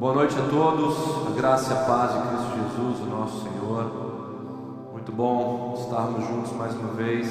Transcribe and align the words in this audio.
Boa 0.00 0.14
noite 0.14 0.34
a 0.34 0.48
todos, 0.48 1.26
a 1.26 1.36
graça 1.36 1.74
e 1.74 1.76
a 1.76 1.80
paz 1.82 2.12
de 2.14 2.28
Cristo 2.28 2.56
Jesus, 2.56 3.00
o 3.00 3.04
nosso 3.04 3.42
Senhor. 3.42 4.88
Muito 4.92 5.12
bom 5.12 5.74
estarmos 5.78 6.26
juntos 6.26 6.52
mais 6.52 6.74
uma 6.74 6.94
vez, 6.94 7.28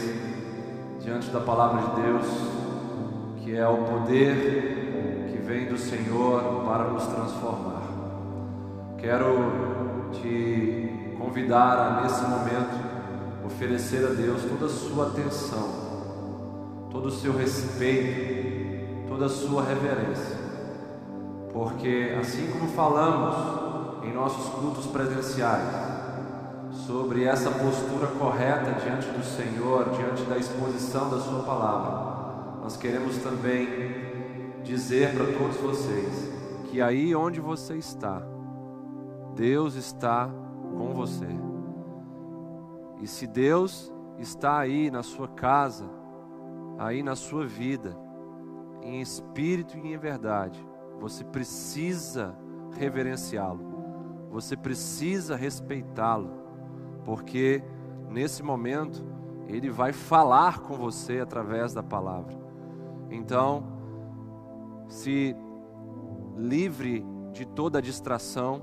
diante 1.01 1.31
da 1.31 1.39
palavra 1.39 1.81
de 1.81 2.01
Deus, 2.03 2.25
que 3.37 3.57
é 3.57 3.67
o 3.67 3.77
poder 3.85 5.31
que 5.31 5.37
vem 5.39 5.65
do 5.65 5.79
Senhor 5.79 6.63
para 6.63 6.83
nos 6.83 7.07
transformar. 7.07 7.81
Quero 8.99 10.11
te 10.21 11.15
convidar 11.17 11.75
a, 11.75 12.01
nesse 12.03 12.21
momento, 12.21 13.47
oferecer 13.47 14.05
a 14.05 14.13
Deus 14.13 14.43
toda 14.43 14.67
a 14.67 14.69
sua 14.69 15.07
atenção, 15.07 15.69
todo 16.91 17.07
o 17.07 17.11
seu 17.11 17.35
respeito, 17.35 19.07
toda 19.07 19.25
a 19.25 19.29
sua 19.29 19.63
reverência 19.63 20.38
porque 21.51 22.15
assim 22.19 22.51
como 22.51 22.67
falamos 22.69 24.03
em 24.03 24.13
nossos 24.13 24.49
cultos 24.53 24.87
presenciais 24.87 25.89
sobre 26.85 27.23
essa 27.23 27.51
postura 27.51 28.07
correta 28.07 28.73
diante 28.83 29.07
do 29.07 29.23
Senhor, 29.23 29.89
diante 29.89 30.23
da 30.23 30.37
exposição 30.37 31.09
da 31.09 31.19
Sua 31.19 31.43
palavra, 31.43 32.61
nós 32.61 32.77
queremos 32.77 33.17
também 33.17 33.67
dizer 34.63 35.15
para 35.15 35.25
todos 35.25 35.57
vocês 35.57 36.29
que 36.65 36.81
aí 36.81 37.15
onde 37.15 37.39
você 37.39 37.75
está, 37.75 38.21
Deus 39.35 39.75
está 39.75 40.29
com 40.77 40.93
você. 40.93 41.27
E 43.01 43.07
se 43.07 43.25
Deus 43.25 43.91
está 44.19 44.59
aí 44.59 44.91
na 44.91 45.01
sua 45.01 45.27
casa, 45.27 45.89
aí 46.77 47.01
na 47.01 47.15
sua 47.15 47.45
vida, 47.47 47.97
em 48.81 49.01
espírito 49.01 49.77
e 49.77 49.93
em 49.93 49.97
verdade, 49.97 50.63
você 50.99 51.23
precisa 51.23 52.35
reverenciá-lo, 52.77 54.27
você 54.29 54.55
precisa 54.55 55.35
respeitá-lo, 55.35 56.31
porque 57.03 57.63
nesse 58.09 58.43
momento 58.43 59.03
ele 59.47 59.69
vai 59.69 59.91
falar 59.91 60.59
com 60.59 60.75
você 60.75 61.19
através 61.19 61.73
da 61.73 61.81
palavra. 61.81 62.37
Então, 63.09 63.63
se 64.87 65.35
livre 66.37 67.03
de 67.31 67.45
toda 67.45 67.81
distração, 67.81 68.61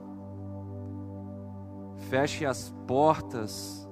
feche 2.09 2.47
as 2.47 2.73
portas 2.87 3.89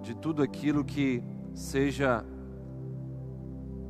de 0.00 0.16
tudo 0.16 0.42
aquilo 0.42 0.84
que 0.84 1.22
seja 1.54 2.24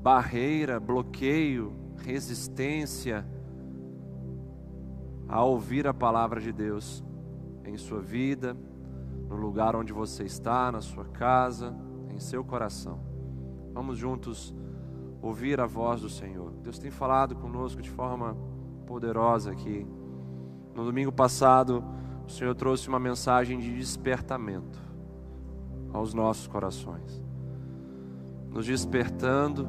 barreira, 0.03 0.79
bloqueio, 0.79 1.73
resistência 1.97 3.27
a 5.29 5.43
ouvir 5.45 5.87
a 5.87 5.93
palavra 5.93 6.41
de 6.41 6.53
Deus 6.53 7.05
em 7.65 7.77
sua 7.77 8.01
vida, 8.01 8.57
no 9.29 9.37
lugar 9.37 9.77
onde 9.77 9.93
você 9.93 10.25
está, 10.25 10.73
na 10.73 10.81
sua 10.81 11.05
casa, 11.05 11.77
em 12.11 12.19
seu 12.19 12.43
coração. 12.43 12.99
Vamos 13.75 13.99
juntos 13.99 14.55
ouvir 15.21 15.61
a 15.61 15.67
voz 15.67 16.01
do 16.01 16.09
Senhor. 16.09 16.51
Deus 16.63 16.79
tem 16.79 16.91
falado 16.91 17.37
conosco 17.37 17.83
de 17.83 17.91
forma 17.91 18.37
poderosa 18.87 19.51
aqui. 19.51 19.87
No 20.75 20.85
domingo 20.85 21.13
passado, 21.13 21.85
o 22.27 22.31
Senhor 22.31 22.55
trouxe 22.55 22.89
uma 22.89 22.99
mensagem 22.99 23.59
de 23.59 23.77
despertamento 23.77 24.79
aos 25.93 26.15
nossos 26.15 26.47
corações, 26.47 27.23
nos 28.51 28.67
despertando 28.67 29.69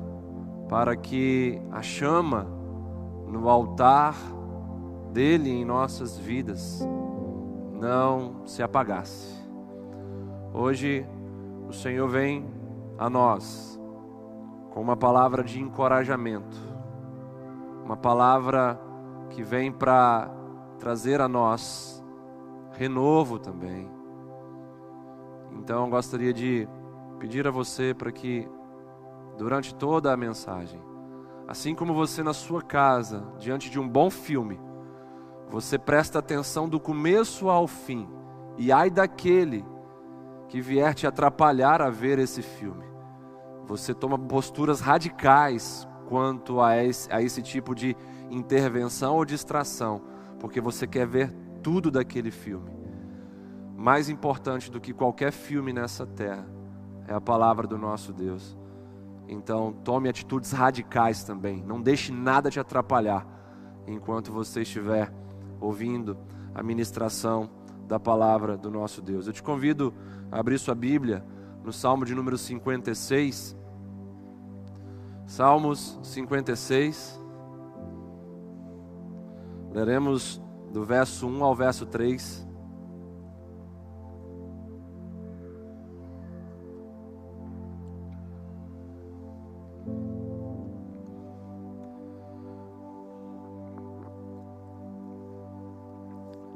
para 0.70 0.96
que 0.96 1.62
a 1.72 1.82
chama 1.82 2.48
no 3.28 3.50
altar 3.50 4.16
dele 5.12 5.50
em 5.50 5.66
nossas 5.66 6.18
vidas 6.18 6.88
não 7.80 8.46
se 8.46 8.62
apagasse. 8.62 9.34
Hoje 10.54 11.06
o 11.68 11.74
Senhor 11.74 12.08
vem 12.08 12.46
a 12.98 13.10
nós 13.10 13.80
com 14.72 14.82
uma 14.82 14.98
palavra 14.98 15.44
de 15.44 15.60
encorajamento, 15.60 16.58
uma 17.84 17.98
palavra 17.98 18.80
que 19.30 19.42
vem 19.42 19.72
para 19.72 20.30
trazer 20.78 21.22
a 21.22 21.28
nós 21.28 22.04
renovo 22.74 23.40
também. 23.40 23.90
Então 25.52 25.90
gostaria 25.90 26.34
de 26.34 26.68
pedir 27.20 27.48
a 27.48 27.52
você 27.52 27.94
para 27.94 28.12
que 28.12 28.48
durante 29.38 29.74
toda 29.74 30.14
a 30.14 30.18
mensagem, 30.18 30.82
assim 31.48 31.74
como 31.74 31.94
você 31.94 32.22
na 32.22 32.34
sua 32.34 32.62
casa, 32.62 33.26
diante 33.38 33.70
de 33.70 33.80
um 33.80 33.88
bom 33.88 34.10
filme, 34.10 34.60
você 35.50 35.80
presta 35.80 36.20
atenção 36.20 36.70
do 36.70 36.80
começo 36.80 37.50
ao 37.50 37.68
fim. 37.68 38.08
E 38.58 38.72
ai 38.72 38.90
daquele 38.90 39.66
que 40.48 40.62
vier 40.62 40.94
te 40.94 41.08
atrapalhar 41.08 41.82
a 41.82 41.90
ver 41.90 42.20
esse 42.20 42.42
filme. 42.42 42.86
Você 43.66 43.94
toma 43.94 44.18
posturas 44.18 44.80
radicais 44.80 45.88
quanto 46.08 46.62
a 46.62 46.84
esse, 46.84 47.12
a 47.12 47.22
esse 47.22 47.42
tipo 47.42 47.74
de 47.74 47.96
intervenção 48.30 49.16
ou 49.16 49.26
distração, 49.26 50.02
porque 50.40 50.62
você 50.62 50.86
quer 50.86 51.08
ver 51.08 51.34
tudo 51.64 51.90
daquele 51.90 52.32
filme. 52.32 52.72
Mais 53.76 54.10
importante 54.10 54.70
do 54.70 54.80
que 54.80 54.94
qualquer 54.94 55.32
filme 55.32 55.72
nessa 55.72 56.06
terra 56.06 56.46
é 57.08 57.14
a 57.14 57.22
palavra 57.22 57.66
do 57.66 57.78
nosso 57.78 58.12
Deus. 58.12 58.58
Então, 59.28 59.72
tome 59.84 60.10
atitudes 60.10 60.52
radicais 60.52 61.24
também. 61.24 61.64
Não 61.64 61.82
deixe 61.82 62.12
nada 62.12 62.50
te 62.50 62.60
atrapalhar 62.60 63.26
enquanto 63.88 64.32
você 64.32 64.62
estiver 64.62 65.14
ouvindo 65.60 66.18
a 66.54 66.64
ministração 66.64 67.50
da 67.88 68.00
palavra 68.00 68.58
do 68.58 68.70
nosso 68.70 69.02
Deus. 69.02 69.28
Eu 69.28 69.34
te 69.34 69.42
convido 69.42 69.94
a 70.32 70.40
abrir 70.40 70.60
sua 70.60 70.76
Bíblia 70.76 71.26
no 71.64 71.74
Salmo 71.74 72.06
de 72.06 72.14
número 72.14 72.38
56. 72.38 73.56
Salmos 75.26 76.00
56. 76.04 77.22
Leremos 79.72 80.42
do 80.72 80.84
verso 80.84 81.28
1 81.28 81.44
ao 81.44 81.56
verso 81.56 81.86
3. 81.86 82.49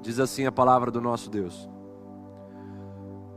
Diz 0.04 0.20
assim 0.20 0.46
a 0.46 0.52
palavra 0.52 0.92
do 0.92 1.00
nosso 1.00 1.30
Deus: 1.30 1.70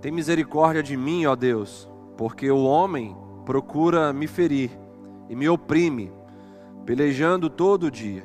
Tem 0.01 0.11
misericórdia 0.11 0.83
de 0.83 0.97
mim, 0.97 1.25
ó 1.25 1.37
Deus, 1.37 1.89
porque 2.17 2.51
o 2.51 2.65
homem 2.65 3.17
procura 3.45 4.13
me 4.13 4.27
ferir 4.27 4.77
e 5.29 5.37
me 5.37 5.49
oprime, 5.49 6.13
pelejando 6.85 7.49
todo 7.49 7.89
dia. 7.89 8.25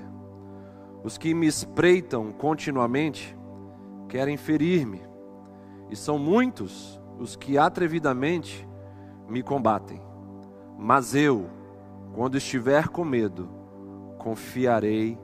Os 1.03 1.19
que 1.19 1.35
me 1.35 1.46
espreitam 1.46 2.31
continuamente 2.31 3.38
querem 4.09 4.38
ferir-me, 4.38 5.03
e 5.91 5.96
são 5.96 6.18
muitos 6.18 7.00
os 7.19 7.35
que 7.35 7.59
atrevidamente 7.59 8.68
me 9.29 9.44
combatem. 9.44 10.02
Mas 10.79 11.13
eu, 11.13 11.47
quando 12.16 12.40
estiver 12.40 12.88
com 12.88 13.06
medo, 13.06 13.47
confiarei 14.18 15.16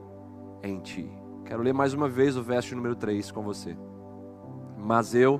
em 0.62 0.80
ti. 0.80 1.17
Quero 1.48 1.64
ler 1.64 1.74
mais 1.74 1.94
uma 1.94 2.10
vez 2.10 2.36
o 2.36 2.44
verso 2.44 2.76
número 2.76 2.94
3 2.94 3.32
com 3.32 3.42
você. 3.42 3.74
Mas 4.78 5.16
eu, 5.16 5.40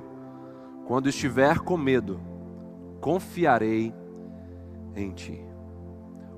quando 0.86 1.06
estiver 1.06 1.58
com 1.58 1.76
medo, 1.76 2.18
confiarei 2.98 3.94
em 4.96 5.10
ti. 5.12 5.44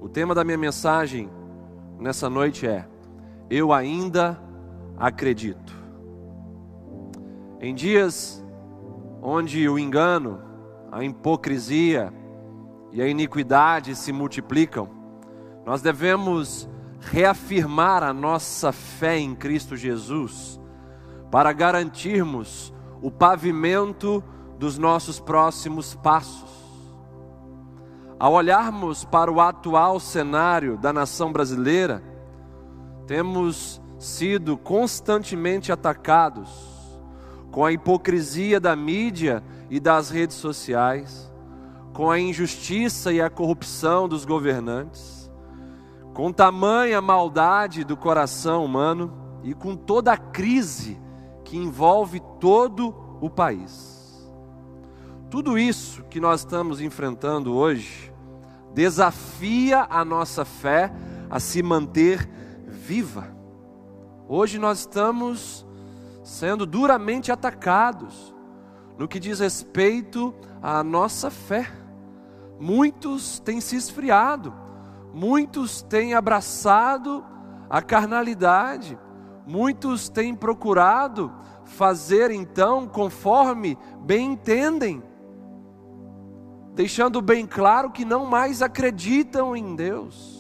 O 0.01 0.09
tema 0.09 0.35
da 0.35 0.43
minha 0.43 0.59
mensagem 0.59 1.31
nessa 2.01 2.29
noite 2.29 2.67
é: 2.67 2.85
Eu 3.49 3.73
ainda 3.73 4.43
acredito. 4.99 5.73
Em 7.61 7.73
dias 7.73 8.45
onde 9.23 9.69
o 9.69 9.79
engano, 9.79 10.43
a 10.91 11.05
hipocrisia 11.05 12.13
e 12.91 13.01
a 13.01 13.07
iniquidade 13.07 13.95
se 13.95 14.13
multiplicam, 14.13 14.89
nós 15.65 15.81
devemos 15.81 16.69
reafirmar 17.01 18.03
a 18.03 18.13
nossa 18.13 18.73
fé 18.73 19.19
em 19.19 19.35
Cristo 19.35 19.77
Jesus, 19.77 20.61
para 21.31 21.53
garantirmos 21.53 22.73
o 23.01 23.11
pavimento 23.11 24.23
dos 24.59 24.77
nossos 24.77 25.19
próximos 25.19 25.95
passos. 25.95 26.51
Ao 28.19 28.35
olharmos 28.35 29.05
para 29.05 29.33
o 29.33 29.41
atual 29.41 29.99
cenário 29.99 30.77
da 30.77 30.93
nação 30.93 31.33
brasileira, 31.33 32.03
temos 33.07 33.81
sido 33.99 34.59
constantemente 34.59 35.73
atacados 35.73 36.51
com 37.51 37.65
a 37.65 37.73
hipocrisia 37.73 38.61
da 38.61 38.77
mídia 38.77 39.43
e 39.71 39.81
das 39.81 40.11
redes 40.11 40.37
sociais, 40.37 41.33
com 41.93 42.11
a 42.11 42.21
injustiça 42.21 43.13
e 43.13 43.21
a 43.21 43.31
corrupção 43.31 44.07
dos 44.07 44.25
governantes 44.25 45.20
com 46.21 46.31
tamanha 46.31 47.01
maldade 47.01 47.83
do 47.83 47.97
coração 47.97 48.63
humano, 48.63 49.41
e 49.43 49.55
com 49.55 49.75
toda 49.75 50.13
a 50.13 50.19
crise 50.19 51.01
que 51.47 51.57
envolve 51.57 52.21
todo 52.39 52.95
o 53.23 53.31
país. 53.31 54.31
Tudo 55.31 55.59
isso 55.59 56.03
que 56.11 56.21
nós 56.21 56.41
estamos 56.41 56.79
enfrentando 56.79 57.55
hoje 57.55 58.13
desafia 58.75 59.87
a 59.89 60.05
nossa 60.05 60.45
fé 60.45 60.93
a 61.31 61.41
se 61.41 61.63
manter 61.63 62.29
viva. 62.67 63.35
Hoje 64.29 64.59
nós 64.59 64.81
estamos 64.81 65.67
sendo 66.23 66.67
duramente 66.67 67.33
atacados 67.33 68.35
no 68.99 69.09
que 69.09 69.19
diz 69.19 69.41
respeito 69.41 70.35
à 70.61 70.85
nossa 70.85 71.31
fé. 71.31 71.73
Muitos 72.59 73.41
têm 73.41 73.59
se 73.59 73.75
esfriado, 73.75 74.53
muitos 75.13 75.83
têm 75.83 76.15
abraçado 76.15 77.25
a 77.69 77.81
carnalidade, 77.81 78.99
muitos 79.47 80.09
têm 80.09 80.35
procurado 80.35 81.33
fazer 81.65 82.31
então 82.31 82.87
conforme 82.87 83.79
bem 84.01 84.33
entendem, 84.33 85.03
deixando 86.75 87.23
bem 87.23 87.47
claro 87.47 87.91
que 87.91 88.05
não 88.05 88.27
mais 88.27 88.63
acreditam 88.63 89.57
em 89.57 89.77
Deus. 89.77 90.39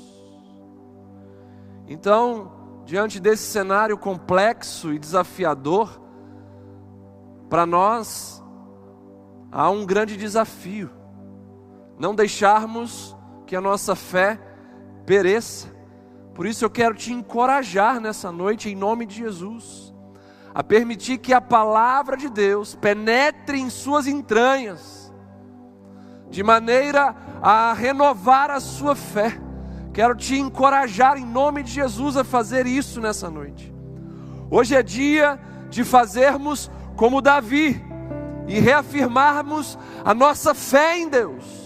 Então, 1.87 2.52
diante 2.84 3.20
desse 3.20 3.44
cenário 3.44 3.96
complexo 3.96 4.93
e 4.93 4.99
desafiador, 4.99 6.00
para 7.49 7.67
nós 7.67 8.43
há 9.50 9.69
um 9.70 9.84
grande 9.84 10.17
desafio: 10.17 10.90
não 11.99 12.14
deixarmos 12.14 13.17
que 13.46 13.56
a 13.56 13.61
nossa 13.61 13.94
fé 13.94 14.50
pereça. 15.10 15.66
Por 16.34 16.46
isso 16.46 16.64
eu 16.64 16.70
quero 16.70 16.94
te 16.94 17.12
encorajar 17.12 17.98
nessa 18.00 18.30
noite, 18.30 18.68
em 18.68 18.76
nome 18.76 19.06
de 19.06 19.16
Jesus, 19.16 19.92
a 20.54 20.62
permitir 20.62 21.18
que 21.18 21.32
a 21.32 21.40
palavra 21.40 22.16
de 22.16 22.28
Deus 22.28 22.76
penetre 22.76 23.58
em 23.58 23.68
suas 23.68 24.06
entranhas, 24.06 25.12
de 26.30 26.44
maneira 26.44 27.16
a 27.42 27.72
renovar 27.72 28.52
a 28.52 28.60
sua 28.60 28.94
fé 28.94 29.40
Quero 29.92 30.14
te 30.14 30.38
encorajar 30.38 31.18
em 31.18 31.26
nome 31.26 31.64
de 31.64 31.72
Jesus 31.72 32.16
a 32.16 32.22
fazer 32.22 32.66
isso 32.66 33.00
nessa 33.00 33.28
noite. 33.28 33.74
Hoje 34.48 34.74
é 34.74 34.82
dia 34.82 35.38
de 35.68 35.82
fazermos 35.82 36.70
como 36.96 37.20
Davi 37.20 37.84
e 38.46 38.60
reafirmarmos 38.60 39.76
a 40.04 40.14
nossa 40.14 40.54
fé 40.54 40.96
em 40.96 41.08
Deus. 41.08 41.59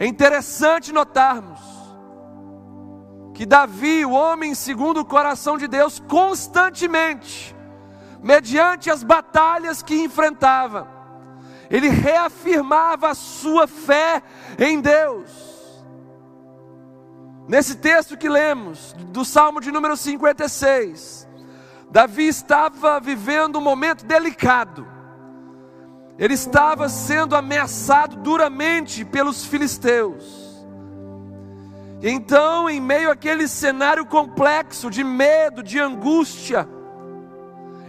É 0.00 0.06
interessante 0.06 0.94
notarmos 0.94 1.60
que 3.34 3.44
Davi, 3.44 4.02
o 4.02 4.12
homem 4.12 4.54
segundo 4.54 5.00
o 5.00 5.04
coração 5.04 5.58
de 5.58 5.68
Deus, 5.68 6.02
constantemente, 6.08 7.54
mediante 8.22 8.90
as 8.90 9.02
batalhas 9.02 9.82
que 9.82 10.02
enfrentava, 10.02 10.88
ele 11.68 11.90
reafirmava 11.90 13.10
a 13.10 13.14
sua 13.14 13.66
fé 13.66 14.22
em 14.58 14.80
Deus. 14.80 15.30
Nesse 17.46 17.76
texto 17.76 18.16
que 18.16 18.28
lemos, 18.28 18.94
do 19.08 19.22
Salmo 19.22 19.60
de 19.60 19.70
número 19.70 19.98
56, 19.98 21.28
Davi 21.90 22.26
estava 22.26 22.98
vivendo 23.00 23.58
um 23.58 23.62
momento 23.62 24.06
delicado. 24.06 24.89
Ele 26.20 26.34
estava 26.34 26.88
sendo 26.88 27.34
ameaçado 27.34 28.16
duramente 28.16 29.04
pelos 29.04 29.44
filisteus. 29.44 30.38
Então, 32.02 32.70
em 32.70 32.80
meio 32.80 33.10
àquele 33.10 33.48
cenário 33.48 34.06
complexo 34.06 34.88
de 34.88 35.02
medo, 35.02 35.62
de 35.62 35.80
angústia, 35.80 36.68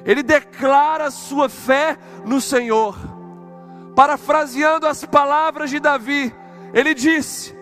ele 0.03 0.23
declara 0.23 1.11
sua 1.11 1.47
fé 1.47 1.97
no 2.25 2.41
Senhor. 2.41 2.97
Parafraseando 3.95 4.87
as 4.87 5.05
palavras 5.05 5.69
de 5.69 5.79
Davi, 5.79 6.33
ele 6.73 6.93
disse: 6.93 7.53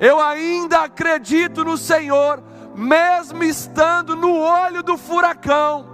eu 0.00 0.20
ainda 0.20 0.84
acredito 0.84 1.64
no 1.64 1.76
Senhor, 1.76 2.42
mesmo 2.74 3.42
estando 3.42 4.14
no 4.14 4.38
olho 4.38 4.82
do 4.82 4.96
furacão. 4.96 5.86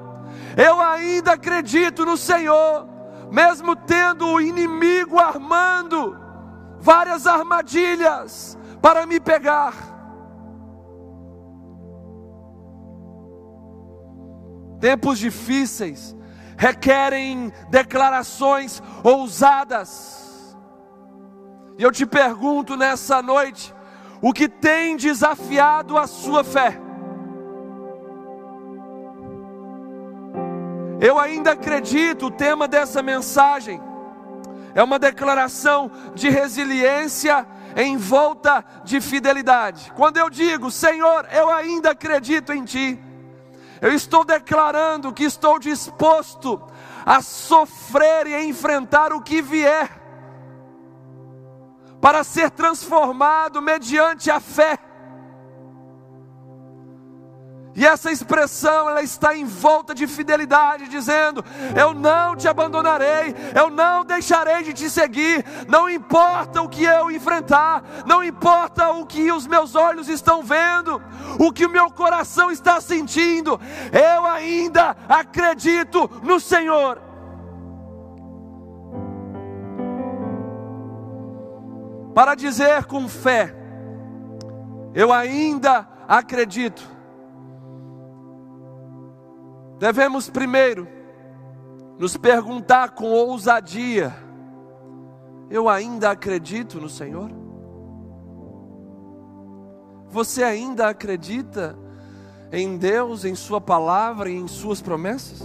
Eu 0.56 0.80
ainda 0.80 1.32
acredito 1.32 2.04
no 2.04 2.16
Senhor, 2.16 2.86
mesmo 3.34 3.74
tendo 3.74 4.28
o 4.28 4.40
inimigo 4.40 5.18
armando 5.18 6.16
várias 6.78 7.26
armadilhas 7.26 8.56
para 8.80 9.04
me 9.06 9.18
pegar. 9.18 9.74
Tempos 14.78 15.18
difíceis 15.18 16.14
requerem 16.56 17.52
declarações 17.70 18.80
ousadas. 19.02 20.56
E 21.76 21.82
eu 21.82 21.90
te 21.90 22.06
pergunto 22.06 22.76
nessa 22.76 23.20
noite: 23.20 23.74
o 24.22 24.32
que 24.32 24.48
tem 24.48 24.96
desafiado 24.96 25.98
a 25.98 26.06
sua 26.06 26.44
fé. 26.44 26.80
Eu 31.04 31.18
ainda 31.18 31.50
acredito, 31.50 32.26
o 32.28 32.30
tema 32.30 32.66
dessa 32.66 33.02
mensagem 33.02 33.78
é 34.74 34.82
uma 34.82 34.98
declaração 34.98 35.90
de 36.14 36.30
resiliência 36.30 37.46
em 37.76 37.98
volta 37.98 38.64
de 38.84 39.02
fidelidade. 39.02 39.92
Quando 39.94 40.16
eu 40.16 40.30
digo, 40.30 40.70
Senhor, 40.70 41.28
eu 41.30 41.50
ainda 41.50 41.90
acredito 41.90 42.54
em 42.54 42.64
Ti, 42.64 42.98
eu 43.82 43.92
estou 43.92 44.24
declarando 44.24 45.12
que 45.12 45.24
estou 45.24 45.58
disposto 45.58 46.58
a 47.04 47.20
sofrer 47.20 48.26
e 48.26 48.34
a 48.34 48.42
enfrentar 48.42 49.12
o 49.12 49.20
que 49.20 49.42
vier 49.42 49.90
para 52.00 52.24
ser 52.24 52.50
transformado 52.50 53.60
mediante 53.60 54.30
a 54.30 54.40
fé. 54.40 54.78
E 57.76 57.84
essa 57.84 58.12
expressão 58.12 58.88
ela 58.88 59.02
está 59.02 59.36
em 59.36 59.44
volta 59.44 59.94
de 59.94 60.06
fidelidade, 60.06 60.88
dizendo: 60.88 61.44
Eu 61.76 61.92
não 61.92 62.36
te 62.36 62.46
abandonarei, 62.46 63.34
eu 63.54 63.68
não 63.68 64.04
deixarei 64.04 64.62
de 64.62 64.72
te 64.72 64.88
seguir, 64.88 65.44
não 65.66 65.88
importa 65.88 66.62
o 66.62 66.68
que 66.68 66.84
eu 66.84 67.10
enfrentar, 67.10 67.82
não 68.06 68.22
importa 68.22 68.90
o 68.90 69.04
que 69.04 69.32
os 69.32 69.46
meus 69.46 69.74
olhos 69.74 70.08
estão 70.08 70.42
vendo, 70.42 71.02
o 71.38 71.52
que 71.52 71.66
o 71.66 71.70
meu 71.70 71.90
coração 71.90 72.50
está 72.50 72.80
sentindo, 72.80 73.60
eu 73.92 74.26
ainda 74.26 74.96
acredito 75.08 76.08
no 76.22 76.38
Senhor. 76.38 77.14
para 82.14 82.34
dizer 82.34 82.84
com 82.84 83.08
fé: 83.08 83.54
Eu 84.94 85.12
ainda 85.12 85.86
acredito. 86.06 86.93
Devemos 89.78 90.30
primeiro 90.30 90.86
nos 91.98 92.16
perguntar 92.16 92.90
com 92.90 93.10
ousadia: 93.10 94.14
Eu 95.50 95.68
ainda 95.68 96.10
acredito 96.10 96.80
no 96.80 96.88
Senhor? 96.88 97.30
Você 100.08 100.44
ainda 100.44 100.88
acredita 100.88 101.76
em 102.52 102.76
Deus, 102.76 103.24
em 103.24 103.34
Sua 103.34 103.60
palavra 103.60 104.30
e 104.30 104.36
em 104.36 104.46
Suas 104.46 104.80
promessas? 104.80 105.42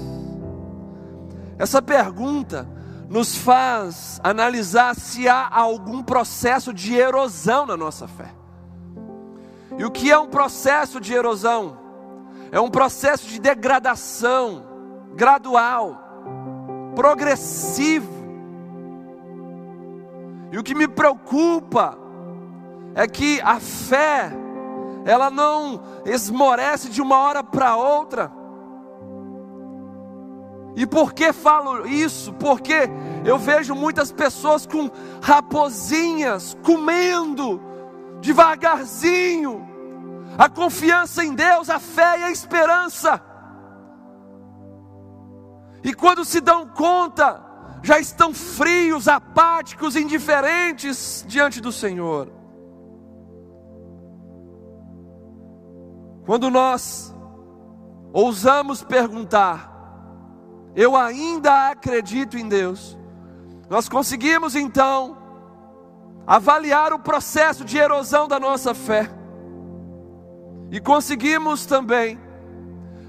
Essa 1.58 1.82
pergunta 1.82 2.68
nos 3.10 3.36
faz 3.36 4.22
analisar 4.24 4.96
se 4.96 5.28
há 5.28 5.50
algum 5.50 6.04
processo 6.04 6.72
de 6.72 6.94
erosão 6.94 7.66
na 7.66 7.76
nossa 7.76 8.08
fé. 8.08 8.32
E 9.78 9.84
o 9.84 9.90
que 9.90 10.12
é 10.12 10.20
um 10.20 10.28
processo 10.28 11.02
de 11.02 11.14
erosão? 11.14 11.89
É 12.52 12.60
um 12.60 12.70
processo 12.70 13.28
de 13.28 13.40
degradação 13.40 14.64
gradual, 15.16 15.98
progressivo. 16.96 18.20
E 20.52 20.58
o 20.58 20.64
que 20.64 20.74
me 20.74 20.88
preocupa 20.88 21.98
é 22.96 23.08
que 23.08 23.40
a 23.42 23.60
fé, 23.60 24.32
ela 25.06 25.30
não 25.30 25.82
esmorece 26.06 26.90
de 26.90 27.02
uma 27.02 27.18
hora 27.20 27.44
para 27.44 27.76
outra, 27.76 28.32
e 30.76 30.86
por 30.86 31.14
que 31.14 31.34
falo 31.34 31.86
isso? 31.86 32.32
Porque 32.34 32.90
eu 33.26 33.38
vejo 33.38 33.76
muitas 33.76 34.14
pessoas 34.14 34.66
com 34.66 34.90
raposinhas 35.22 36.56
comendo 36.64 37.62
devagarzinho 38.22 39.69
a 40.40 40.48
confiança 40.48 41.22
em 41.22 41.36
Deus, 41.36 41.70
a 41.70 41.82
fé 41.82 42.22
e 42.22 42.24
a 42.24 42.32
esperança. 42.32 43.22
E 45.84 45.94
quando 45.94 46.24
se 46.24 46.40
dão 46.40 46.66
conta, 46.66 47.44
já 47.84 48.00
estão 48.00 48.34
frios, 48.34 49.10
apáticos, 49.10 49.98
indiferentes 49.98 51.26
diante 51.28 51.60
do 51.60 51.74
Senhor. 51.74 52.32
Quando 56.26 56.50
nós 56.50 57.14
ousamos 58.14 58.82
perguntar: 58.82 59.70
eu 60.74 60.96
ainda 60.96 61.70
acredito 61.70 62.38
em 62.38 62.48
Deus? 62.48 62.98
Nós 63.70 63.90
conseguimos 63.90 64.56
então 64.56 65.18
avaliar 66.26 66.94
o 66.94 67.00
processo 67.00 67.66
de 67.66 67.78
erosão 67.78 68.26
da 68.26 68.40
nossa 68.40 68.74
fé. 68.74 69.19
E 70.72 70.80
conseguimos 70.80 71.66
também 71.66 72.20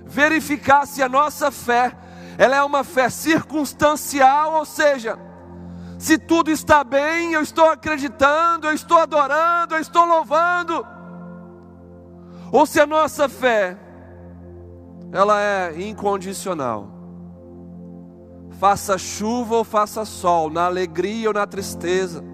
verificar 0.07 0.87
se 0.87 1.03
a 1.03 1.09
nossa 1.09 1.51
fé, 1.51 1.97
ela 2.39 2.57
é 2.57 2.63
uma 2.63 2.83
fé 2.83 3.09
circunstancial, 3.11 4.55
ou 4.55 4.65
seja, 4.65 5.19
se 5.99 6.17
tudo 6.17 6.51
está 6.51 6.83
bem, 6.83 7.35
eu 7.35 7.43
estou 7.43 7.71
acreditando, 7.71 8.67
eu 8.67 8.73
estou 8.73 8.99
adorando, 8.99 9.75
eu 9.75 9.81
estou 9.81 10.07
louvando, 10.07 10.87
ou 12.51 12.65
se 12.65 12.81
a 12.81 12.87
nossa 12.87 13.29
fé 13.29 13.77
ela 15.13 15.41
é 15.41 15.81
incondicional. 15.81 16.89
Faça 18.59 18.99
chuva 18.99 19.57
ou 19.57 19.65
faça 19.65 20.05
sol, 20.05 20.51
na 20.51 20.67
alegria 20.67 21.29
ou 21.29 21.35
na 21.35 21.47
tristeza, 21.47 22.25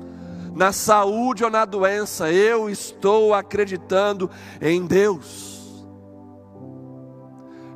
na 0.57 0.73
saúde 0.73 1.45
ou 1.45 1.51
na 1.51 1.67
doença, 1.67 2.33
eu 2.33 2.71
estou 2.71 3.35
acreditando 3.35 4.31
em 4.59 4.87
Deus. 4.87 5.85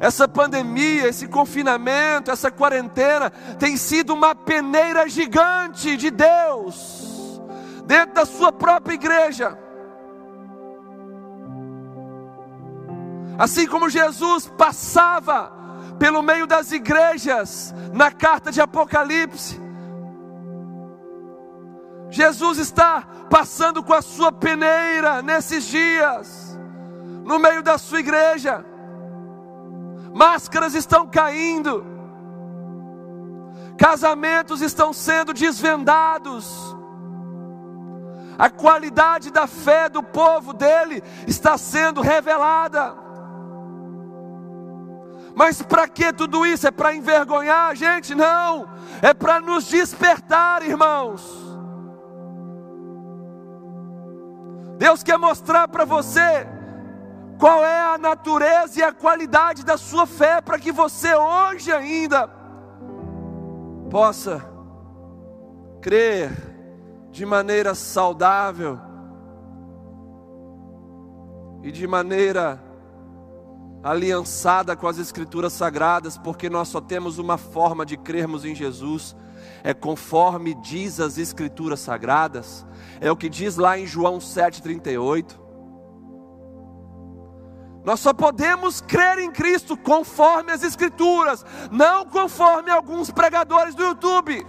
Essa 0.00 0.26
pandemia, 0.26 1.06
esse 1.06 1.28
confinamento, 1.28 2.30
essa 2.30 2.50
quarentena 2.50 3.28
tem 3.58 3.76
sido 3.76 4.14
uma 4.14 4.34
peneira 4.34 5.06
gigante 5.06 5.94
de 5.94 6.10
Deus 6.10 7.38
dentro 7.84 8.14
da 8.14 8.24
sua 8.24 8.50
própria 8.50 8.94
igreja. 8.94 9.58
Assim 13.38 13.66
como 13.66 13.90
Jesus 13.90 14.50
passava 14.56 15.52
pelo 15.98 16.22
meio 16.22 16.46
das 16.46 16.72
igrejas 16.72 17.74
na 17.92 18.10
carta 18.10 18.50
de 18.50 18.58
Apocalipse, 18.58 19.60
Jesus 22.10 22.58
está 22.58 23.02
passando 23.30 23.82
com 23.82 23.94
a 23.94 24.02
sua 24.02 24.32
peneira 24.32 25.22
nesses 25.22 25.64
dias, 25.64 26.58
no 27.24 27.38
meio 27.38 27.62
da 27.62 27.78
sua 27.78 28.00
igreja 28.00 28.64
máscaras 30.12 30.74
estão 30.74 31.06
caindo, 31.06 31.84
casamentos 33.78 34.60
estão 34.60 34.92
sendo 34.92 35.32
desvendados, 35.32 36.76
a 38.38 38.48
qualidade 38.50 39.30
da 39.30 39.46
fé 39.46 39.88
do 39.88 40.02
povo 40.02 40.52
dele 40.52 41.02
está 41.26 41.58
sendo 41.58 42.00
revelada. 42.00 42.94
Mas 45.34 45.62
para 45.62 45.86
que 45.86 46.12
tudo 46.12 46.44
isso? 46.44 46.66
É 46.66 46.70
para 46.70 46.94
envergonhar 46.94 47.70
a 47.70 47.74
gente? 47.74 48.14
Não, 48.14 48.68
é 49.00 49.14
para 49.14 49.40
nos 49.40 49.66
despertar, 49.66 50.62
irmãos. 50.62 51.49
Deus 54.80 55.02
quer 55.02 55.18
mostrar 55.18 55.68
para 55.68 55.84
você 55.84 56.48
qual 57.38 57.62
é 57.62 57.82
a 57.82 57.98
natureza 57.98 58.80
e 58.80 58.82
a 58.82 58.90
qualidade 58.90 59.62
da 59.62 59.76
sua 59.76 60.06
fé 60.06 60.40
para 60.40 60.58
que 60.58 60.72
você 60.72 61.14
hoje 61.14 61.70
ainda 61.70 62.26
possa 63.90 64.42
crer 65.82 66.32
de 67.10 67.26
maneira 67.26 67.74
saudável 67.74 68.80
e 71.62 71.70
de 71.70 71.86
maneira 71.86 72.58
aliançada 73.82 74.74
com 74.74 74.88
as 74.88 74.96
Escrituras 74.96 75.52
Sagradas, 75.52 76.16
porque 76.16 76.48
nós 76.48 76.68
só 76.68 76.80
temos 76.80 77.18
uma 77.18 77.36
forma 77.36 77.84
de 77.84 77.98
crermos 77.98 78.46
em 78.46 78.54
Jesus, 78.54 79.14
é 79.62 79.74
conforme 79.74 80.54
diz 80.54 81.00
as 81.00 81.18
Escrituras 81.18 81.80
Sagradas, 81.80 82.66
é 83.00 83.10
o 83.10 83.16
que 83.16 83.28
diz 83.28 83.56
lá 83.56 83.78
em 83.78 83.86
João 83.86 84.18
7,38. 84.18 85.38
Nós 87.84 88.00
só 88.00 88.12
podemos 88.12 88.80
crer 88.80 89.18
em 89.20 89.30
Cristo 89.30 89.76
conforme 89.76 90.52
as 90.52 90.62
Escrituras, 90.62 91.44
não 91.70 92.04
conforme 92.04 92.70
alguns 92.70 93.10
pregadores 93.10 93.74
do 93.74 93.82
YouTube. 93.82 94.46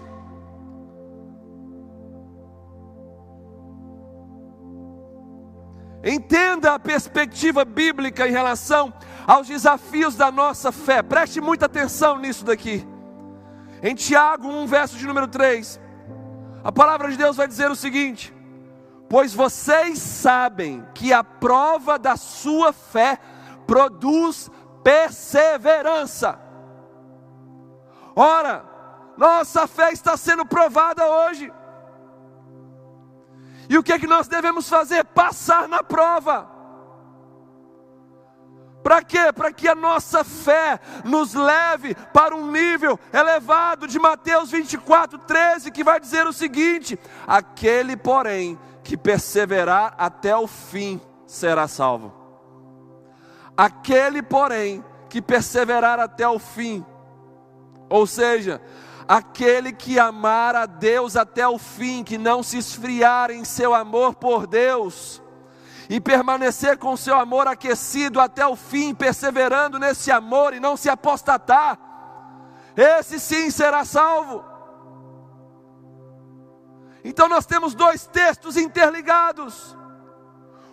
Entenda 6.03 6.73
a 6.73 6.79
perspectiva 6.79 7.63
bíblica 7.63 8.27
em 8.27 8.31
relação 8.31 8.91
aos 9.27 9.47
desafios 9.47 10.15
da 10.15 10.31
nossa 10.31 10.71
fé, 10.71 11.03
preste 11.03 11.39
muita 11.39 11.67
atenção 11.67 12.17
nisso 12.17 12.43
daqui. 12.43 12.85
Em 13.81 13.95
Tiago 13.95 14.47
1, 14.47 14.67
verso 14.67 14.97
de 14.97 15.07
número 15.07 15.27
3, 15.27 15.79
a 16.63 16.71
palavra 16.71 17.09
de 17.09 17.17
Deus 17.17 17.35
vai 17.35 17.47
dizer 17.47 17.71
o 17.71 17.75
seguinte: 17.75 18.33
pois 19.09 19.33
vocês 19.33 19.97
sabem 19.99 20.85
que 20.93 21.11
a 21.11 21.23
prova 21.23 21.97
da 21.97 22.15
sua 22.15 22.71
fé 22.71 23.17
produz 23.65 24.51
perseverança. 24.83 26.39
Ora, 28.15 28.65
nossa 29.17 29.65
fé 29.67 29.91
está 29.91 30.17
sendo 30.17 30.45
provada 30.45 31.05
hoje. 31.05 31.51
E 33.69 33.77
o 33.77 33.83
que 33.83 33.93
é 33.93 33.99
que 33.99 34.07
nós 34.07 34.27
devemos 34.27 34.67
fazer? 34.67 35.05
Passar 35.05 35.67
na 35.67 35.81
prova. 35.81 36.50
Para 38.83 39.03
quê? 39.03 39.31
Para 39.33 39.51
que 39.51 39.67
a 39.67 39.75
nossa 39.75 40.23
fé 40.23 40.79
nos 41.03 41.33
leve 41.33 41.95
para 42.13 42.35
um 42.35 42.51
nível 42.51 42.99
elevado 43.13 43.87
de 43.87 43.99
Mateus 43.99 44.49
24, 44.51 45.19
13, 45.19 45.71
que 45.71 45.83
vai 45.83 45.99
dizer 45.99 46.25
o 46.25 46.33
seguinte: 46.33 46.99
aquele, 47.27 47.95
porém, 47.95 48.57
que 48.83 48.97
perseverar 48.97 49.93
até 49.97 50.35
o 50.35 50.47
fim 50.47 50.99
será 51.27 51.67
salvo. 51.67 52.13
Aquele, 53.55 54.23
porém, 54.23 54.83
que 55.09 55.21
perseverar 55.21 55.99
até 55.99 56.27
o 56.27 56.39
fim, 56.39 56.83
ou 57.89 58.07
seja, 58.07 58.61
aquele 59.07 59.73
que 59.73 59.99
amar 59.99 60.55
a 60.55 60.65
Deus 60.65 61.15
até 61.15 61.47
o 61.47 61.57
fim, 61.57 62.03
que 62.03 62.17
não 62.17 62.41
se 62.41 62.57
esfriar 62.57 63.29
em 63.29 63.43
seu 63.43 63.73
amor 63.73 64.15
por 64.15 64.47
Deus, 64.47 65.21
e 65.91 65.99
permanecer 65.99 66.77
com 66.77 66.95
seu 66.95 67.19
amor 67.19 67.49
aquecido 67.49 68.21
até 68.21 68.47
o 68.47 68.55
fim, 68.55 68.95
perseverando 68.95 69.77
nesse 69.77 70.09
amor 70.09 70.53
e 70.53 70.59
não 70.59 70.77
se 70.77 70.89
apostatar, 70.89 71.77
esse 72.77 73.19
sim 73.19 73.51
será 73.51 73.83
salvo. 73.83 74.41
Então 77.03 77.27
nós 77.27 77.45
temos 77.45 77.75
dois 77.75 78.07
textos 78.07 78.55
interligados. 78.55 79.75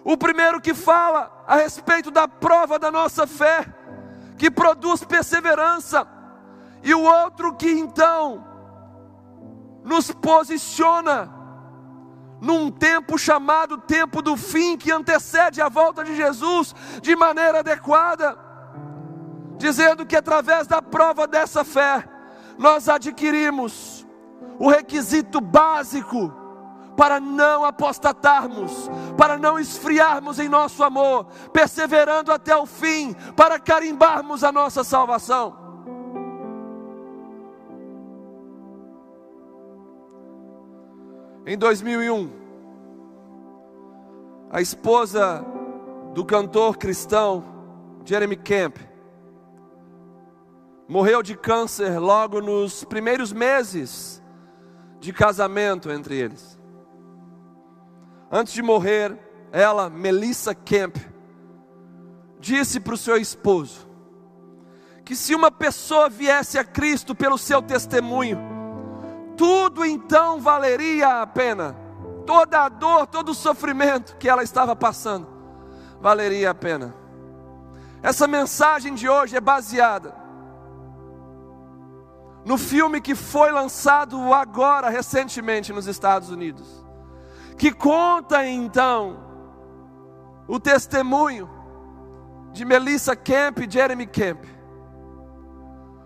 O 0.04 0.16
primeiro 0.16 0.60
que 0.60 0.72
fala 0.72 1.44
a 1.48 1.56
respeito 1.56 2.12
da 2.12 2.28
prova 2.28 2.78
da 2.78 2.88
nossa 2.88 3.26
fé, 3.26 3.66
que 4.36 4.48
produz 4.48 5.02
perseverança, 5.02 6.06
e 6.80 6.94
o 6.94 7.02
outro 7.02 7.56
que 7.56 7.68
então 7.68 8.46
nos 9.82 10.12
posiciona 10.12 11.37
num 12.40 12.70
tempo 12.70 13.18
chamado 13.18 13.78
tempo 13.78 14.22
do 14.22 14.36
fim, 14.36 14.76
que 14.76 14.92
antecede 14.92 15.60
a 15.60 15.68
volta 15.68 16.04
de 16.04 16.14
Jesus 16.14 16.74
de 17.02 17.16
maneira 17.16 17.60
adequada, 17.60 18.38
dizendo 19.56 20.06
que 20.06 20.16
através 20.16 20.66
da 20.66 20.80
prova 20.80 21.26
dessa 21.26 21.64
fé, 21.64 22.04
nós 22.56 22.88
adquirimos 22.88 24.06
o 24.58 24.68
requisito 24.68 25.40
básico 25.40 26.32
para 26.96 27.20
não 27.20 27.64
apostatarmos, 27.64 28.90
para 29.16 29.38
não 29.38 29.58
esfriarmos 29.58 30.40
em 30.40 30.48
nosso 30.48 30.82
amor, 30.82 31.26
perseverando 31.52 32.32
até 32.32 32.56
o 32.56 32.66
fim, 32.66 33.14
para 33.36 33.60
carimbarmos 33.60 34.42
a 34.42 34.50
nossa 34.50 34.82
salvação. 34.82 35.67
Em 41.48 41.56
2001, 41.56 42.30
a 44.50 44.60
esposa 44.60 45.42
do 46.12 46.22
cantor 46.22 46.76
cristão 46.76 47.42
Jeremy 48.04 48.36
Camp 48.36 48.76
morreu 50.86 51.22
de 51.22 51.34
câncer 51.34 51.98
logo 51.98 52.42
nos 52.42 52.84
primeiros 52.84 53.32
meses 53.32 54.22
de 55.00 55.10
casamento 55.10 55.90
entre 55.90 56.16
eles. 56.16 56.58
Antes 58.30 58.52
de 58.52 58.60
morrer, 58.60 59.18
ela, 59.50 59.88
Melissa 59.88 60.54
Kemp, 60.54 60.98
disse 62.38 62.78
para 62.78 62.92
o 62.92 62.98
seu 62.98 63.16
esposo 63.16 63.88
que 65.02 65.16
se 65.16 65.34
uma 65.34 65.50
pessoa 65.50 66.10
viesse 66.10 66.58
a 66.58 66.64
Cristo 66.64 67.14
pelo 67.14 67.38
seu 67.38 67.62
testemunho, 67.62 68.57
tudo 69.38 69.86
então 69.86 70.40
valeria 70.40 71.22
a 71.22 71.26
pena. 71.26 71.74
Toda 72.26 72.64
a 72.64 72.68
dor, 72.68 73.06
todo 73.06 73.30
o 73.30 73.34
sofrimento 73.34 74.16
que 74.16 74.28
ela 74.28 74.42
estava 74.42 74.76
passando, 74.76 75.26
valeria 75.98 76.50
a 76.50 76.54
pena. 76.54 76.94
Essa 78.02 78.26
mensagem 78.26 78.94
de 78.94 79.08
hoje 79.08 79.34
é 79.34 79.40
baseada 79.40 80.14
no 82.44 82.58
filme 82.58 83.00
que 83.00 83.14
foi 83.14 83.50
lançado 83.50 84.32
agora, 84.32 84.88
recentemente, 84.88 85.72
nos 85.72 85.86
Estados 85.86 86.30
Unidos, 86.30 86.84
que 87.56 87.72
conta 87.72 88.46
então 88.46 89.18
o 90.46 90.58
testemunho 90.58 91.48
de 92.52 92.64
Melissa 92.64 93.14
Camp 93.14 93.58
e 93.58 93.70
Jeremy 93.70 94.06
Camp. 94.06 94.44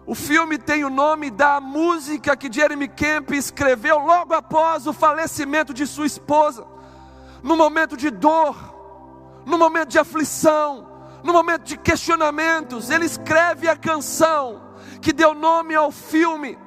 O 0.04 0.14
filme 0.14 0.58
tem 0.58 0.84
o 0.84 0.90
nome 0.90 1.30
da 1.30 1.60
música 1.60 2.36
que 2.36 2.52
Jeremy 2.52 2.88
Camp 2.88 3.30
escreveu 3.30 3.98
logo 3.98 4.34
após 4.34 4.86
o 4.86 4.92
falecimento 4.92 5.72
de 5.72 5.86
sua 5.86 6.06
esposa, 6.06 6.66
no 7.42 7.56
momento 7.56 7.96
de 7.96 8.10
dor, 8.10 8.56
no 9.46 9.56
momento 9.56 9.90
de 9.90 9.98
aflição, 9.98 10.88
no 11.22 11.32
momento 11.32 11.62
de 11.62 11.76
questionamentos. 11.76 12.90
Ele 12.90 13.04
escreve 13.04 13.68
a 13.68 13.76
canção 13.76 14.74
que 15.00 15.12
deu 15.12 15.34
nome 15.34 15.74
ao 15.74 15.92
filme, 15.92 16.58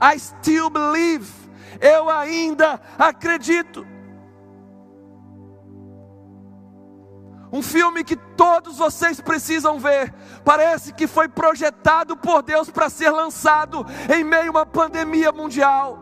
I 0.00 0.18
Still 0.18 0.70
Believe, 0.70 1.32
eu 1.80 2.08
ainda 2.08 2.80
acredito. 2.96 3.84
Um 7.52 7.62
filme 7.62 8.02
que 8.02 8.16
todos 8.36 8.78
vocês 8.78 9.20
precisam 9.20 9.78
ver. 9.78 10.12
Parece 10.44 10.92
que 10.92 11.06
foi 11.06 11.28
projetado 11.28 12.16
por 12.16 12.42
Deus 12.42 12.70
para 12.70 12.90
ser 12.90 13.10
lançado 13.10 13.84
em 14.14 14.22
meio 14.22 14.48
a 14.48 14.50
uma 14.50 14.66
pandemia 14.66 15.32
mundial. 15.32 15.98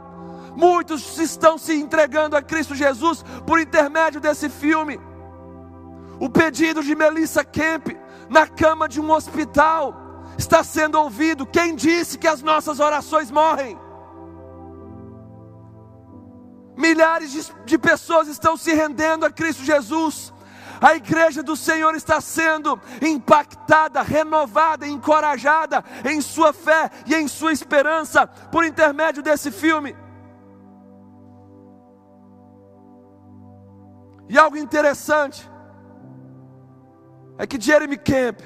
Muitos 0.56 1.18
estão 1.18 1.56
se 1.56 1.74
entregando 1.74 2.36
a 2.36 2.42
Cristo 2.42 2.74
Jesus 2.74 3.24
por 3.46 3.58
intermédio 3.60 4.20
desse 4.20 4.48
filme. 4.48 5.00
O 6.20 6.28
pedido 6.28 6.82
de 6.82 6.94
Melissa 6.94 7.44
Kemp 7.44 7.88
na 8.28 8.46
cama 8.46 8.88
de 8.88 9.00
um 9.00 9.10
hospital 9.10 9.94
está 10.38 10.62
sendo 10.62 11.00
ouvido. 11.00 11.46
Quem 11.46 11.74
disse 11.74 12.18
que 12.18 12.28
as 12.28 12.42
nossas 12.42 12.80
orações 12.80 13.30
morrem? 13.30 13.78
Milhares 16.76 17.52
de, 17.64 17.78
pessoas 17.78 18.28
estão 18.28 18.56
se 18.56 18.72
rendendo 18.72 19.26
a 19.26 19.30
Cristo 19.30 19.64
Jesus. 19.64 20.32
A 20.82 20.96
igreja 20.96 21.44
do 21.44 21.54
Senhor 21.54 21.94
está 21.94 22.20
sendo 22.20 22.78
impactada, 23.00 24.02
renovada, 24.02 24.84
encorajada 24.84 25.84
em 26.04 26.20
sua 26.20 26.52
fé 26.52 26.90
e 27.06 27.14
em 27.14 27.28
sua 27.28 27.52
esperança 27.52 28.26
por 28.26 28.64
intermédio 28.64 29.22
desse 29.22 29.52
filme. 29.52 29.94
E 34.28 34.36
algo 34.36 34.56
interessante 34.56 35.48
é 37.38 37.46
que 37.46 37.60
Jeremy 37.60 37.96
Camp 37.96 38.40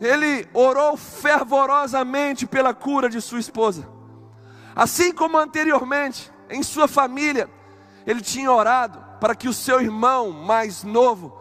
ele 0.00 0.48
orou 0.54 0.96
fervorosamente 0.96 2.46
pela 2.46 2.72
cura 2.72 3.10
de 3.10 3.20
sua 3.20 3.38
esposa. 3.38 3.86
Assim 4.74 5.12
como 5.12 5.36
anteriormente, 5.36 6.32
em 6.48 6.62
sua 6.62 6.88
família, 6.88 7.48
ele 8.06 8.20
tinha 8.20 8.50
orado 8.50 8.98
para 9.20 9.34
que 9.34 9.48
o 9.48 9.52
seu 9.52 9.80
irmão 9.80 10.30
mais 10.30 10.82
novo 10.82 11.36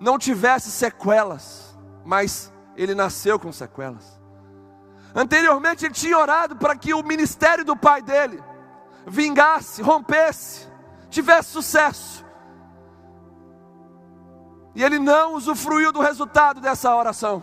não 0.00 0.18
tivesse 0.18 0.70
sequelas, 0.70 1.76
mas 2.04 2.52
ele 2.76 2.94
nasceu 2.94 3.38
com 3.38 3.52
sequelas. 3.52 4.18
Anteriormente, 5.14 5.84
ele 5.84 5.94
tinha 5.94 6.18
orado 6.18 6.56
para 6.56 6.76
que 6.76 6.94
o 6.94 7.02
ministério 7.02 7.64
do 7.64 7.76
pai 7.76 8.02
dele 8.02 8.42
vingasse, 9.06 9.82
rompesse, 9.82 10.68
tivesse 11.10 11.50
sucesso. 11.50 12.24
E 14.74 14.84
ele 14.84 14.98
não 14.98 15.34
usufruiu 15.34 15.90
do 15.90 16.00
resultado 16.00 16.60
dessa 16.60 16.94
oração. 16.94 17.42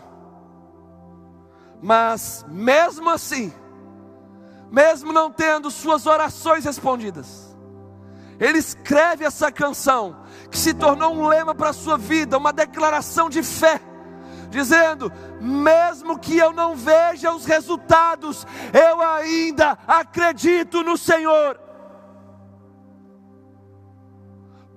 Mas, 1.82 2.44
mesmo 2.48 3.10
assim, 3.10 3.52
mesmo 4.70 5.12
não 5.12 5.30
tendo 5.30 5.70
suas 5.70 6.06
orações 6.06 6.64
respondidas, 6.64 7.45
ele 8.38 8.58
escreve 8.58 9.24
essa 9.24 9.50
canção, 9.50 10.24
que 10.50 10.58
se 10.58 10.74
tornou 10.74 11.14
um 11.14 11.26
lema 11.26 11.54
para 11.54 11.70
a 11.70 11.74
sua 11.74 11.96
vida, 11.96 12.38
uma 12.38 12.52
declaração 12.52 13.28
de 13.28 13.42
fé, 13.42 13.80
dizendo: 14.50 15.12
mesmo 15.40 16.18
que 16.18 16.36
eu 16.36 16.52
não 16.52 16.74
veja 16.74 17.32
os 17.32 17.44
resultados, 17.44 18.46
eu 18.72 19.00
ainda 19.00 19.78
acredito 19.86 20.82
no 20.82 20.96
Senhor. 20.96 21.65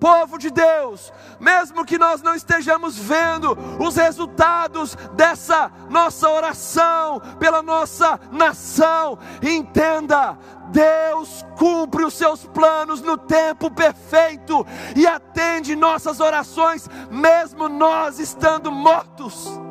Povo 0.00 0.38
de 0.38 0.50
Deus, 0.50 1.12
mesmo 1.38 1.84
que 1.84 1.98
nós 1.98 2.22
não 2.22 2.34
estejamos 2.34 2.96
vendo 2.98 3.56
os 3.78 3.94
resultados 3.96 4.96
dessa 5.12 5.70
nossa 5.90 6.28
oração 6.28 7.20
pela 7.38 7.62
nossa 7.62 8.18
nação, 8.32 9.18
entenda, 9.42 10.38
Deus 10.68 11.44
cumpre 11.56 12.04
os 12.04 12.14
seus 12.14 12.46
planos 12.46 13.02
no 13.02 13.18
tempo 13.18 13.70
perfeito 13.70 14.66
e 14.96 15.06
atende 15.06 15.76
nossas 15.76 16.18
orações, 16.18 16.88
mesmo 17.10 17.68
nós 17.68 18.18
estando 18.18 18.72
mortos. 18.72 19.69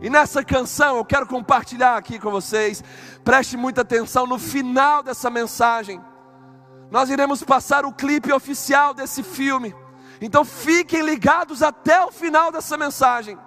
E 0.00 0.08
nessa 0.08 0.42
canção 0.42 0.96
eu 0.96 1.04
quero 1.04 1.26
compartilhar 1.26 1.96
aqui 1.96 2.18
com 2.18 2.30
vocês, 2.30 2.82
preste 3.22 3.56
muita 3.56 3.82
atenção 3.82 4.26
no 4.26 4.38
final 4.38 5.02
dessa 5.02 5.28
mensagem. 5.28 6.00
Nós 6.90 7.10
iremos 7.10 7.42
passar 7.42 7.84
o 7.84 7.92
clipe 7.92 8.32
oficial 8.32 8.94
desse 8.94 9.22
filme. 9.22 9.74
Então 10.20 10.44
fiquem 10.44 11.02
ligados 11.02 11.62
até 11.62 12.04
o 12.04 12.10
final 12.10 12.50
dessa 12.50 12.76
mensagem. 12.76 13.38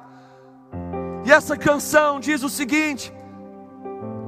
E 1.26 1.32
essa 1.32 1.58
canção 1.58 2.20
diz 2.20 2.44
o 2.44 2.50
seguinte: 2.50 3.12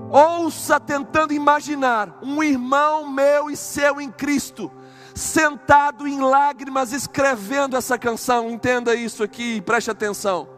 Ouça 0.09 0.79
tentando 0.79 1.33
imaginar 1.33 2.17
um 2.23 2.41
irmão 2.41 3.07
meu 3.09 3.49
e 3.49 3.55
seu 3.55 4.01
em 4.01 4.11
Cristo, 4.11 4.71
sentado 5.13 6.07
em 6.07 6.19
lágrimas 6.21 6.91
escrevendo 6.91 7.77
essa 7.77 7.97
canção. 7.97 8.49
Entenda 8.49 8.95
isso 8.95 9.23
aqui, 9.23 9.61
preste 9.61 9.91
atenção. 9.91 10.54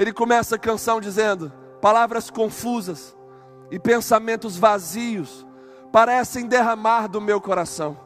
Ele 0.00 0.14
começa 0.14 0.56
a 0.56 0.58
canção 0.58 0.98
dizendo: 0.98 1.52
palavras 1.78 2.30
confusas 2.30 3.14
e 3.70 3.78
pensamentos 3.78 4.56
vazios 4.56 5.46
parecem 5.92 6.46
derramar 6.46 7.06
do 7.06 7.20
meu 7.20 7.38
coração. 7.38 8.00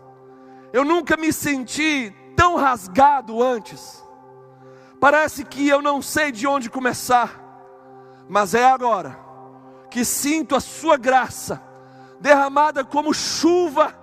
Eu 0.73 0.85
nunca 0.85 1.17
me 1.17 1.33
senti 1.33 2.13
tão 2.35 2.57
rasgado 2.57 3.41
antes. 3.41 4.03
Parece 4.99 5.45
que 5.45 5.69
eu 5.69 5.81
não 5.81 6.03
sei 6.03 6.33
de 6.33 6.49
onde 6.49 6.69
começar, 6.69 7.41
mas 8.29 8.57
é 8.57 8.67
agora 8.67 9.17
que 9.89 10.05
sinto 10.05 10.57
a 10.57 10.61
Sua 10.61 10.97
graça 10.97 11.63
derramada 12.21 12.85
como 12.85 13.15
chuva 13.15 13.95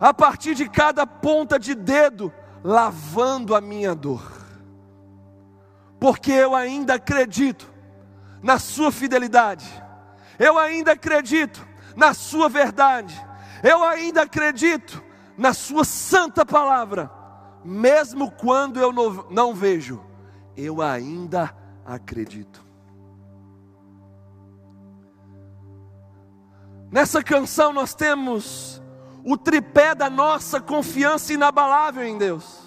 a 0.00 0.12
partir 0.12 0.56
de 0.56 0.68
cada 0.68 1.06
ponta 1.06 1.56
de 1.56 1.72
dedo, 1.72 2.32
lavando 2.64 3.54
a 3.54 3.60
minha 3.60 3.94
dor 3.94 4.39
porque 6.00 6.32
eu 6.32 6.56
ainda 6.56 6.94
acredito 6.94 7.70
na 8.42 8.58
Sua 8.58 8.90
fidelidade, 8.90 9.70
eu 10.38 10.58
ainda 10.58 10.92
acredito 10.92 11.64
na 11.94 12.14
Sua 12.14 12.48
verdade, 12.48 13.14
eu 13.62 13.84
ainda 13.84 14.22
acredito 14.22 15.04
na 15.36 15.52
Sua 15.52 15.84
santa 15.84 16.44
palavra, 16.44 17.10
mesmo 17.62 18.30
quando 18.30 18.80
eu 18.80 18.90
não 19.30 19.54
vejo, 19.54 20.02
eu 20.56 20.80
ainda 20.80 21.54
acredito. 21.84 22.64
Nessa 26.90 27.22
canção 27.22 27.72
nós 27.72 27.94
temos 27.94 28.82
o 29.22 29.36
tripé 29.36 29.94
da 29.94 30.08
nossa 30.08 30.60
confiança 30.60 31.32
inabalável 31.32 32.02
em 32.02 32.16
Deus 32.16 32.59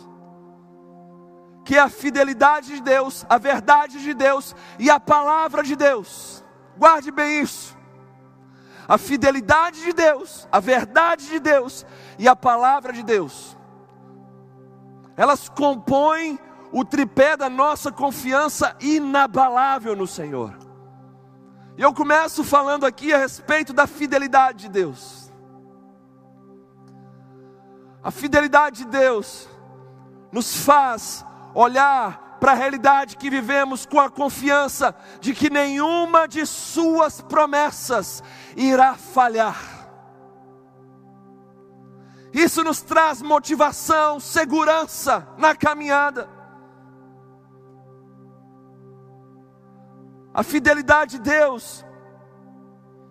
que 1.63 1.76
é 1.76 1.80
a 1.80 1.89
fidelidade 1.89 2.76
de 2.76 2.82
Deus, 2.82 3.26
a 3.30 3.38
verdade 3.38 4.02
de 4.02 4.13
Deus 4.13 4.56
e 4.78 4.89
a 4.89 4.99
palavra 4.99 5.63
de 5.63 5.76
Deus. 5.76 6.43
Guarde 6.78 7.12
bem 7.12 7.41
isso. 7.41 7.78
A 8.88 8.97
fidelidade 8.97 9.82
de 9.82 9.93
Deus, 9.93 10.47
a 10.52 10.60
verdade 10.60 11.28
de 11.28 11.39
Deus 11.39 11.86
e 12.19 12.28
a 12.28 12.36
palavra 12.36 12.91
de 12.91 13.02
Deus. 13.02 13.58
Elas 15.15 15.47
compõem 15.47 16.39
o 16.71 16.84
tripé 16.84 17.38
da 17.38 17.49
nossa 17.49 17.91
confiança 17.91 18.76
inabalável 18.82 19.95
no 19.95 20.08
Senhor. 20.08 20.58
E 21.78 21.82
eu 21.82 21.93
começo 21.93 22.43
falando 22.43 22.86
aqui 22.86 23.13
a 23.13 23.17
respeito 23.17 23.71
da 23.71 23.88
fidelidade 23.88 24.63
de 24.63 24.69
Deus. 24.69 25.32
A 28.04 28.12
fidelidade 28.12 28.84
de 28.84 28.86
Deus 28.86 29.47
nos 30.32 30.58
faz 30.58 31.26
olhar 31.54 32.38
para 32.39 32.52
a 32.52 32.56
realidade 32.56 33.16
que 33.18 33.30
vivemos 33.30 33.86
com 33.86 34.00
a 34.00 34.10
confiança 34.10 34.96
de 35.22 35.34
que 35.34 35.50
nenhuma 35.50 36.28
de 36.28 36.46
Suas 36.46 37.22
promessas 37.22 38.22
irá 38.56 38.96
falhar. 38.96 39.58
Isso 42.34 42.63
nos 42.63 42.82
traz 42.82 43.22
motivação, 43.22 44.20
segurança 44.20 45.28
na 45.38 45.56
caminhada. 45.56 46.28
A 50.34 50.42
fidelidade 50.42 51.20
de 51.20 51.30
Deus 51.30 51.86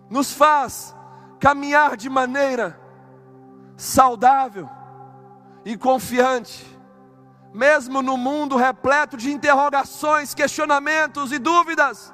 nos 0.09 0.33
faz 0.33 0.93
caminhar 1.39 1.95
de 1.95 2.09
maneira 2.09 2.79
saudável 3.77 4.69
e 5.63 5.77
confiante, 5.77 6.72
mesmo 7.53 8.01
no 8.01 8.17
mundo 8.17 8.57
repleto 8.57 9.15
de 9.15 9.31
interrogações, 9.31 10.33
questionamentos 10.33 11.31
e 11.31 11.37
dúvidas. 11.37 12.11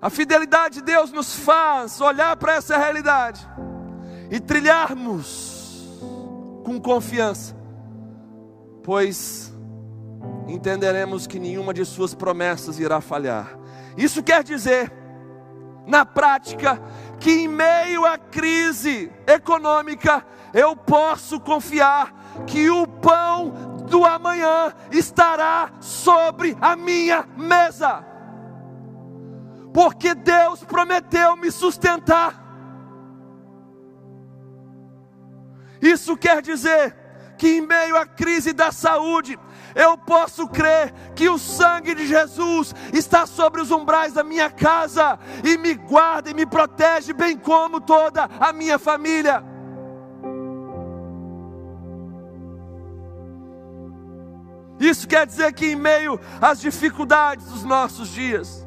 A 0.00 0.10
fidelidade 0.10 0.76
de 0.76 0.82
Deus 0.82 1.10
nos 1.10 1.34
faz 1.34 2.00
olhar 2.00 2.36
para 2.36 2.54
essa 2.54 2.76
realidade 2.76 3.48
e 4.30 4.38
trilharmos 4.40 5.88
com 6.64 6.80
confiança, 6.80 7.56
pois 8.82 9.52
entenderemos 10.48 11.26
que 11.26 11.38
nenhuma 11.38 11.72
de 11.72 11.84
Suas 11.84 12.14
promessas 12.14 12.78
irá 12.78 13.00
falhar. 13.00 13.56
Isso 13.96 14.22
quer 14.22 14.42
dizer, 14.42 14.92
na 15.86 16.04
prática, 16.04 16.80
que 17.20 17.30
em 17.30 17.48
meio 17.48 18.04
à 18.04 18.18
crise 18.18 19.10
econômica, 19.26 20.26
eu 20.52 20.74
posso 20.74 21.40
confiar 21.40 22.21
que 22.46 22.70
o 22.70 22.86
pão 22.86 23.50
do 23.88 24.04
amanhã 24.04 24.72
estará 24.90 25.72
sobre 25.80 26.56
a 26.60 26.74
minha 26.74 27.26
mesa, 27.36 28.04
porque 29.72 30.14
Deus 30.14 30.64
prometeu 30.64 31.36
me 31.36 31.50
sustentar. 31.50 32.40
Isso 35.80 36.16
quer 36.16 36.40
dizer 36.40 36.96
que 37.36 37.56
em 37.56 37.60
meio 37.60 37.96
à 37.96 38.06
crise 38.06 38.52
da 38.52 38.70
saúde, 38.70 39.36
eu 39.74 39.98
posso 39.98 40.46
crer 40.46 40.92
que 41.14 41.28
o 41.28 41.38
sangue 41.38 41.94
de 41.94 42.06
Jesus 42.06 42.74
está 42.92 43.26
sobre 43.26 43.60
os 43.60 43.70
umbrais 43.70 44.12
da 44.12 44.22
minha 44.22 44.48
casa 44.48 45.18
e 45.42 45.58
me 45.58 45.74
guarda 45.74 46.30
e 46.30 46.34
me 46.34 46.46
protege, 46.46 47.12
bem 47.12 47.36
como 47.36 47.80
toda 47.80 48.28
a 48.38 48.52
minha 48.52 48.78
família. 48.78 49.51
Isso 54.82 55.06
quer 55.06 55.24
dizer 55.24 55.52
que 55.52 55.66
em 55.66 55.76
meio 55.76 56.18
às 56.40 56.60
dificuldades 56.60 57.46
dos 57.46 57.62
nossos 57.62 58.08
dias, 58.08 58.66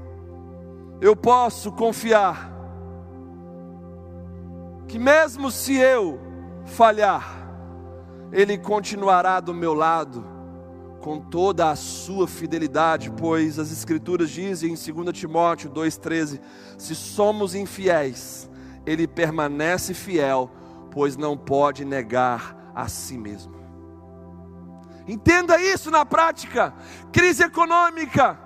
eu 1.01 1.13
posso 1.13 1.73
confiar 1.73 2.53
que 4.87 4.97
mesmo 4.97 5.51
se 5.51 5.75
eu 5.75 6.17
falhar, 6.63 7.49
Ele 8.31 8.57
continuará 8.57 9.41
do 9.41 9.53
meu 9.53 9.73
lado 9.73 10.25
com 11.01 11.19
toda 11.19 11.69
a 11.69 11.75
sua 11.75 12.27
fidelidade, 12.27 13.11
pois 13.11 13.59
as 13.59 13.69
Escrituras 13.71 14.29
dizem 14.29 14.71
em 14.71 14.93
2 14.93 15.11
Timóteo 15.11 15.69
2,13: 15.69 16.39
se 16.77 16.95
somos 16.95 17.53
infiéis, 17.53 18.49
Ele 18.85 19.05
permanece 19.05 19.93
fiel, 19.93 20.49
pois 20.91 21.17
não 21.17 21.37
pode 21.37 21.83
negar 21.83 22.71
a 22.73 22.87
si 22.87 23.17
mesmo. 23.17 23.64
Entenda 25.07 25.59
isso 25.59 25.91
na 25.91 26.05
prática. 26.05 26.73
Crise 27.11 27.43
econômica. 27.43 28.39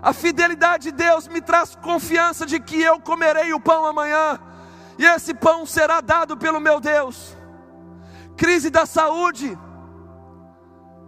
A 0.00 0.12
fidelidade 0.12 0.84
de 0.84 0.92
Deus 0.92 1.26
me 1.26 1.40
traz 1.40 1.74
confiança 1.74 2.46
de 2.46 2.60
que 2.60 2.80
eu 2.80 3.00
comerei 3.00 3.52
o 3.52 3.60
pão 3.60 3.84
amanhã, 3.84 4.38
e 4.96 5.04
esse 5.04 5.34
pão 5.34 5.66
será 5.66 6.00
dado 6.00 6.36
pelo 6.36 6.60
meu 6.60 6.78
Deus. 6.78 7.36
Crise 8.36 8.70
da 8.70 8.86
saúde 8.86 9.58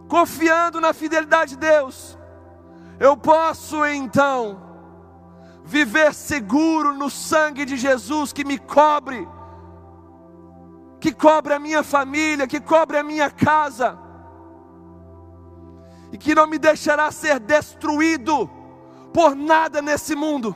confiando 0.08 0.80
na 0.80 0.92
fidelidade 0.92 1.52
de 1.52 1.58
Deus, 1.58 2.18
eu 2.98 3.16
posso 3.16 3.86
então 3.86 4.60
viver 5.64 6.12
seguro 6.12 6.92
no 6.92 7.08
sangue 7.08 7.64
de 7.64 7.76
Jesus 7.76 8.32
que 8.32 8.44
me 8.44 8.58
cobre, 8.58 9.26
que 11.00 11.12
cobre 11.12 11.54
a 11.54 11.58
minha 11.58 11.82
família, 11.82 12.46
que 12.46 12.60
cobre 12.60 12.98
a 12.98 13.02
minha 13.02 13.30
casa, 13.30 13.98
e 16.12 16.18
que 16.18 16.34
não 16.34 16.46
me 16.46 16.58
deixará 16.58 17.10
ser 17.10 17.40
destruído 17.40 18.48
por 19.12 19.34
nada 19.34 19.80
nesse 19.80 20.14
mundo. 20.14 20.54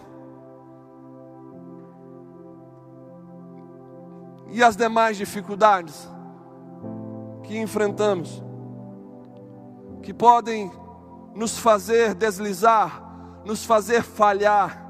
E 4.48 4.62
as 4.62 4.76
demais 4.76 5.16
dificuldades 5.16 6.08
que 7.42 7.58
enfrentamos 7.58 8.42
que 10.02 10.12
podem 10.12 10.70
nos 11.34 11.58
fazer 11.58 12.14
deslizar, 12.14 13.02
nos 13.44 13.64
fazer 13.64 14.02
falhar. 14.02 14.84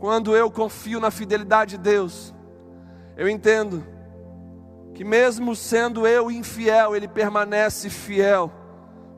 Quando 0.00 0.36
eu 0.36 0.50
confio 0.50 1.00
na 1.00 1.10
fidelidade 1.10 1.76
de 1.76 1.82
Deus, 1.82 2.34
eu 3.16 3.28
entendo 3.28 3.97
que, 4.98 5.04
mesmo 5.04 5.54
sendo 5.54 6.08
eu 6.08 6.28
infiel, 6.28 6.96
Ele 6.96 7.06
permanece 7.06 7.88
fiel, 7.88 8.52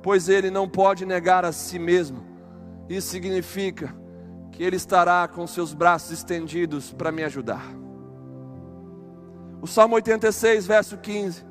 pois 0.03 0.29
Ele 0.29 0.51
não 0.51 0.69
pode 0.69 1.07
negar 1.07 1.43
a 1.43 1.53
si 1.53 1.79
mesmo. 1.79 2.23
Isso 2.87 3.09
significa 3.09 3.97
que 4.53 4.62
Ele 4.62 4.77
estará 4.77 5.27
com 5.27 5.47
seus 5.47 5.73
braços 5.73 6.11
estendidos 6.11 6.93
para 6.93 7.11
me 7.11 7.25
ajudar. 7.25 7.64
O 9.62 9.66
Salmo 9.66 9.95
86, 9.95 10.66
verso 10.66 10.99
15 10.99 11.47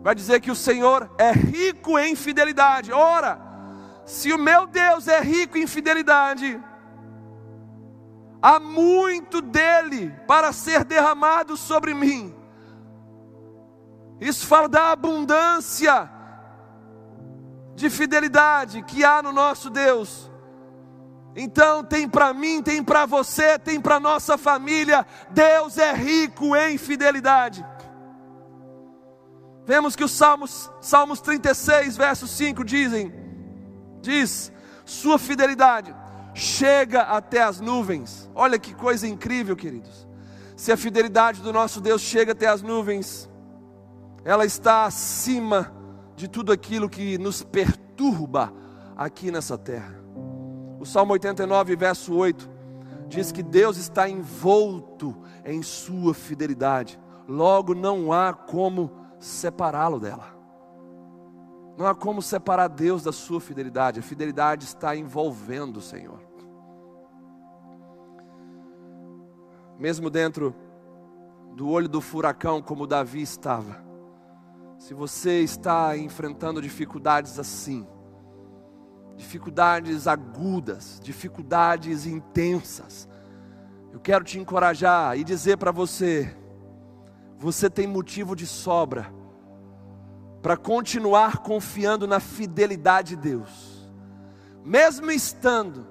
vai 0.00 0.14
dizer 0.14 0.40
que 0.40 0.52
o 0.52 0.56
Senhor 0.56 1.10
é 1.18 1.32
rico 1.32 1.98
em 1.98 2.14
fidelidade. 2.14 2.92
Ora, 2.92 3.40
se 4.06 4.32
o 4.32 4.38
meu 4.38 4.64
Deus 4.68 5.08
é 5.08 5.20
rico 5.20 5.58
em 5.58 5.66
fidelidade, 5.66 6.56
há 8.40 8.60
muito 8.60 9.40
dele 9.40 10.14
para 10.28 10.52
ser 10.52 10.84
derramado 10.84 11.56
sobre 11.56 11.92
mim. 11.94 12.41
Isso 14.22 14.46
fala 14.46 14.68
da 14.68 14.92
abundância 14.92 16.08
de 17.74 17.90
fidelidade 17.90 18.80
que 18.84 19.04
há 19.04 19.20
no 19.20 19.32
nosso 19.32 19.68
Deus. 19.68 20.30
Então, 21.34 21.82
tem 21.82 22.08
para 22.08 22.32
mim, 22.32 22.62
tem 22.62 22.84
para 22.84 23.04
você, 23.04 23.58
tem 23.58 23.80
para 23.80 23.98
nossa 23.98 24.38
família. 24.38 25.04
Deus 25.30 25.76
é 25.76 25.92
rico 25.92 26.54
em 26.54 26.78
fidelidade. 26.78 27.66
Vemos 29.66 29.96
que 29.96 30.04
os 30.04 30.12
Salmos, 30.12 30.70
Salmos 30.80 31.20
36, 31.20 31.96
verso 31.96 32.28
5 32.28 32.64
dizem, 32.64 33.12
diz, 34.00 34.52
sua 34.84 35.18
fidelidade 35.18 35.92
chega 36.32 37.02
até 37.02 37.42
as 37.42 37.60
nuvens. 37.60 38.30
Olha 38.36 38.56
que 38.56 38.72
coisa 38.72 39.08
incrível, 39.08 39.56
queridos. 39.56 40.06
Se 40.56 40.70
a 40.70 40.76
fidelidade 40.76 41.40
do 41.40 41.52
nosso 41.52 41.80
Deus 41.80 42.00
chega 42.02 42.30
até 42.30 42.46
as 42.46 42.62
nuvens, 42.62 43.28
ela 44.24 44.44
está 44.44 44.84
acima 44.84 45.72
de 46.14 46.28
tudo 46.28 46.52
aquilo 46.52 46.88
que 46.88 47.18
nos 47.18 47.42
perturba 47.42 48.52
aqui 48.96 49.30
nessa 49.30 49.58
terra. 49.58 50.00
O 50.78 50.84
Salmo 50.84 51.12
89, 51.12 51.76
verso 51.76 52.14
8, 52.14 52.50
diz 53.08 53.32
que 53.32 53.42
Deus 53.42 53.76
está 53.76 54.08
envolto 54.08 55.16
em 55.44 55.62
sua 55.62 56.14
fidelidade. 56.14 56.98
Logo 57.26 57.74
não 57.74 58.12
há 58.12 58.32
como 58.32 58.90
separá-lo 59.18 59.98
dela. 59.98 60.32
Não 61.76 61.86
há 61.86 61.94
como 61.94 62.20
separar 62.20 62.68
Deus 62.68 63.02
da 63.02 63.12
sua 63.12 63.40
fidelidade. 63.40 64.00
A 64.00 64.02
fidelidade 64.02 64.64
está 64.64 64.94
envolvendo 64.94 65.78
o 65.78 65.82
Senhor. 65.82 66.20
Mesmo 69.78 70.10
dentro 70.10 70.54
do 71.56 71.68
olho 71.68 71.88
do 71.88 72.00
furacão, 72.00 72.62
como 72.62 72.86
Davi 72.86 73.22
estava. 73.22 73.91
Se 74.82 74.94
você 74.94 75.42
está 75.42 75.96
enfrentando 75.96 76.60
dificuldades 76.60 77.38
assim, 77.38 77.86
dificuldades 79.16 80.08
agudas, 80.08 80.98
dificuldades 81.00 82.04
intensas, 82.04 83.08
eu 83.92 84.00
quero 84.00 84.24
te 84.24 84.40
encorajar 84.40 85.16
e 85.16 85.22
dizer 85.22 85.56
para 85.56 85.70
você: 85.70 86.36
você 87.38 87.70
tem 87.70 87.86
motivo 87.86 88.34
de 88.34 88.44
sobra 88.44 89.06
para 90.42 90.56
continuar 90.56 91.38
confiando 91.38 92.04
na 92.04 92.18
fidelidade 92.18 93.14
de 93.14 93.22
Deus, 93.22 93.88
mesmo 94.64 95.12
estando 95.12 95.86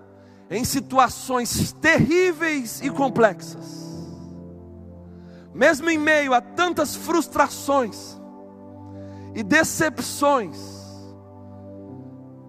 em 0.50 0.66
situações 0.66 1.72
terríveis 1.80 2.82
e 2.82 2.90
complexas, 2.90 3.88
mesmo 5.54 5.90
em 5.90 5.98
meio 5.98 6.34
a 6.34 6.42
tantas 6.42 6.94
frustrações 6.94 8.20
e 9.34 9.44
decepções 9.44 10.58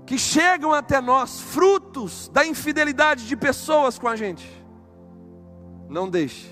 que 0.06 0.18
chegam 0.18 0.72
até 0.72 1.00
nós, 1.00 1.40
frutos 1.40 2.28
da 2.28 2.44
infidelidade 2.44 3.26
de 3.26 3.36
pessoas 3.36 3.98
com 3.98 4.08
a 4.08 4.16
gente, 4.16 4.46
não 5.88 6.08
deixe 6.08 6.50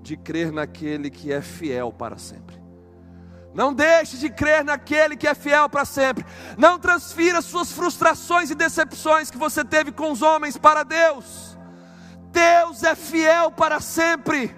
de 0.00 0.16
crer 0.16 0.52
naquele 0.52 1.10
que 1.10 1.32
é 1.32 1.40
fiel 1.40 1.92
para 1.92 2.16
sempre. 2.16 2.56
Não 3.52 3.72
deixe 3.72 4.18
de 4.18 4.28
crer 4.28 4.62
naquele 4.62 5.16
que 5.16 5.26
é 5.26 5.34
fiel 5.34 5.68
para 5.68 5.86
sempre. 5.86 6.26
Não 6.58 6.78
transfira 6.78 7.40
suas 7.40 7.72
frustrações 7.72 8.50
e 8.50 8.54
decepções 8.54 9.30
que 9.30 9.38
você 9.38 9.64
teve 9.64 9.90
com 9.90 10.12
os 10.12 10.20
homens 10.20 10.58
para 10.58 10.82
Deus. 10.82 11.56
Deus 12.30 12.82
é 12.82 12.94
fiel 12.94 13.50
para 13.50 13.80
sempre. 13.80 14.54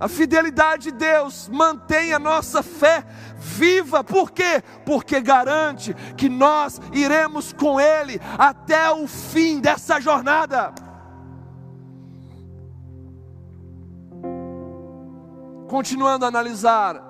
A 0.00 0.08
fidelidade 0.08 0.84
de 0.84 0.92
Deus 0.92 1.46
mantém 1.52 2.14
a 2.14 2.18
nossa 2.18 2.62
fé 2.62 3.04
viva, 3.36 4.02
por 4.02 4.30
quê? 4.30 4.62
Porque 4.86 5.20
garante 5.20 5.92
que 6.16 6.26
nós 6.26 6.80
iremos 6.90 7.52
com 7.52 7.78
Ele 7.78 8.18
até 8.38 8.90
o 8.90 9.06
fim 9.06 9.60
dessa 9.60 10.00
jornada. 10.00 10.72
Continuando 15.68 16.24
a 16.24 16.28
analisar 16.28 17.00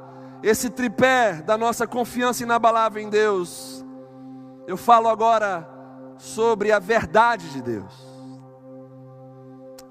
esse 0.43 0.69
tripé 0.69 1.35
da 1.43 1.57
nossa 1.57 1.87
confiança 1.87 2.43
inabalável 2.43 3.01
em 3.01 3.09
Deus, 3.09 3.85
eu 4.67 4.77
falo 4.77 5.09
agora 5.09 5.69
sobre 6.19 6.73
a 6.73 6.81
verdade 6.81 7.49
de 7.51 7.63
Deus. 7.63 7.95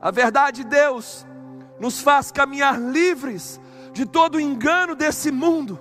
A 0.01 0.11
verdade 0.11 0.63
de 0.63 0.69
Deus 0.69 1.25
nos 1.79 2.01
faz 2.01 2.31
caminhar 2.31 2.79
livres 2.79 3.59
de 3.93 4.05
todo 4.05 4.35
o 4.35 4.39
engano 4.39 4.95
desse 4.95 5.31
mundo. 5.31 5.79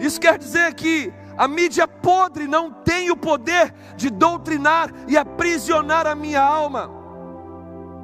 Isso 0.00 0.20
quer 0.20 0.38
dizer 0.38 0.74
que 0.74 1.12
a 1.36 1.48
mídia 1.48 1.86
podre 1.86 2.46
não 2.46 2.70
tem 2.70 3.10
o 3.10 3.16
poder 3.16 3.74
de 3.96 4.10
doutrinar 4.10 4.92
e 5.06 5.16
aprisionar 5.16 6.06
a 6.06 6.14
minha 6.14 6.42
alma. 6.42 6.90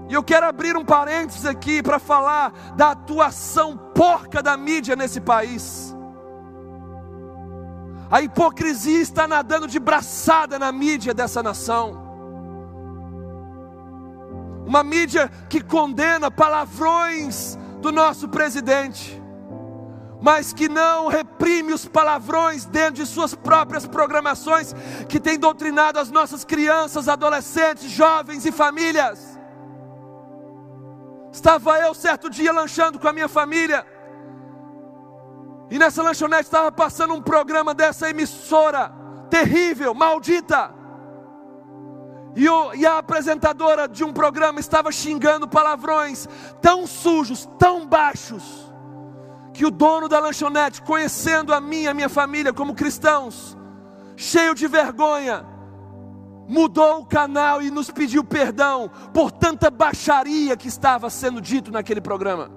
E 0.08 0.14
eu 0.14 0.22
quero 0.22 0.46
abrir 0.46 0.76
um 0.76 0.84
parênteses 0.84 1.46
aqui 1.46 1.82
para 1.82 1.98
falar 1.98 2.52
da 2.76 2.90
atuação 2.90 3.76
porca 3.94 4.42
da 4.42 4.56
mídia 4.56 4.94
nesse 4.94 5.20
país. 5.20 5.94
A 8.10 8.20
hipocrisia 8.20 9.00
está 9.00 9.26
nadando 9.26 9.66
de 9.66 9.78
braçada 9.78 10.58
na 10.58 10.70
mídia 10.70 11.14
dessa 11.14 11.42
nação 11.42 12.03
uma 14.66 14.82
mídia 14.82 15.30
que 15.48 15.60
condena 15.60 16.30
palavrões 16.30 17.58
do 17.80 17.92
nosso 17.92 18.28
presidente, 18.28 19.22
mas 20.22 20.52
que 20.52 20.68
não 20.68 21.08
reprime 21.08 21.72
os 21.72 21.86
palavrões 21.86 22.64
dentro 22.64 22.94
de 22.94 23.06
suas 23.06 23.34
próprias 23.34 23.86
programações, 23.86 24.74
que 25.08 25.20
tem 25.20 25.38
doutrinado 25.38 25.98
as 25.98 26.10
nossas 26.10 26.44
crianças, 26.44 27.08
adolescentes, 27.08 27.90
jovens 27.90 28.46
e 28.46 28.52
famílias. 28.52 29.38
Estava 31.30 31.78
eu 31.80 31.92
certo 31.92 32.30
dia 32.30 32.52
lanchando 32.52 32.98
com 32.98 33.08
a 33.08 33.12
minha 33.12 33.28
família, 33.28 33.86
e 35.70 35.78
nessa 35.78 36.02
lanchonete 36.02 36.44
estava 36.44 36.70
passando 36.70 37.14
um 37.14 37.20
programa 37.20 37.74
dessa 37.74 38.08
emissora 38.08 38.92
terrível, 39.28 39.92
maldita 39.94 40.83
e, 42.36 42.48
o, 42.48 42.74
e 42.74 42.84
a 42.84 42.98
apresentadora 42.98 43.86
de 43.86 44.02
um 44.02 44.12
programa 44.12 44.58
estava 44.58 44.90
xingando 44.90 45.46
palavrões 45.46 46.28
tão 46.60 46.86
sujos, 46.86 47.48
tão 47.58 47.86
baixos, 47.86 48.72
que 49.52 49.64
o 49.64 49.70
dono 49.70 50.08
da 50.08 50.18
lanchonete, 50.18 50.82
conhecendo 50.82 51.54
a 51.54 51.60
mim 51.60 51.82
e 51.82 51.88
a 51.88 51.94
minha 51.94 52.08
família 52.08 52.52
como 52.52 52.74
cristãos, 52.74 53.56
cheio 54.16 54.54
de 54.54 54.66
vergonha, 54.66 55.46
mudou 56.48 57.00
o 57.00 57.06
canal 57.06 57.62
e 57.62 57.70
nos 57.70 57.90
pediu 57.90 58.24
perdão 58.24 58.90
por 59.12 59.30
tanta 59.30 59.70
baixaria 59.70 60.56
que 60.56 60.66
estava 60.66 61.08
sendo 61.08 61.40
dito 61.40 61.70
naquele 61.70 62.00
programa. 62.00 62.50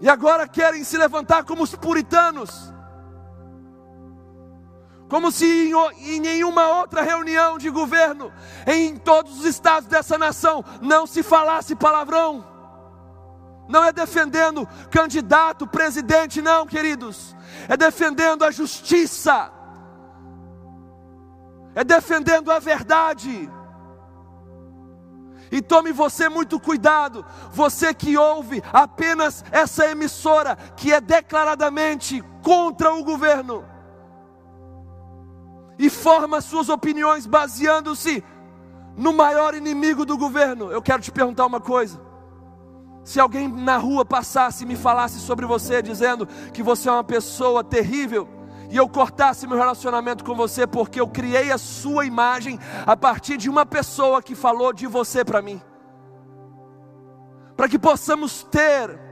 E 0.00 0.08
agora 0.08 0.48
querem 0.48 0.82
se 0.82 0.98
levantar 0.98 1.44
como 1.44 1.62
os 1.62 1.74
puritanos 1.76 2.73
como 5.14 5.30
se 5.30 5.46
em, 5.46 6.16
em 6.16 6.18
nenhuma 6.18 6.66
outra 6.80 7.00
reunião 7.00 7.56
de 7.56 7.70
governo, 7.70 8.32
em 8.66 8.96
todos 8.96 9.38
os 9.38 9.44
estados 9.44 9.88
dessa 9.88 10.18
nação, 10.18 10.64
não 10.82 11.06
se 11.06 11.22
falasse 11.22 11.76
palavrão. 11.76 12.44
Não 13.68 13.84
é 13.84 13.92
defendendo 13.92 14.66
candidato, 14.90 15.68
presidente, 15.68 16.42
não, 16.42 16.66
queridos. 16.66 17.32
É 17.68 17.76
defendendo 17.76 18.42
a 18.42 18.50
justiça. 18.50 19.52
É 21.76 21.84
defendendo 21.84 22.50
a 22.50 22.58
verdade. 22.58 23.48
E 25.48 25.62
tome 25.62 25.92
você 25.92 26.28
muito 26.28 26.58
cuidado, 26.58 27.24
você 27.52 27.94
que 27.94 28.16
ouve 28.16 28.60
apenas 28.72 29.44
essa 29.52 29.88
emissora 29.88 30.56
que 30.76 30.92
é 30.92 31.00
declaradamente 31.00 32.20
contra 32.42 32.92
o 32.92 33.04
governo 33.04 33.73
e 35.78 35.90
forma 35.90 36.40
suas 36.40 36.68
opiniões 36.68 37.26
baseando-se 37.26 38.22
no 38.96 39.12
maior 39.12 39.54
inimigo 39.54 40.04
do 40.04 40.16
governo. 40.16 40.70
Eu 40.70 40.80
quero 40.80 41.02
te 41.02 41.10
perguntar 41.10 41.46
uma 41.46 41.60
coisa. 41.60 42.00
Se 43.02 43.20
alguém 43.20 43.48
na 43.48 43.76
rua 43.76 44.04
passasse 44.04 44.64
e 44.64 44.66
me 44.66 44.76
falasse 44.76 45.18
sobre 45.20 45.44
você, 45.44 45.82
dizendo 45.82 46.26
que 46.52 46.62
você 46.62 46.88
é 46.88 46.92
uma 46.92 47.04
pessoa 47.04 47.62
terrível, 47.62 48.28
e 48.70 48.76
eu 48.76 48.88
cortasse 48.88 49.46
meu 49.46 49.58
relacionamento 49.58 50.24
com 50.24 50.34
você 50.34 50.66
porque 50.66 50.98
eu 50.98 51.06
criei 51.06 51.52
a 51.52 51.58
sua 51.58 52.06
imagem 52.06 52.58
a 52.86 52.96
partir 52.96 53.36
de 53.36 53.48
uma 53.48 53.66
pessoa 53.66 54.22
que 54.22 54.34
falou 54.34 54.72
de 54.72 54.86
você 54.86 55.24
para 55.24 55.42
mim, 55.42 55.60
para 57.56 57.68
que 57.68 57.78
possamos 57.78 58.42
ter 58.42 59.03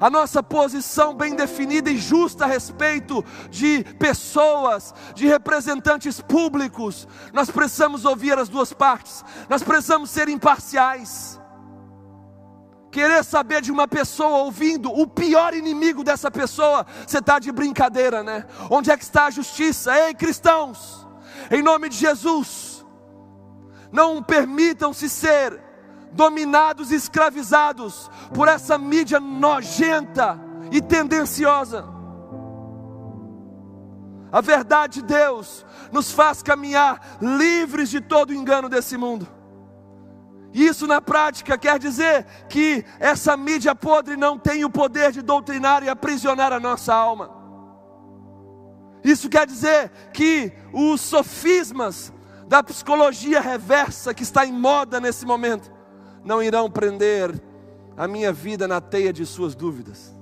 a 0.00 0.10
nossa 0.10 0.42
posição 0.42 1.14
bem 1.14 1.34
definida 1.34 1.90
e 1.90 1.96
justa 1.96 2.44
a 2.44 2.48
respeito 2.48 3.24
de 3.50 3.84
pessoas, 3.98 4.94
de 5.14 5.26
representantes 5.26 6.20
públicos. 6.20 7.08
Nós 7.32 7.50
precisamos 7.50 8.04
ouvir 8.04 8.38
as 8.38 8.48
duas 8.48 8.72
partes, 8.72 9.24
nós 9.48 9.62
precisamos 9.62 10.10
ser 10.10 10.28
imparciais. 10.28 11.40
Querer 12.90 13.24
saber 13.24 13.60
de 13.60 13.70
uma 13.70 13.86
pessoa 13.86 14.38
ouvindo 14.38 14.90
o 14.90 15.06
pior 15.06 15.52
inimigo 15.52 16.02
dessa 16.02 16.30
pessoa, 16.30 16.86
você 17.06 17.18
está 17.18 17.38
de 17.38 17.52
brincadeira, 17.52 18.22
né? 18.22 18.46
Onde 18.70 18.90
é 18.90 18.96
que 18.96 19.04
está 19.04 19.26
a 19.26 19.30
justiça? 19.30 19.94
Ei, 19.98 20.14
cristãos, 20.14 21.06
em 21.50 21.62
nome 21.62 21.90
de 21.90 21.96
Jesus, 21.96 22.86
não 23.92 24.22
permitam-se 24.22 25.10
ser 25.10 25.65
dominados 26.16 26.90
e 26.90 26.94
escravizados 26.94 28.10
por 28.34 28.48
essa 28.48 28.78
mídia 28.78 29.20
nojenta 29.20 30.40
e 30.72 30.80
tendenciosa. 30.80 31.84
A 34.32 34.40
verdade 34.40 35.00
de 35.00 35.06
Deus 35.06 35.64
nos 35.92 36.10
faz 36.10 36.42
caminhar 36.42 37.18
livres 37.20 37.90
de 37.90 38.00
todo 38.00 38.30
o 38.30 38.34
engano 38.34 38.68
desse 38.68 38.96
mundo. 38.96 39.28
Isso 40.52 40.86
na 40.86 41.00
prática 41.00 41.58
quer 41.58 41.78
dizer 41.78 42.24
que 42.48 42.84
essa 42.98 43.36
mídia 43.36 43.74
podre 43.74 44.16
não 44.16 44.38
tem 44.38 44.64
o 44.64 44.70
poder 44.70 45.12
de 45.12 45.20
doutrinar 45.20 45.82
e 45.82 45.88
aprisionar 45.88 46.52
a 46.52 46.58
nossa 46.58 46.94
alma. 46.94 47.30
Isso 49.04 49.28
quer 49.28 49.46
dizer 49.46 49.90
que 50.12 50.52
os 50.72 51.00
sofismas 51.00 52.12
da 52.48 52.62
psicologia 52.62 53.40
reversa 53.40 54.14
que 54.14 54.22
está 54.22 54.46
em 54.46 54.52
moda 54.52 54.98
nesse 54.98 55.26
momento 55.26 55.75
não 56.26 56.42
irão 56.42 56.68
prender 56.68 57.40
a 57.96 58.06
minha 58.08 58.32
vida 58.32 58.66
na 58.66 58.80
teia 58.80 59.12
de 59.12 59.24
suas 59.24 59.54
dúvidas. 59.54 60.12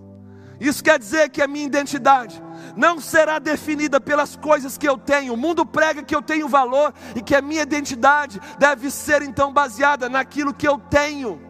Isso 0.61 0.85
quer 0.85 0.99
dizer 0.99 1.31
que 1.31 1.43
a 1.43 1.49
minha 1.49 1.67
identidade 1.67 2.40
não 2.77 3.01
será 3.01 3.38
definida 3.38 4.01
pelas 4.01 4.37
coisas 4.37 4.79
que 4.79 4.88
eu 4.88 4.97
tenho. 4.97 5.33
O 5.33 5.37
mundo 5.37 5.67
prega 5.67 6.03
que 6.03 6.14
eu 6.14 6.23
tenho 6.23 6.47
valor 6.47 6.95
e 7.17 7.23
que 7.23 7.35
a 7.35 7.43
minha 7.43 7.62
identidade 7.62 8.40
deve 8.59 8.90
ser 8.90 9.23
então 9.23 9.53
baseada 9.53 10.09
naquilo 10.09 10.55
que 10.55 10.69
eu 10.69 10.79
tenho. 10.79 11.40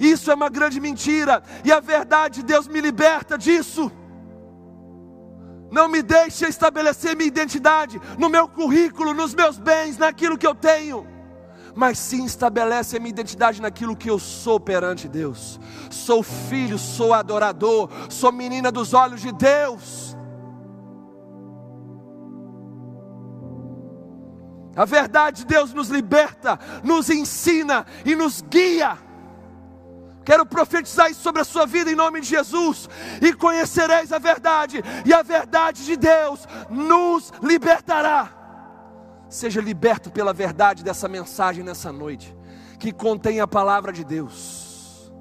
Isso 0.00 0.30
é 0.30 0.34
uma 0.34 0.48
grande 0.48 0.80
mentira 0.80 1.42
e 1.64 1.70
a 1.70 1.80
verdade, 1.80 2.42
Deus 2.42 2.66
me 2.66 2.80
liberta 2.80 3.36
disso. 3.36 3.92
Não 5.70 5.86
me 5.86 6.02
deixe 6.02 6.46
estabelecer 6.46 7.14
minha 7.14 7.28
identidade 7.28 8.00
no 8.18 8.30
meu 8.30 8.48
currículo, 8.48 9.12
nos 9.12 9.34
meus 9.34 9.58
bens, 9.58 9.98
naquilo 9.98 10.38
que 10.38 10.46
eu 10.46 10.54
tenho 10.54 11.17
mas 11.74 11.98
sim 11.98 12.24
estabelece 12.24 12.96
a 12.96 13.00
minha 13.00 13.10
identidade 13.10 13.62
naquilo 13.62 13.96
que 13.96 14.10
eu 14.10 14.18
sou 14.18 14.58
perante 14.58 15.08
Deus. 15.08 15.60
Sou 15.90 16.22
filho, 16.22 16.78
sou 16.78 17.14
adorador, 17.14 17.90
sou 18.08 18.32
menina 18.32 18.70
dos 18.70 18.94
olhos 18.94 19.20
de 19.20 19.32
Deus. 19.32 20.16
A 24.78 24.84
verdade 24.84 25.38
de 25.38 25.46
Deus 25.46 25.72
nos 25.72 25.88
liberta, 25.88 26.56
nos 26.84 27.10
ensina 27.10 27.84
e 28.04 28.14
nos 28.14 28.40
guia. 28.42 28.96
Quero 30.24 30.46
profetizar 30.46 31.10
isso 31.10 31.20
sobre 31.22 31.40
a 31.40 31.44
sua 31.44 31.66
vida 31.66 31.90
em 31.90 31.96
nome 31.96 32.20
de 32.20 32.28
Jesus. 32.28 32.88
E 33.20 33.32
conhecereis 33.32 34.12
a 34.12 34.18
verdade, 34.18 34.84
e 35.04 35.12
a 35.12 35.22
verdade 35.22 35.84
de 35.84 35.96
Deus 35.96 36.46
nos 36.70 37.32
libertará. 37.42 38.37
Seja 39.28 39.60
liberto 39.60 40.10
pela 40.10 40.32
verdade 40.32 40.82
dessa 40.82 41.08
mensagem 41.08 41.62
nessa 41.62 41.92
noite, 41.92 42.36
que 42.78 42.92
contém 42.92 43.40
a 43.40 43.46
palavra 43.46 43.92
de 43.92 44.04
Deus. 44.04 45.12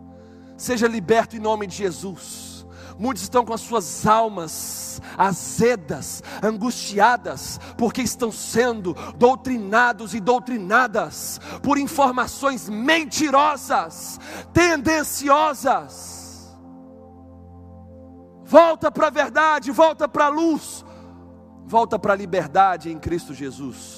Seja 0.56 0.88
liberto 0.88 1.36
em 1.36 1.40
nome 1.40 1.68
de 1.68 1.76
Jesus. 1.76 2.66
Muitos 3.00 3.22
estão 3.22 3.46
com 3.46 3.54
as 3.54 3.62
suas 3.62 4.08
almas 4.08 5.00
azedas, 5.16 6.24
angustiadas, 6.42 7.60
porque 7.78 8.02
estão 8.02 8.32
sendo 8.32 8.96
doutrinados 9.16 10.16
e 10.16 10.20
doutrinadas 10.20 11.40
por 11.62 11.78
informações 11.78 12.68
mentirosas, 12.68 14.20
tendenciosas. 14.52 16.18
Volta 18.44 18.92
para 18.92 19.08
a 19.08 19.12
verdade, 19.12 19.72
volta 19.72 20.08
para 20.08 20.26
a 20.26 20.30
luz, 20.30 20.84
volta 21.66 22.00
para 22.00 22.14
a 22.14 22.16
liberdade 22.16 22.92
em 22.92 22.98
Cristo 22.98 23.34
Jesus. 23.34 23.97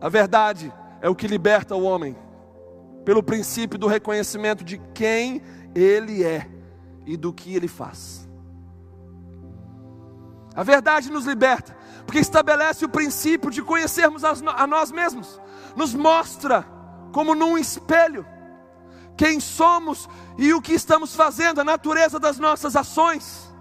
A 0.00 0.08
verdade 0.08 0.72
é 1.00 1.08
o 1.08 1.14
que 1.14 1.26
liberta 1.26 1.74
o 1.74 1.82
homem, 1.82 2.16
pelo 3.04 3.22
princípio 3.22 3.78
do 3.78 3.86
reconhecimento 3.86 4.64
de 4.64 4.78
quem 4.94 5.42
ele 5.74 6.24
é 6.24 6.48
e 7.06 7.16
do 7.16 7.32
que 7.32 7.54
ele 7.54 7.68
faz. 7.68 8.28
A 10.54 10.62
verdade 10.62 11.10
nos 11.10 11.26
liberta, 11.26 11.76
porque 12.04 12.18
estabelece 12.18 12.84
o 12.84 12.88
princípio 12.88 13.50
de 13.50 13.62
conhecermos 13.62 14.22
a 14.24 14.66
nós 14.66 14.90
mesmos, 14.90 15.40
nos 15.76 15.94
mostra 15.94 16.64
como 17.12 17.34
num 17.34 17.56
espelho 17.56 18.26
quem 19.16 19.38
somos 19.38 20.08
e 20.38 20.54
o 20.54 20.62
que 20.62 20.72
estamos 20.72 21.14
fazendo, 21.14 21.60
a 21.60 21.64
natureza 21.64 22.18
das 22.18 22.38
nossas 22.38 22.74
ações. 22.74 23.52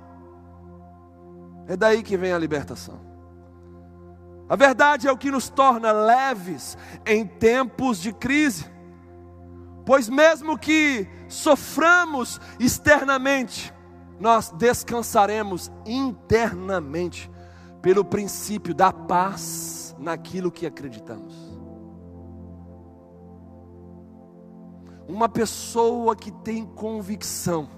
É 1.67 1.75
daí 1.75 2.02
que 2.02 2.15
vem 2.15 2.32
a 2.32 2.38
libertação. 2.38 3.09
A 4.49 4.55
verdade 4.55 5.07
é 5.07 5.12
o 5.12 5.17
que 5.17 5.29
nos 5.29 5.47
torna 5.47 5.91
leves 5.91 6.75
em 7.05 7.23
tempos 7.23 8.01
de 8.01 8.12
crise, 8.12 8.65
pois 9.85 10.09
mesmo 10.09 10.57
que 10.57 11.07
soframos 11.27 12.41
externamente, 12.59 13.71
nós 14.19 14.49
descansaremos 14.49 15.71
internamente 15.85 17.29
pelo 17.79 18.03
princípio 18.03 18.73
da 18.73 18.91
paz 18.91 19.95
naquilo 19.99 20.51
que 20.51 20.65
acreditamos. 20.65 21.35
Uma 25.07 25.29
pessoa 25.29 26.15
que 26.15 26.31
tem 26.31 26.65
convicção 26.65 27.69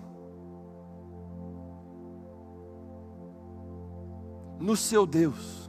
no 4.57 4.77
seu 4.77 5.05
Deus, 5.05 5.60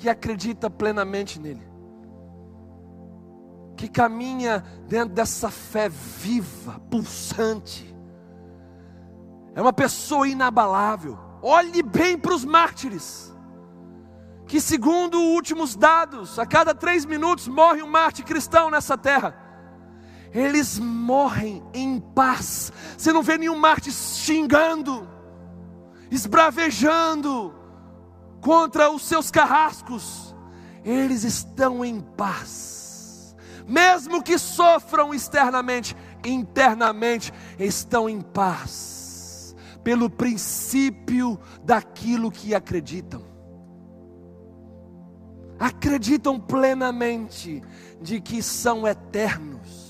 que 0.00 0.08
acredita 0.08 0.70
plenamente 0.70 1.38
nele, 1.38 1.62
que 3.76 3.86
caminha 3.86 4.64
dentro 4.88 5.14
dessa 5.14 5.50
fé 5.50 5.90
viva, 5.90 6.80
pulsante, 6.90 7.94
é 9.54 9.60
uma 9.60 9.74
pessoa 9.74 10.26
inabalável. 10.26 11.18
Olhe 11.42 11.82
bem 11.82 12.16
para 12.16 12.32
os 12.32 12.46
mártires, 12.46 13.30
que 14.46 14.58
segundo 14.58 15.20
últimos 15.20 15.76
dados, 15.76 16.38
a 16.38 16.46
cada 16.46 16.74
três 16.74 17.04
minutos 17.04 17.46
morre 17.46 17.82
um 17.82 17.86
mártir 17.86 18.24
cristão 18.24 18.70
nessa 18.70 18.96
terra. 18.96 19.36
Eles 20.32 20.78
morrem 20.78 21.62
em 21.74 22.00
paz. 22.00 22.72
Você 22.96 23.12
não 23.12 23.22
vê 23.22 23.36
nenhum 23.36 23.58
mártir 23.58 23.92
xingando, 23.92 25.06
esbravejando 26.10 27.59
contra 28.40 28.90
os 28.90 29.02
seus 29.02 29.30
carrascos. 29.30 30.34
Eles 30.84 31.24
estão 31.24 31.84
em 31.84 32.00
paz, 32.00 33.36
mesmo 33.66 34.22
que 34.22 34.38
sofram 34.38 35.12
externamente, 35.12 35.94
internamente 36.24 37.32
estão 37.58 38.08
em 38.08 38.20
paz 38.20 39.54
pelo 39.84 40.08
princípio 40.08 41.38
daquilo 41.62 42.30
que 42.30 42.54
acreditam. 42.54 43.24
Acreditam 45.58 46.40
plenamente 46.40 47.62
de 48.00 48.20
que 48.20 48.42
são 48.42 48.86
eternos 48.88 49.89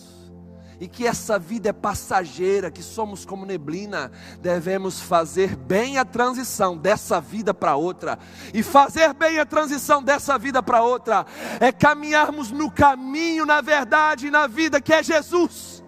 e 0.81 0.89
que 0.89 1.07
essa 1.07 1.39
vida 1.39 1.69
é 1.69 1.73
passageira, 1.73 2.71
que 2.71 2.83
somos 2.83 3.27
como 3.27 3.45
neblina, 3.45 4.11
devemos 4.41 4.99
fazer 4.99 5.55
bem 5.55 5.99
a 5.99 6.07
transição 6.07 6.75
dessa 6.75 7.21
vida 7.21 7.53
para 7.53 7.77
outra. 7.77 8.19
E 8.55 8.63
fazer 8.63 9.13
bem 9.13 9.39
a 9.39 9.45
transição 9.45 10.03
dessa 10.03 10.39
vida 10.39 10.63
para 10.63 10.83
outra 10.83 11.27
é 11.61 11.71
caminharmos 11.71 12.51
no 12.51 12.71
caminho, 12.71 13.45
na 13.45 13.61
verdade 13.61 14.29
e 14.29 14.31
na 14.31 14.47
vida 14.47 14.81
que 14.81 14.95
é 14.95 15.03
Jesus. 15.03 15.85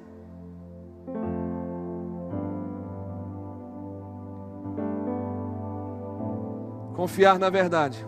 Confiar 6.95 7.39
na 7.39 7.49
verdade. 7.49 8.07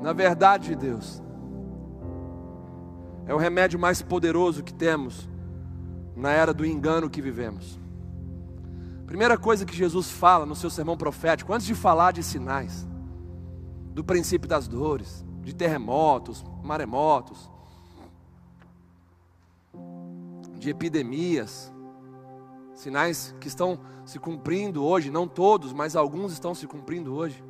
Na 0.00 0.14
verdade 0.14 0.68
de 0.68 0.76
Deus. 0.76 1.27
É 3.28 3.34
o 3.34 3.36
remédio 3.36 3.78
mais 3.78 4.00
poderoso 4.00 4.64
que 4.64 4.72
temos 4.72 5.28
na 6.16 6.32
era 6.32 6.54
do 6.54 6.64
engano 6.64 7.10
que 7.10 7.20
vivemos. 7.20 7.78
Primeira 9.06 9.36
coisa 9.36 9.66
que 9.66 9.76
Jesus 9.76 10.10
fala 10.10 10.46
no 10.46 10.56
seu 10.56 10.70
sermão 10.70 10.96
profético, 10.96 11.52
antes 11.52 11.66
de 11.66 11.74
falar 11.74 12.12
de 12.12 12.22
sinais, 12.22 12.88
do 13.92 14.02
princípio 14.02 14.48
das 14.48 14.66
dores, 14.66 15.24
de 15.42 15.54
terremotos, 15.54 16.42
maremotos, 16.62 17.50
de 20.58 20.70
epidemias, 20.70 21.70
sinais 22.74 23.34
que 23.38 23.48
estão 23.48 23.78
se 24.06 24.18
cumprindo 24.18 24.82
hoje, 24.82 25.10
não 25.10 25.28
todos, 25.28 25.74
mas 25.74 25.94
alguns 25.94 26.32
estão 26.32 26.54
se 26.54 26.66
cumprindo 26.66 27.14
hoje. 27.14 27.44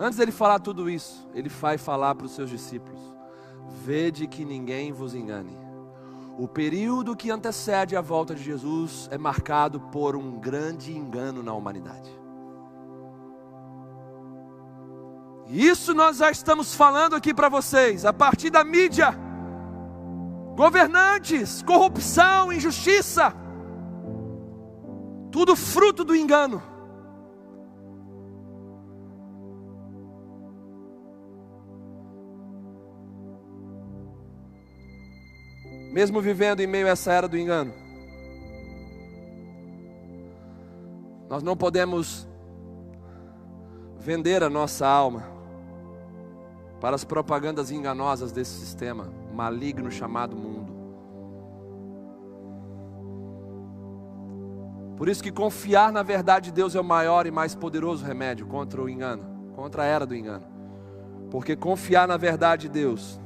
Antes 0.00 0.18
dele 0.18 0.32
falar 0.32 0.58
tudo 0.58 0.90
isso, 0.90 1.28
ele 1.32 1.48
vai 1.48 1.78
falar 1.78 2.16
para 2.16 2.26
os 2.26 2.32
seus 2.32 2.50
discípulos: 2.50 3.00
Vede 3.84 4.26
que 4.26 4.44
ninguém 4.44 4.92
vos 4.92 5.14
engane. 5.14 5.56
O 6.38 6.48
período 6.48 7.16
que 7.16 7.30
antecede 7.30 7.96
a 7.96 8.00
volta 8.00 8.34
de 8.34 8.42
Jesus 8.42 9.08
é 9.10 9.18
marcado 9.18 9.80
por 9.80 10.16
um 10.16 10.38
grande 10.38 10.96
engano 10.96 11.42
na 11.42 11.52
humanidade. 11.52 12.10
Isso 15.48 15.92
nós 15.92 16.16
já 16.16 16.30
estamos 16.30 16.74
falando 16.74 17.14
aqui 17.14 17.34
para 17.34 17.48
vocês, 17.48 18.06
a 18.06 18.12
partir 18.12 18.48
da 18.48 18.64
mídia, 18.64 19.14
governantes, 20.56 21.62
corrupção, 21.62 22.52
injustiça 22.52 23.42
tudo 25.32 25.56
fruto 25.56 26.04
do 26.04 26.14
engano. 26.14 26.62
Mesmo 35.92 36.22
vivendo 36.22 36.60
em 36.60 36.66
meio 36.66 36.86
a 36.86 36.90
essa 36.90 37.12
era 37.12 37.28
do 37.28 37.36
engano, 37.36 37.70
nós 41.28 41.42
não 41.42 41.54
podemos 41.54 42.26
vender 43.98 44.42
a 44.42 44.48
nossa 44.48 44.86
alma 44.86 45.24
para 46.80 46.96
as 46.96 47.04
propagandas 47.04 47.70
enganosas 47.70 48.32
desse 48.32 48.58
sistema 48.58 49.12
maligno 49.34 49.90
chamado 49.90 50.34
mundo. 50.34 50.72
Por 54.96 55.10
isso 55.10 55.22
que 55.22 55.30
confiar 55.30 55.92
na 55.92 56.02
verdade 56.02 56.46
de 56.46 56.52
Deus 56.52 56.74
é 56.74 56.80
o 56.80 56.84
maior 56.84 57.26
e 57.26 57.30
mais 57.30 57.54
poderoso 57.54 58.02
remédio 58.04 58.46
contra 58.46 58.80
o 58.80 58.88
engano, 58.88 59.24
contra 59.54 59.82
a 59.82 59.86
era 59.86 60.06
do 60.06 60.14
engano. 60.14 60.44
Porque 61.30 61.54
confiar 61.54 62.08
na 62.08 62.16
verdade 62.16 62.62
de 62.62 62.68
Deus 62.70 63.20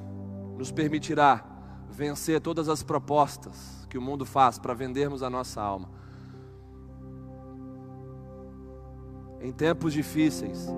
nos 0.56 0.72
permitirá 0.72 1.55
vencer 1.96 2.42
todas 2.42 2.68
as 2.68 2.82
propostas 2.82 3.86
que 3.88 3.96
o 3.96 4.02
mundo 4.02 4.26
faz 4.26 4.58
para 4.58 4.74
vendermos 4.74 5.22
a 5.22 5.30
nossa 5.30 5.62
alma. 5.62 5.88
Em 9.40 9.50
tempos 9.50 9.94
difíceis, 9.94 10.68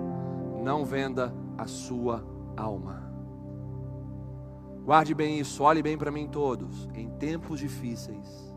não 0.62 0.84
venda 0.84 1.34
a 1.56 1.66
sua 1.66 2.24
alma. 2.56 3.02
Guarde 4.84 5.12
bem 5.12 5.40
isso, 5.40 5.64
olhe 5.64 5.82
bem 5.82 5.98
para 5.98 6.12
mim 6.12 6.28
todos. 6.28 6.88
Em 6.94 7.10
tempos 7.10 7.58
difíceis, 7.58 8.54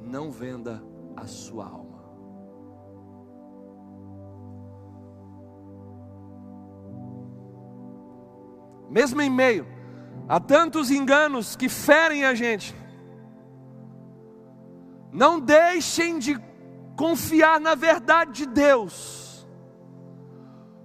não 0.00 0.30
venda 0.30 0.80
a 1.16 1.26
sua 1.26 1.66
alma. 1.66 1.90
Mesmo 8.88 9.20
em 9.20 9.30
meio 9.30 9.79
a 10.30 10.38
tantos 10.38 10.92
enganos 10.92 11.56
que 11.56 11.68
ferem 11.68 12.24
a 12.24 12.34
gente, 12.34 12.72
não 15.12 15.40
deixem 15.40 16.20
de 16.20 16.40
confiar 16.96 17.58
na 17.58 17.74
verdade 17.74 18.30
de 18.32 18.46
Deus, 18.46 19.20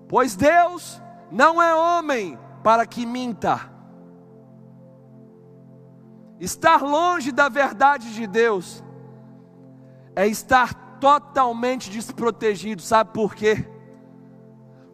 Pois 0.07 0.35
Deus 0.35 1.01
não 1.31 1.61
é 1.61 1.73
homem 1.73 2.37
para 2.63 2.85
que 2.85 3.05
minta. 3.05 3.71
Estar 6.39 6.83
longe 6.83 7.31
da 7.31 7.49
verdade 7.49 8.13
de 8.13 8.27
Deus 8.27 8.83
é 10.15 10.27
estar 10.27 10.99
totalmente 10.99 11.89
desprotegido, 11.89 12.81
sabe 12.81 13.11
por 13.13 13.35
quê? 13.35 13.67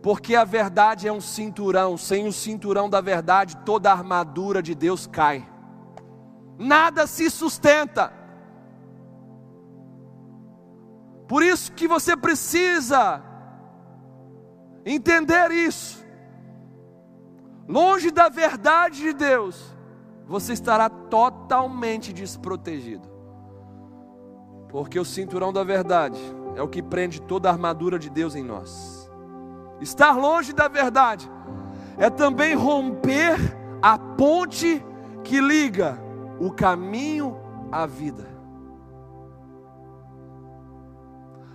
Porque 0.01 0.35
a 0.35 0.43
verdade 0.43 1.07
é 1.07 1.11
um 1.11 1.21
cinturão, 1.21 1.95
sem 1.95 2.27
o 2.27 2.33
cinturão 2.33 2.89
da 2.89 3.01
verdade, 3.01 3.57
toda 3.57 3.89
a 3.89 3.93
armadura 3.93 4.61
de 4.61 4.73
Deus 4.73 5.05
cai, 5.05 5.47
nada 6.57 7.05
se 7.05 7.29
sustenta. 7.29 8.11
Por 11.27 11.43
isso 11.43 11.71
que 11.71 11.87
você 11.87 12.17
precisa 12.17 13.23
entender 14.85 15.51
isso. 15.51 16.03
Longe 17.67 18.11
da 18.11 18.27
verdade 18.27 19.01
de 19.01 19.13
Deus, 19.13 19.73
você 20.25 20.51
estará 20.53 20.89
totalmente 20.89 22.11
desprotegido. 22.11 23.07
Porque 24.67 24.99
o 24.99 25.05
cinturão 25.05 25.53
da 25.53 25.63
verdade 25.63 26.19
é 26.55 26.61
o 26.61 26.67
que 26.67 26.81
prende 26.81 27.21
toda 27.21 27.49
a 27.49 27.51
armadura 27.51 27.99
de 27.99 28.09
Deus 28.09 28.35
em 28.35 28.43
nós. 28.43 29.00
Estar 29.81 30.11
longe 30.11 30.53
da 30.53 30.67
verdade 30.67 31.29
é 31.97 32.09
também 32.09 32.53
romper 32.53 33.35
a 33.81 33.97
ponte 33.97 34.85
que 35.23 35.41
liga 35.41 35.99
o 36.39 36.51
caminho 36.51 37.35
à 37.71 37.87
vida. 37.87 38.29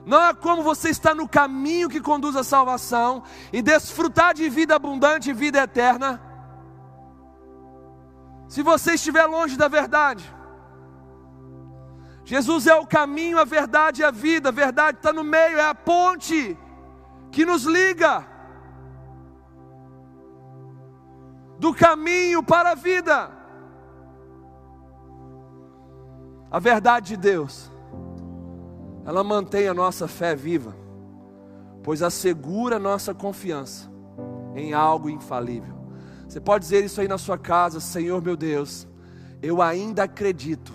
Não 0.05 0.21
é 0.21 0.35
como 0.35 0.63
você 0.63 0.91
estar 0.91 1.15
no 1.15 1.29
caminho 1.29 1.89
que 1.89 2.01
conduz 2.01 2.37
à 2.37 2.45
salvação 2.45 3.23
e 3.53 3.63
desfrutar 3.63 4.35
de 4.35 4.49
vida 4.49 4.75
abundante 4.75 5.31
e 5.31 5.33
vida 5.33 5.59
eterna. 5.61 6.21
Se 8.49 8.63
você 8.63 8.95
estiver 8.95 9.27
longe 9.27 9.57
da 9.57 9.67
verdade, 9.67 10.25
Jesus 12.25 12.67
é 12.67 12.75
o 12.75 12.87
caminho, 12.87 13.39
a 13.39 13.45
verdade 13.45 14.03
e 14.03 14.05
a 14.05 14.11
vida. 14.11 14.49
A 14.49 14.53
verdade 14.53 14.99
está 14.99 15.13
no 15.13 15.25
meio, 15.25 15.59
é 15.59 15.69
a 15.69 15.75
ponte 15.75 16.57
que 17.31 17.45
nos 17.45 17.65
liga 17.65 18.27
do 21.59 21.75
caminho 21.75 22.43
para 22.43 22.71
a 22.71 22.75
vida. 22.75 23.31
A 26.51 26.59
verdade 26.59 27.09
de 27.09 27.17
Deus 27.17 27.71
ela 29.07 29.23
mantém 29.23 29.69
a 29.69 29.73
nossa 29.73 30.09
fé 30.09 30.35
viva, 30.35 30.75
pois 31.85 32.03
assegura 32.03 32.77
nossa 32.77 33.15
confiança 33.15 33.89
em 34.53 34.75
algo 34.75 35.09
infalível. 35.09 35.77
Você 36.29 36.41
pode 36.41 36.65
dizer 36.65 36.85
isso 36.85 37.01
aí 37.01 37.07
na 37.07 37.17
sua 37.17 37.39
casa, 37.39 37.79
Senhor 37.79 38.21
meu 38.21 38.37
Deus, 38.37 38.89
eu 39.41 39.63
ainda 39.63 40.03
acredito 40.03 40.75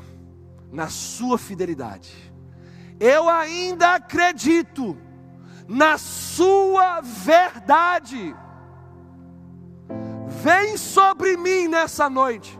na 0.71 0.87
Sua 0.87 1.37
fidelidade, 1.37 2.33
eu 2.97 3.27
ainda 3.27 3.95
acredito 3.95 4.95
na 5.71 5.97
Sua 5.97 6.99
verdade. 6.99 8.35
Vem 10.27 10.75
sobre 10.75 11.37
mim 11.37 11.69
nessa 11.69 12.09
noite, 12.09 12.59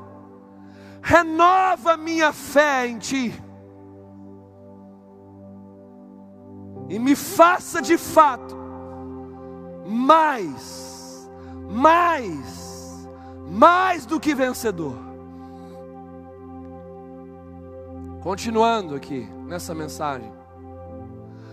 renova 1.01 1.97
minha 1.97 2.31
fé 2.31 2.87
em 2.87 2.97
Ti 2.97 3.33
e 6.87 6.99
me 6.99 7.15
faça 7.15 7.81
de 7.81 7.97
fato 7.97 8.55
mais, 9.85 11.29
mais, 11.69 13.09
mais 13.49 14.05
do 14.05 14.19
que 14.21 14.33
vencedor. 14.33 14.95
Continuando 18.21 18.95
aqui 18.95 19.27
nessa 19.47 19.73
mensagem, 19.73 20.31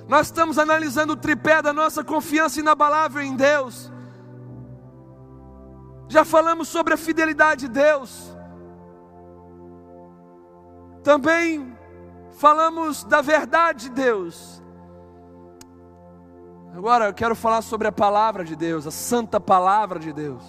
nós 0.09 0.29
estamos 0.29 0.59
analisando 0.59 1.13
o 1.13 1.17
tripé 1.17 1.61
da 1.61 1.71
nossa 1.71 2.03
confiança 2.03 2.59
inabalável 2.59 3.21
em 3.21 3.37
Deus. 3.37 3.93
Já 6.09 6.25
falamos 6.25 6.69
sobre 6.69 6.95
a 6.95 6.97
fidelidade 6.97 7.67
de 7.67 7.75
Deus. 7.75 8.35
Também 11.05 11.77
falamos 12.39 13.05
da 13.05 13.21
verdade 13.21 13.91
de 13.91 13.91
Deus. 13.91 14.63
Agora 16.75 17.07
eu 17.07 17.15
quero 17.15 17.35
falar 17.35 17.61
sobre 17.61 17.87
a 17.87 17.93
palavra 17.93 18.45
de 18.45 18.57
Deus, 18.57 18.87
a 18.87 18.91
santa 18.91 19.39
palavra 19.39 19.99
de 19.99 20.11
Deus. 20.11 20.43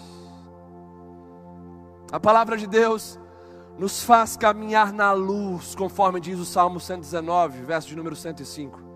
A 2.09 2.19
palavra 2.19 2.55
de 2.55 2.65
Deus 2.65 3.19
nos 3.77 4.03
faz 4.03 4.37
caminhar 4.37 4.93
na 4.93 5.11
luz, 5.11 5.75
conforme 5.75 6.21
diz 6.21 6.39
o 6.39 6.45
Salmo 6.45 6.79
119, 6.79 7.63
verso 7.63 7.89
de 7.89 7.95
número 7.97 8.15
105. 8.15 8.88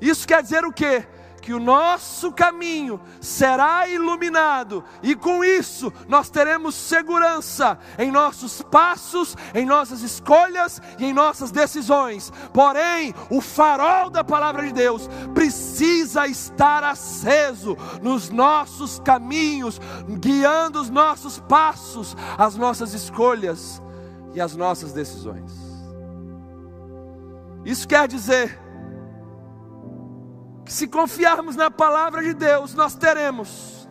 Isso 0.00 0.26
quer 0.26 0.42
dizer 0.42 0.64
o 0.64 0.72
quê? 0.72 1.06
que 1.40 1.54
o 1.54 1.58
nosso 1.58 2.30
caminho 2.30 3.00
será 3.20 3.88
iluminado, 3.88 4.84
e 5.02 5.16
com 5.16 5.42
isso 5.42 5.92
nós 6.06 6.30
teremos 6.30 6.74
segurança 6.74 7.78
em 7.98 8.10
nossos 8.10 8.62
passos, 8.62 9.36
em 9.54 9.64
nossas 9.64 10.02
escolhas 10.02 10.80
e 10.98 11.06
em 11.06 11.12
nossas 11.12 11.50
decisões. 11.50 12.32
Porém, 12.52 13.14
o 13.30 13.40
farol 13.40 14.10
da 14.10 14.22
palavra 14.22 14.64
de 14.66 14.72
Deus 14.72 15.08
precisa 15.34 16.26
estar 16.26 16.84
aceso 16.84 17.76
nos 18.02 18.30
nossos 18.30 19.00
caminhos, 19.00 19.80
guiando 20.20 20.80
os 20.80 20.90
nossos 20.90 21.40
passos, 21.40 22.16
as 22.36 22.54
nossas 22.54 22.92
escolhas 22.92 23.82
e 24.34 24.40
as 24.40 24.54
nossas 24.54 24.92
decisões. 24.92 25.52
Isso 27.64 27.86
quer 27.86 28.08
dizer 28.08 28.69
se 30.70 30.86
confiarmos 30.86 31.56
na 31.56 31.68
palavra 31.68 32.22
de 32.22 32.32
Deus, 32.32 32.74
nós 32.74 32.94
teremos 32.94 33.88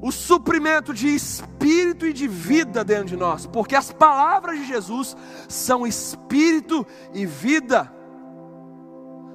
o 0.00 0.12
suprimento 0.12 0.94
de 0.94 1.08
espírito 1.08 2.06
e 2.06 2.12
de 2.12 2.28
vida 2.28 2.84
dentro 2.84 3.06
de 3.06 3.16
nós, 3.16 3.44
porque 3.44 3.74
as 3.74 3.90
palavras 3.90 4.60
de 4.60 4.66
Jesus 4.66 5.16
são 5.48 5.84
espírito 5.84 6.86
e 7.12 7.26
vida. 7.26 7.92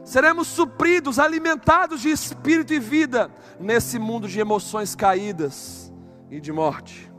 Seremos 0.05 0.47
supridos, 0.47 1.19
alimentados 1.19 1.99
de 1.99 2.09
espírito 2.09 2.73
e 2.73 2.79
vida 2.79 3.29
nesse 3.59 3.99
mundo 3.99 4.29
de 4.29 4.39
emoções 4.39 4.95
caídas 4.95 5.91
e 6.29 6.39
de 6.39 6.53
morte. 6.53 7.11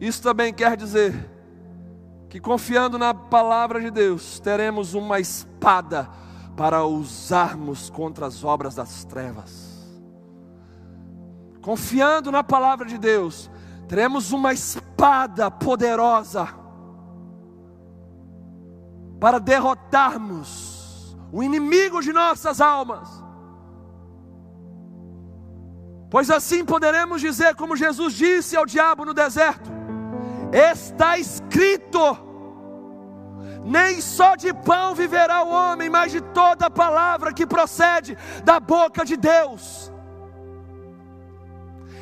Isso 0.00 0.22
também 0.22 0.54
quer 0.54 0.76
dizer 0.76 1.35
que 2.36 2.40
confiando 2.40 2.98
na 2.98 3.14
palavra 3.14 3.80
de 3.80 3.90
Deus, 3.90 4.38
teremos 4.40 4.92
uma 4.92 5.18
espada 5.18 6.06
para 6.54 6.84
usarmos 6.84 7.88
contra 7.88 8.26
as 8.26 8.44
obras 8.44 8.74
das 8.74 9.04
trevas. 9.04 9.90
Confiando 11.62 12.30
na 12.30 12.44
palavra 12.44 12.84
de 12.84 12.98
Deus, 12.98 13.50
teremos 13.88 14.32
uma 14.32 14.52
espada 14.52 15.50
poderosa 15.50 16.46
para 19.18 19.40
derrotarmos 19.40 21.16
o 21.32 21.42
inimigo 21.42 22.02
de 22.02 22.12
nossas 22.12 22.60
almas. 22.60 23.08
Pois 26.10 26.30
assim 26.30 26.66
poderemos 26.66 27.22
dizer, 27.22 27.54
como 27.54 27.74
Jesus 27.74 28.12
disse 28.12 28.58
ao 28.58 28.66
diabo 28.66 29.06
no 29.06 29.14
deserto: 29.14 29.70
está 30.52 31.18
escrito: 31.18 32.25
nem 33.66 34.00
só 34.00 34.36
de 34.36 34.54
pão 34.54 34.94
viverá 34.94 35.42
o 35.42 35.50
homem, 35.50 35.90
mas 35.90 36.12
de 36.12 36.20
toda 36.20 36.70
palavra 36.70 37.34
que 37.34 37.44
procede 37.44 38.16
da 38.44 38.60
boca 38.60 39.04
de 39.04 39.16
Deus. 39.16 39.92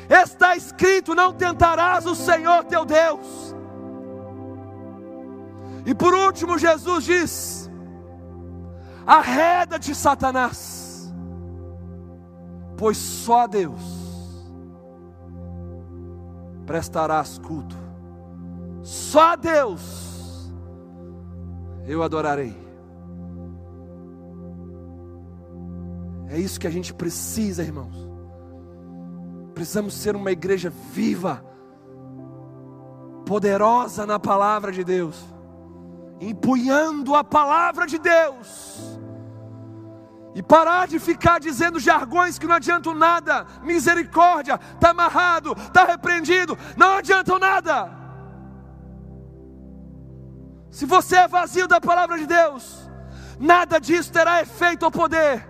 Está 0.07 0.55
escrito: 0.55 1.15
não 1.15 1.33
tentarás 1.33 2.05
o 2.05 2.13
Senhor 2.13 2.65
teu 2.65 2.85
Deus. 2.85 3.55
E 5.87 5.95
por 5.95 6.13
último, 6.13 6.59
Jesus 6.59 7.03
diz: 7.03 7.71
arreda-te, 9.07 9.95
Satanás, 9.95 11.11
pois 12.77 12.97
só 12.97 13.41
a 13.41 13.47
Deus 13.47 14.05
prestarás 16.65 17.37
culto 17.37 17.75
só 18.81 19.33
a 19.33 19.35
Deus 19.35 20.14
eu 21.85 22.01
adorarei. 22.03 22.55
É 26.27 26.37
isso 26.37 26.59
que 26.59 26.67
a 26.67 26.71
gente 26.71 26.93
precisa, 26.93 27.63
irmãos. 27.63 27.95
Precisamos 29.53 29.93
ser 29.93 30.15
uma 30.15 30.31
igreja 30.31 30.69
viva, 30.91 31.45
poderosa 33.25 34.05
na 34.05 34.19
palavra 34.19 34.71
de 34.71 34.83
Deus, 34.83 35.23
empunhando 36.19 37.15
a 37.15 37.23
palavra 37.23 37.85
de 37.85 37.97
Deus 37.97 38.99
E 40.35 40.43
parar 40.43 40.85
de 40.85 40.99
ficar 40.99 41.39
dizendo 41.39 41.79
jargões 41.79 42.37
que 42.37 42.45
não 42.45 42.55
adiantam 42.55 42.93
nada. 42.93 43.47
Misericórdia, 43.63 44.59
está 44.73 44.89
amarrado, 44.89 45.53
está 45.53 45.85
repreendido, 45.85 46.57
não 46.75 46.97
adiantam 46.97 47.39
nada. 47.39 48.04
Se 50.75 50.85
você 50.85 51.15
é 51.15 51.25
vazio 51.25 51.69
da 51.69 51.79
palavra 51.79 52.17
de 52.17 52.25
Deus, 52.25 52.89
nada 53.39 53.79
disso 53.79 54.11
terá 54.11 54.41
efeito 54.41 54.83
ou 54.83 54.91
poder. 54.91 55.47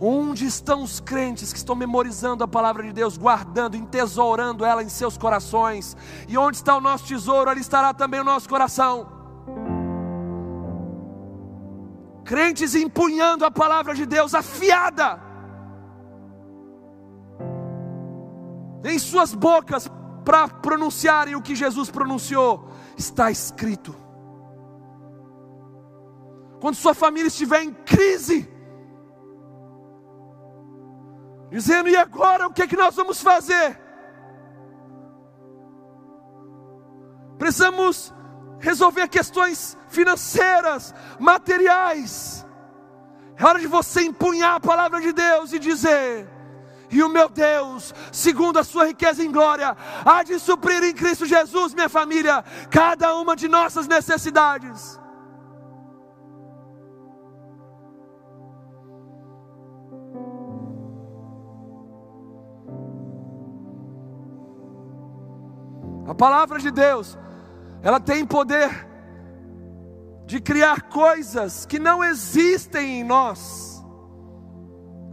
Onde 0.00 0.46
estão 0.46 0.84
os 0.84 1.00
crentes 1.00 1.52
que 1.52 1.58
estão 1.58 1.74
memorizando 1.74 2.44
a 2.44 2.48
palavra 2.48 2.84
de 2.84 2.92
Deus, 2.92 3.16
guardando, 3.16 3.76
entesourando 3.76 4.64
ela 4.64 4.80
em 4.80 4.88
seus 4.88 5.18
corações? 5.18 5.96
E 6.28 6.38
onde 6.38 6.58
está 6.58 6.76
o 6.76 6.80
nosso 6.80 7.08
tesouro, 7.08 7.50
ali 7.50 7.60
estará 7.60 7.92
também 7.92 8.20
o 8.20 8.24
nosso 8.24 8.48
coração. 8.48 9.08
Crentes 12.24 12.76
empunhando 12.76 13.44
a 13.44 13.50
palavra 13.50 13.96
de 13.96 14.06
Deus 14.06 14.32
afiada 14.32 15.20
em 18.84 18.96
suas 18.96 19.34
bocas 19.34 19.90
para 20.24 20.46
pronunciarem 20.46 21.34
o 21.34 21.42
que 21.42 21.56
Jesus 21.56 21.90
pronunciou, 21.90 22.68
está 22.96 23.28
escrito. 23.28 24.01
Quando 26.62 26.76
sua 26.76 26.94
família 26.94 27.26
estiver 27.26 27.60
em 27.64 27.72
crise, 27.74 28.48
dizendo: 31.50 31.88
e 31.88 31.96
agora 31.96 32.46
o 32.46 32.52
que, 32.52 32.62
é 32.62 32.68
que 32.68 32.76
nós 32.76 32.94
vamos 32.94 33.20
fazer? 33.20 33.80
Precisamos 37.36 38.14
resolver 38.60 39.08
questões 39.08 39.76
financeiras, 39.88 40.94
materiais. 41.18 42.46
É 43.36 43.44
hora 43.44 43.58
de 43.58 43.66
você 43.66 44.02
empunhar 44.02 44.54
a 44.54 44.60
palavra 44.60 45.00
de 45.00 45.12
Deus 45.12 45.52
e 45.52 45.58
dizer: 45.58 46.28
e 46.88 47.02
o 47.02 47.08
meu 47.08 47.28
Deus, 47.28 47.92
segundo 48.12 48.60
a 48.60 48.62
sua 48.62 48.86
riqueza 48.86 49.24
em 49.24 49.32
glória, 49.32 49.76
há 50.04 50.22
de 50.22 50.38
suprir 50.38 50.84
em 50.84 50.94
Cristo 50.94 51.26
Jesus, 51.26 51.74
minha 51.74 51.88
família, 51.88 52.44
cada 52.70 53.16
uma 53.16 53.34
de 53.34 53.48
nossas 53.48 53.88
necessidades. 53.88 55.01
Palavra 66.22 66.60
de 66.60 66.70
Deus, 66.70 67.18
ela 67.82 67.98
tem 67.98 68.24
poder 68.24 68.70
de 70.24 70.40
criar 70.40 70.82
coisas 70.82 71.66
que 71.66 71.80
não 71.80 72.04
existem 72.04 73.00
em 73.00 73.02
nós. 73.02 73.84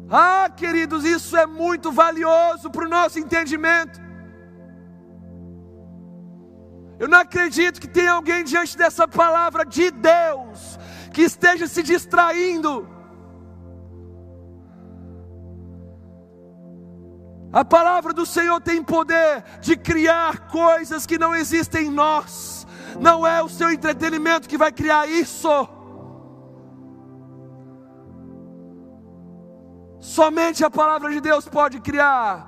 Ah, 0.08 0.48
queridos, 0.56 1.04
isso 1.04 1.36
é 1.36 1.48
muito 1.48 1.92
valioso 1.92 2.70
para 2.70 2.86
o 2.86 2.90
nosso 2.90 3.18
entendimento. 3.18 4.00
Eu 7.00 7.08
não 7.08 7.22
acredito 7.22 7.82
que 7.82 7.88
tenha 7.88 8.12
alguém 8.12 8.44
diante 8.44 8.78
dessa 8.78 9.08
palavra 9.08 9.66
de 9.66 9.90
Deus 9.90 10.78
que 11.12 11.24
esteja 11.24 11.66
se 11.66 11.82
distraindo 11.82 12.88
A 17.52 17.66
palavra 17.66 18.14
do 18.14 18.26
Senhor 18.26 18.62
tem 18.62 18.84
poder 18.84 19.44
de 19.60 19.76
criar 19.76 20.48
coisas 20.50 21.06
que 21.06 21.18
não 21.18 21.36
existem 21.36 21.88
em 21.88 21.90
nós. 21.90 22.68
Não 23.00 23.26
é 23.26 23.42
o 23.42 23.50
seu 23.50 23.72
entretenimento 23.72 24.48
que 24.48 24.58
vai 24.58 24.72
criar 24.72 25.08
isso. 25.08 25.50
Somente 30.00 30.64
a 30.64 30.70
palavra 30.70 31.10
de 31.12 31.20
Deus 31.20 31.48
pode 31.48 31.80
criar 31.80 32.48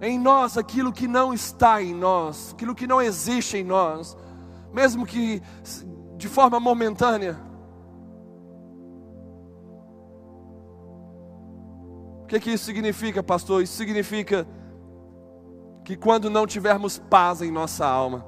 em 0.00 0.18
nós 0.18 0.58
aquilo 0.58 0.92
que 0.92 1.08
não 1.08 1.32
está 1.32 1.82
em 1.82 1.94
nós, 1.94 2.52
aquilo 2.52 2.74
que 2.74 2.86
não 2.86 3.00
existe 3.00 3.56
em 3.56 3.64
nós, 3.64 4.16
mesmo 4.72 5.06
que 5.06 5.42
de 6.16 6.28
forma 6.28 6.60
momentânea. 6.60 7.53
Que, 12.40 12.40
que 12.40 12.50
isso 12.52 12.64
significa, 12.64 13.22
pastor? 13.22 13.62
Isso 13.62 13.76
significa 13.76 14.46
que 15.84 15.96
quando 15.96 16.30
não 16.30 16.46
tivermos 16.46 16.98
paz 16.98 17.42
em 17.42 17.50
nossa 17.50 17.86
alma, 17.86 18.24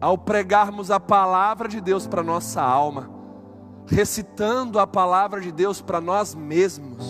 ao 0.00 0.16
pregarmos 0.16 0.90
a 0.90 0.98
palavra 0.98 1.68
de 1.68 1.80
Deus 1.80 2.06
para 2.06 2.22
nossa 2.22 2.62
alma, 2.62 3.10
recitando 3.86 4.78
a 4.78 4.86
palavra 4.86 5.40
de 5.40 5.52
Deus 5.52 5.80
para 5.80 6.00
nós 6.00 6.34
mesmos, 6.34 7.04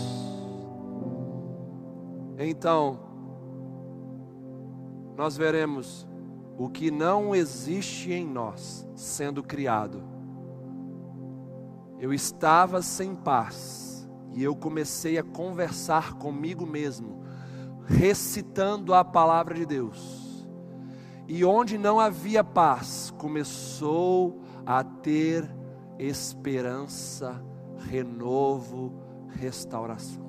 então 2.38 3.00
nós 5.16 5.36
veremos 5.36 6.06
o 6.58 6.68
que 6.68 6.90
não 6.90 7.34
existe 7.34 8.12
em 8.12 8.26
nós 8.26 8.86
sendo 8.94 9.42
criado. 9.42 10.02
Eu 11.98 12.12
estava 12.12 12.82
sem 12.82 13.14
paz 13.14 13.85
e 14.36 14.44
eu 14.44 14.54
comecei 14.54 15.16
a 15.16 15.22
conversar 15.22 16.12
comigo 16.18 16.66
mesmo, 16.66 17.24
recitando 17.86 18.92
a 18.92 19.02
palavra 19.02 19.54
de 19.54 19.64
Deus. 19.64 20.46
E 21.26 21.42
onde 21.42 21.78
não 21.78 21.98
havia 21.98 22.44
paz, 22.44 23.10
começou 23.16 24.42
a 24.66 24.84
ter 24.84 25.50
esperança, 25.98 27.42
renovo, 27.78 28.92
restauração. 29.30 30.26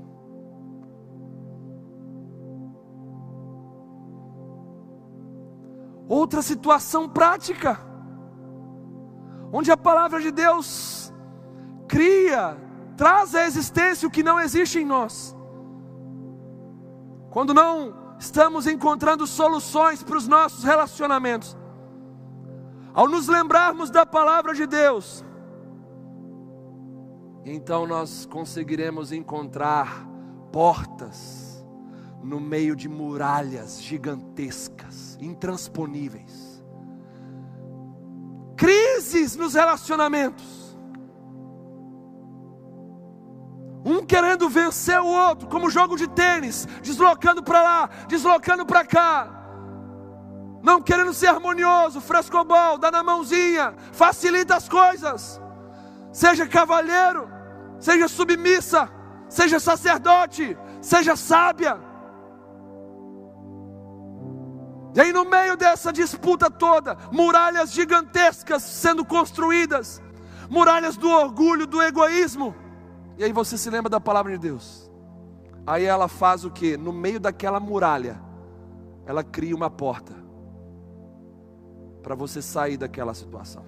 Outra 6.08 6.42
situação 6.42 7.10
prática, 7.10 7.78
onde 9.52 9.70
a 9.70 9.76
palavra 9.76 10.22
de 10.22 10.32
Deus 10.32 11.14
cria 11.90 12.67
traz 12.98 13.36
à 13.36 13.46
existência 13.46 14.08
o 14.08 14.12
que 14.12 14.24
não 14.24 14.40
existe 14.40 14.80
em 14.80 14.86
nós. 14.86 15.38
Quando 17.30 17.54
não 17.54 18.18
estamos 18.20 18.66
encontrando 18.66 19.28
soluções 19.28 20.02
para 20.02 20.18
os 20.18 20.28
nossos 20.28 20.64
relacionamentos, 20.64 21.56
ao 22.94 23.08
nos 23.08 23.28
lembrarmos 23.28 23.92
da 23.92 24.06
palavra 24.08 24.56
de 24.56 24.66
Deus, 24.66 25.24
então 27.46 27.86
nós 27.86 28.26
conseguiremos 28.26 29.12
encontrar 29.12 30.06
portas 30.52 31.64
no 32.24 32.40
meio 32.40 32.76
de 32.76 32.90
muralhas 32.90 33.80
gigantescas, 33.82 35.16
intransponíveis, 35.22 36.64
crises 38.58 39.36
nos 39.36 39.54
relacionamentos 39.54 40.57
Um 43.86 44.06
querendo 44.06 44.50
vencer 44.50 45.00
o 45.00 45.08
outro, 45.08 45.48
como 45.48 45.70
jogo 45.70 45.96
de 45.96 46.08
tênis, 46.08 46.68
deslocando 46.82 47.44
para 47.44 47.62
lá, 47.62 47.90
deslocando 48.08 48.66
para 48.66 48.86
cá. 48.86 49.30
Não 50.62 50.82
querendo 50.82 51.14
ser 51.14 51.28
harmonioso, 51.28 52.02
frescobol, 52.02 52.78
dá 52.78 52.92
na 52.92 53.04
mãozinha, 53.04 53.76
facilita 53.94 54.56
as 54.56 54.68
coisas. 54.68 55.42
Seja 56.12 56.48
cavalheiro, 56.48 57.30
seja 57.80 58.08
submissa, 58.08 58.90
seja 59.30 59.60
sacerdote, 59.60 60.58
seja 60.82 61.16
sábia. 61.16 61.80
E 64.96 65.02
aí, 65.02 65.14
no 65.14 65.26
meio 65.26 65.56
dessa 65.56 65.94
disputa 65.94 66.50
toda, 66.50 66.98
muralhas 67.12 67.72
gigantescas 67.72 68.64
sendo 68.64 69.06
construídas, 69.06 70.02
muralhas 70.50 70.98
do 70.98 71.10
orgulho, 71.10 71.68
do 71.68 71.82
egoísmo 71.82 72.67
e 73.18 73.24
aí 73.24 73.34
você 73.34 73.58
se 73.58 73.70
lembra 73.70 73.90
da 73.90 74.00
palavra 74.00 74.32
de 74.32 74.38
Deus. 74.38 74.92
Aí 75.66 75.84
ela 75.84 76.08
faz 76.08 76.46
o 76.46 76.52
que? 76.52 76.78
No 76.78 76.94
meio 76.94 77.20
daquela 77.20 77.60
muralha, 77.60 78.22
ela 79.06 79.24
cria 79.24 79.56
uma 79.56 79.70
porta 79.70 80.14
para 82.04 82.16
você 82.16 82.42
sair 82.42 82.78
daquela 82.78 83.14
situação. 83.14 83.66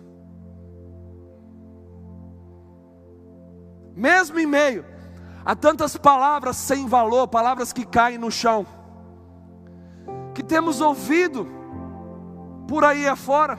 Mesmo 3.95 4.39
em 4.39 4.45
meio 4.45 4.86
a 5.43 5.56
tantas 5.56 5.97
palavras 5.97 6.56
sem 6.56 6.88
valor, 6.88 7.28
palavras 7.28 7.74
que 7.74 7.86
caem 7.86 8.18
no 8.18 8.32
chão, 8.32 8.66
que 10.34 10.43
temos 10.43 10.80
ouvido 10.80 11.47
por 12.68 12.86
aí 12.86 13.08
afora, 13.08 13.58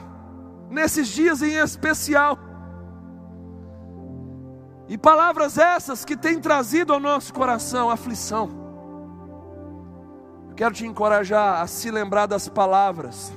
nesses 0.69 1.09
dias 1.09 1.41
em 1.41 1.55
especial, 1.55 2.39
e 4.87 4.97
palavras 4.97 5.57
essas 5.57 6.03
que 6.03 6.17
têm 6.17 6.39
trazido 6.39 6.93
ao 6.93 6.99
nosso 6.99 7.33
coração 7.33 7.89
aflição. 7.89 8.49
Eu 10.49 10.55
quero 10.55 10.73
te 10.73 10.85
encorajar 10.85 11.61
a 11.61 11.67
se 11.67 11.89
lembrar 11.89 12.25
das 12.25 12.49
palavras 12.49 13.31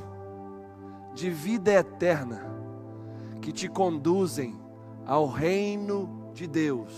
de 1.15 1.31
vida 1.31 1.73
eterna 1.73 2.45
que 3.41 3.53
te 3.53 3.69
conduzem 3.69 4.59
ao 5.07 5.29
reino 5.29 6.31
de 6.33 6.47
Deus, 6.47 6.93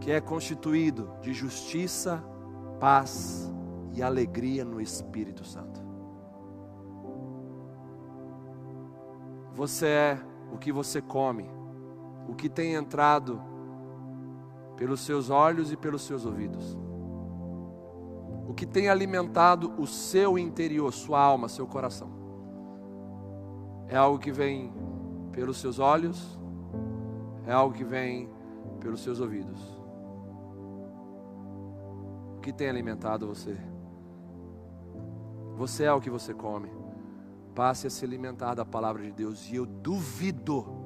que 0.00 0.10
é 0.10 0.20
constituído 0.20 1.10
de 1.20 1.32
justiça, 1.34 2.24
paz 2.80 3.52
e 3.92 4.02
alegria 4.02 4.64
no 4.64 4.80
Espírito 4.80 5.44
Santo. 5.44 5.86
Você 9.52 9.86
é 9.86 10.18
o 10.52 10.56
que 10.56 10.70
você 10.70 11.02
come, 11.02 11.50
o 12.28 12.34
que 12.34 12.48
tem 12.48 12.74
entrado 12.74 13.40
pelos 14.76 15.00
seus 15.00 15.30
olhos 15.30 15.72
e 15.72 15.76
pelos 15.76 16.02
seus 16.02 16.26
ouvidos. 16.26 16.76
O 18.46 18.52
que 18.54 18.66
tem 18.66 18.88
alimentado 18.88 19.72
o 19.78 19.86
seu 19.86 20.38
interior, 20.38 20.92
sua 20.92 21.20
alma, 21.20 21.48
seu 21.48 21.66
coração. 21.66 22.10
É 23.88 23.96
algo 23.96 24.18
que 24.18 24.30
vem 24.30 24.72
pelos 25.32 25.58
seus 25.58 25.78
olhos, 25.78 26.38
é 27.46 27.52
algo 27.52 27.74
que 27.74 27.84
vem 27.84 28.28
pelos 28.78 29.02
seus 29.02 29.20
ouvidos. 29.20 29.60
O 32.36 32.40
que 32.40 32.52
tem 32.52 32.68
alimentado 32.68 33.26
você? 33.26 33.56
Você 35.56 35.84
é 35.84 35.92
o 35.92 36.00
que 36.00 36.10
você 36.10 36.32
come. 36.34 36.70
Passe 37.54 37.86
a 37.86 37.90
se 37.90 38.04
alimentar 38.04 38.54
da 38.54 38.64
palavra 38.64 39.02
de 39.02 39.10
Deus. 39.10 39.50
E 39.50 39.56
eu 39.56 39.66
duvido 39.66 40.77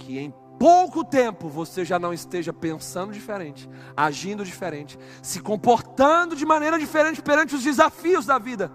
que 0.00 0.18
em 0.18 0.32
pouco 0.58 1.04
tempo 1.04 1.48
você 1.48 1.84
já 1.84 1.98
não 1.98 2.12
esteja 2.12 2.52
pensando 2.52 3.12
diferente, 3.12 3.68
agindo 3.96 4.44
diferente, 4.44 4.98
se 5.22 5.40
comportando 5.40 6.34
de 6.34 6.44
maneira 6.44 6.78
diferente 6.78 7.22
perante 7.22 7.54
os 7.54 7.62
desafios 7.62 8.26
da 8.26 8.38
vida. 8.38 8.72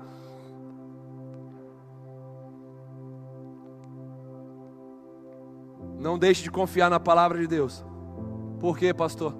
Não 5.99 6.17
deixe 6.17 6.43
de 6.43 6.51
confiar 6.51 6.89
na 6.89 6.99
palavra 6.99 7.39
de 7.39 7.47
Deus. 7.47 7.83
Por 8.59 8.77
quê, 8.77 8.93
pastor? 8.93 9.33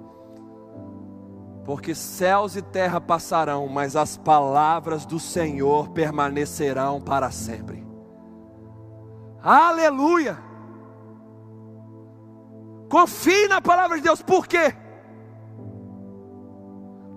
Porque 1.64 1.94
céus 1.94 2.54
e 2.54 2.62
terra 2.62 3.00
passarão, 3.00 3.66
mas 3.68 3.96
as 3.96 4.16
palavras 4.16 5.04
do 5.04 5.18
Senhor 5.18 5.88
permanecerão 5.90 7.00
para 7.00 7.30
sempre. 7.30 7.84
Aleluia! 9.42 10.45
Confie 12.88 13.48
na 13.48 13.60
palavra 13.60 13.96
de 13.96 14.02
Deus, 14.02 14.22
por 14.22 14.46
quê? 14.46 14.74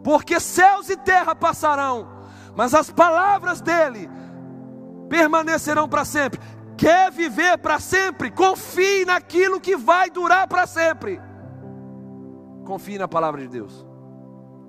Porque 0.04 0.40
céus 0.40 0.90
e 0.90 0.98
terra 0.98 1.36
passarão, 1.36 2.08
mas 2.56 2.74
as 2.74 2.90
palavras 2.90 3.62
dele 3.62 4.10
permanecerão 5.10 5.88
para 5.88 6.06
sempre. 6.06 6.40
Quer 6.78 7.12
viver 7.12 7.58
para 7.58 7.80
sempre? 7.80 8.32
Confie 8.32 9.04
naquilo 9.06 9.60
que 9.60 9.76
vai 9.76 10.10
durar 10.10 10.48
para 10.48 10.66
sempre. 10.66 11.22
Confie 12.66 12.98
na 12.98 13.08
palavra 13.08 13.42
de 13.42 13.48
Deus. 13.48 13.86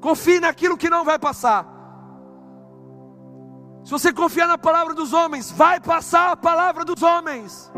Confie 0.00 0.40
naquilo 0.40 0.76
que 0.76 0.90
não 0.90 1.04
vai 1.04 1.18
passar. 1.18 1.66
Se 3.84 3.90
você 3.90 4.12
confiar 4.12 4.48
na 4.48 4.58
palavra 4.58 4.94
dos 4.94 5.12
homens, 5.12 5.50
vai 5.50 5.80
passar 5.80 6.32
a 6.32 6.36
palavra 6.36 6.84
dos 6.84 7.02
homens. 7.02 7.70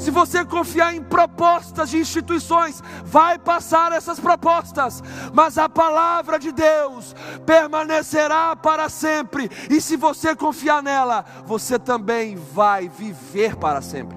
Se 0.00 0.10
você 0.10 0.46
confiar 0.46 0.94
em 0.94 1.02
propostas 1.02 1.90
de 1.90 1.98
instituições, 1.98 2.82
vai 3.04 3.38
passar 3.38 3.92
essas 3.92 4.18
propostas, 4.18 5.02
mas 5.34 5.58
a 5.58 5.68
palavra 5.68 6.38
de 6.38 6.50
Deus 6.52 7.14
permanecerá 7.44 8.56
para 8.56 8.88
sempre, 8.88 9.50
e 9.68 9.78
se 9.78 9.98
você 9.98 10.34
confiar 10.34 10.82
nela, 10.82 11.22
você 11.44 11.78
também 11.78 12.34
vai 12.34 12.88
viver 12.88 13.56
para 13.56 13.82
sempre. 13.82 14.16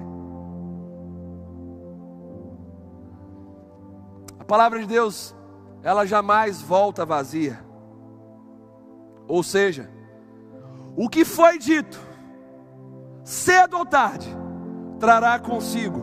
A 4.40 4.44
palavra 4.44 4.78
de 4.80 4.86
Deus, 4.86 5.36
ela 5.82 6.06
jamais 6.06 6.62
volta 6.62 7.04
vazia. 7.04 7.62
Ou 9.28 9.42
seja, 9.42 9.90
o 10.96 11.10
que 11.10 11.26
foi 11.26 11.58
dito, 11.58 12.00
cedo 13.22 13.76
ou 13.76 13.84
tarde, 13.84 14.43
trará 15.04 15.38
consigo 15.38 16.02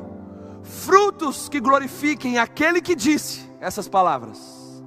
frutos 0.62 1.50
que 1.50 1.60
glorifiquem 1.60 2.38
aquele 2.38 2.80
que 2.80 2.94
disse 2.94 3.50
essas 3.60 3.88
palavras, 3.88 4.84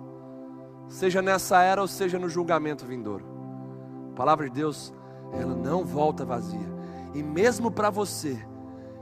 seja 0.88 1.20
nessa 1.20 1.60
era 1.62 1.80
ou 1.80 1.88
seja 1.88 2.16
no 2.16 2.28
julgamento 2.28 2.86
vindouro. 2.86 3.24
A 4.12 4.14
palavra 4.14 4.48
de 4.48 4.54
Deus, 4.54 4.94
ela 5.32 5.52
não 5.52 5.84
volta 5.84 6.24
vazia, 6.24 6.72
e 7.12 7.24
mesmo 7.24 7.72
para 7.72 7.90
você 7.90 8.38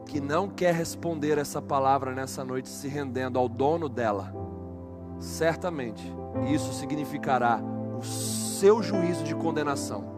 que 0.07 0.19
não 0.19 0.49
quer 0.49 0.75
responder 0.75 1.37
essa 1.37 1.61
palavra 1.61 2.15
nessa 2.15 2.43
noite, 2.43 2.71
se 2.71 2.89
rendendo 2.89 3.39
ao 3.39 3.51
dono 3.51 3.91
dela, 3.91 4.33
certamente 5.19 6.03
isso 6.51 6.73
significará 6.73 7.61
o 7.99 8.03
seu 8.03 8.83
juízo 8.83 9.25
de 9.25 9.35
condenação. 9.35 10.11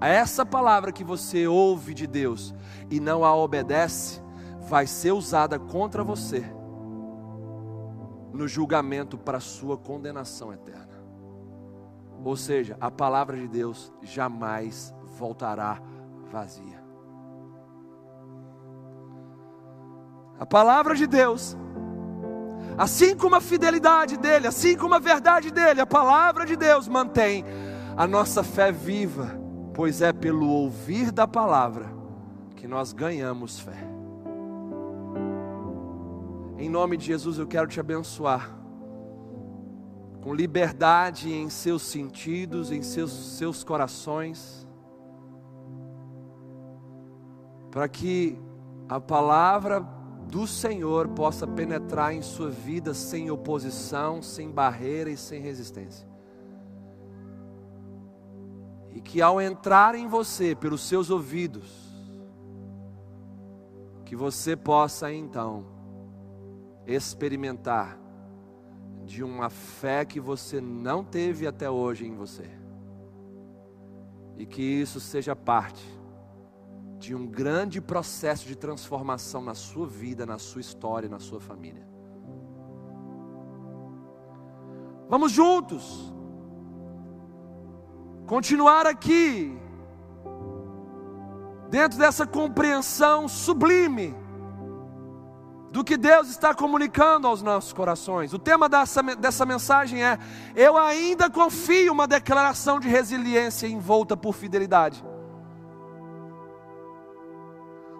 Essa 0.00 0.46
palavra 0.46 0.92
que 0.92 1.02
você 1.02 1.48
ouve 1.48 1.92
de 1.92 2.06
Deus 2.06 2.54
e 2.88 3.00
não 3.00 3.24
a 3.24 3.34
obedece, 3.34 4.27
vai 4.68 4.86
ser 4.86 5.12
usada 5.12 5.58
contra 5.58 6.04
você 6.04 6.44
no 8.32 8.46
julgamento 8.46 9.16
para 9.16 9.40
sua 9.40 9.76
condenação 9.78 10.52
eterna. 10.52 11.02
Ou 12.22 12.36
seja, 12.36 12.76
a 12.80 12.90
palavra 12.90 13.36
de 13.36 13.48
Deus 13.48 13.92
jamais 14.02 14.94
voltará 15.18 15.80
vazia. 16.30 16.84
A 20.38 20.44
palavra 20.44 20.94
de 20.94 21.06
Deus, 21.06 21.56
assim 22.76 23.16
como 23.16 23.34
a 23.34 23.40
fidelidade 23.40 24.18
dele, 24.18 24.46
assim 24.46 24.76
como 24.76 24.94
a 24.94 24.98
verdade 24.98 25.50
dele, 25.50 25.80
a 25.80 25.86
palavra 25.86 26.44
de 26.44 26.54
Deus 26.54 26.86
mantém 26.86 27.44
a 27.96 28.06
nossa 28.06 28.44
fé 28.44 28.70
viva, 28.70 29.40
pois 29.72 30.02
é 30.02 30.12
pelo 30.12 30.46
ouvir 30.46 31.10
da 31.10 31.26
palavra 31.26 31.86
que 32.54 32.68
nós 32.68 32.92
ganhamos 32.92 33.58
fé. 33.58 33.87
Em 36.58 36.68
nome 36.68 36.96
de 36.96 37.06
Jesus 37.06 37.38
eu 37.38 37.46
quero 37.46 37.68
te 37.68 37.78
abençoar. 37.78 38.58
Com 40.20 40.34
liberdade 40.34 41.32
em 41.32 41.48
seus 41.48 41.82
sentidos, 41.82 42.72
em 42.72 42.82
seus, 42.82 43.12
seus 43.12 43.62
corações. 43.62 44.66
Para 47.70 47.88
que 47.88 48.36
a 48.88 48.98
palavra 48.98 49.78
do 50.28 50.48
Senhor 50.48 51.06
possa 51.10 51.46
penetrar 51.46 52.12
em 52.12 52.22
sua 52.22 52.50
vida 52.50 52.92
sem 52.92 53.30
oposição, 53.30 54.20
sem 54.20 54.50
barreira 54.50 55.10
e 55.10 55.16
sem 55.16 55.40
resistência. 55.40 56.08
E 58.90 59.00
que 59.00 59.22
ao 59.22 59.40
entrar 59.40 59.94
em 59.94 60.08
você 60.08 60.56
pelos 60.56 60.80
seus 60.80 61.08
ouvidos, 61.08 61.70
que 64.04 64.16
você 64.16 64.56
possa 64.56 65.12
então 65.12 65.77
experimentar 66.88 67.98
de 69.04 69.22
uma 69.22 69.50
fé 69.50 70.04
que 70.04 70.18
você 70.18 70.60
não 70.60 71.04
teve 71.04 71.46
até 71.46 71.68
hoje 71.68 72.06
em 72.06 72.14
você. 72.14 72.50
E 74.36 74.46
que 74.46 74.62
isso 74.62 74.98
seja 74.98 75.36
parte 75.36 75.84
de 76.98 77.14
um 77.14 77.26
grande 77.26 77.80
processo 77.80 78.46
de 78.46 78.56
transformação 78.56 79.42
na 79.42 79.54
sua 79.54 79.86
vida, 79.86 80.24
na 80.24 80.38
sua 80.38 80.60
história, 80.60 81.08
na 81.08 81.18
sua 81.18 81.40
família. 81.40 81.86
Vamos 85.08 85.32
juntos 85.32 86.12
continuar 88.26 88.86
aqui 88.86 89.58
dentro 91.70 91.98
dessa 91.98 92.26
compreensão 92.26 93.26
sublime 93.26 94.14
do 95.70 95.84
que 95.84 95.96
Deus 95.96 96.28
está 96.28 96.54
comunicando 96.54 97.26
aos 97.26 97.42
nossos 97.42 97.72
corações. 97.72 98.32
O 98.32 98.38
tema 98.38 98.68
dessa, 98.68 99.02
dessa 99.02 99.44
mensagem 99.44 100.02
é: 100.02 100.18
Eu 100.56 100.76
ainda 100.76 101.28
confio, 101.28 101.92
uma 101.92 102.06
declaração 102.06 102.80
de 102.80 102.88
resiliência 102.88 103.66
envolta 103.66 104.16
por 104.16 104.34
fidelidade. 104.34 105.04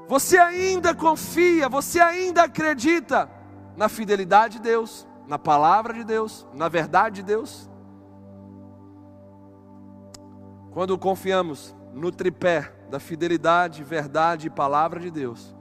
Você 0.08 0.38
ainda 0.38 0.94
confia, 0.94 1.68
você 1.68 2.00
ainda 2.00 2.44
acredita 2.44 3.30
na 3.76 3.90
fidelidade 3.90 4.54
de 4.54 4.62
Deus, 4.62 5.06
na 5.26 5.38
palavra 5.38 5.92
de 5.92 6.02
Deus, 6.02 6.46
na 6.54 6.68
verdade 6.68 7.16
de 7.16 7.22
Deus? 7.24 7.68
Quando 10.70 10.96
confiamos 10.96 11.76
no 11.92 12.10
tripé 12.10 12.72
da 12.88 12.98
fidelidade, 12.98 13.84
verdade 13.84 14.46
e 14.46 14.50
palavra 14.50 14.98
de 14.98 15.10
Deus, 15.10 15.54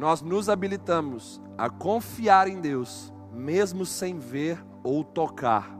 nós 0.00 0.22
nos 0.22 0.48
habilitamos 0.48 1.42
a 1.58 1.68
confiar 1.68 2.48
em 2.48 2.58
Deus, 2.58 3.12
mesmo 3.30 3.84
sem 3.84 4.18
ver 4.18 4.58
ou 4.82 5.04
tocar 5.04 5.70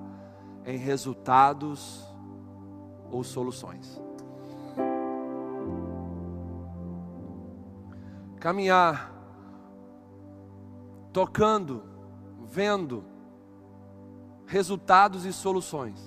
em 0.66 0.76
resultados 0.76 2.06
ou 3.10 3.24
soluções. 3.24 3.98
Caminhar 8.38 9.10
tocando 11.14 11.82
vendo 12.44 13.02
resultados 14.44 15.24
e 15.24 15.32
soluções, 15.32 15.98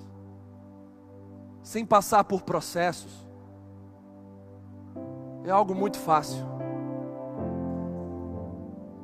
sem 1.64 1.84
passar 1.84 2.26
por 2.26 2.44
processos, 2.44 3.28
é 5.44 5.50
algo 5.50 5.74
muito 5.74 5.98
fácil. 5.98 6.53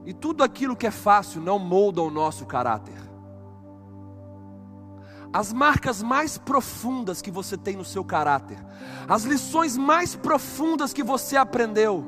E 0.09 0.13
tudo 0.13 0.43
aquilo 0.43 0.75
que 0.75 0.87
é 0.87 0.91
fácil 0.91 1.39
não 1.39 1.59
molda 1.59 2.01
o 2.01 2.09
nosso 2.09 2.43
caráter. 2.43 2.97
As 5.31 5.53
marcas 5.53 6.01
mais 6.01 6.35
profundas 6.35 7.21
que 7.21 7.29
você 7.29 7.55
tem 7.55 7.75
no 7.75 7.85
seu 7.85 8.03
caráter, 8.03 8.57
as 9.07 9.21
lições 9.21 9.77
mais 9.77 10.15
profundas 10.15 10.93
que 10.93 11.03
você 11.03 11.37
aprendeu, 11.37 12.03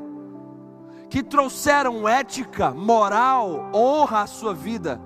que 1.12 1.22
trouxeram 1.22 2.10
ética, 2.10 2.72
moral, 2.72 3.70
honra 3.72 4.22
à 4.22 4.26
sua 4.26 4.52
vida, 4.52 5.00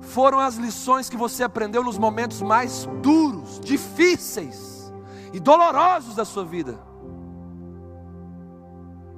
foram 0.00 0.38
as 0.38 0.54
lições 0.54 1.08
que 1.08 1.16
você 1.16 1.42
aprendeu 1.42 1.82
nos 1.82 1.98
momentos 1.98 2.40
mais 2.40 2.88
duros, 3.02 3.58
difíceis 3.58 4.92
e 5.32 5.40
dolorosos 5.40 6.14
da 6.14 6.24
sua 6.24 6.44
vida. 6.44 6.78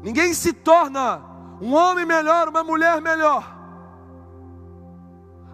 Ninguém 0.02 0.32
se 0.32 0.54
torna 0.54 1.33
um 1.60 1.74
homem 1.74 2.04
melhor, 2.04 2.48
uma 2.48 2.64
mulher 2.64 3.00
melhor, 3.00 3.44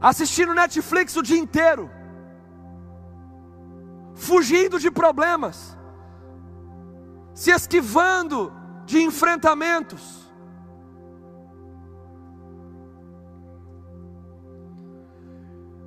assistindo 0.00 0.54
Netflix 0.54 1.16
o 1.16 1.22
dia 1.22 1.38
inteiro, 1.38 1.90
fugindo 4.14 4.78
de 4.78 4.90
problemas, 4.90 5.76
se 7.34 7.50
esquivando 7.50 8.52
de 8.84 9.02
enfrentamentos, 9.02 10.20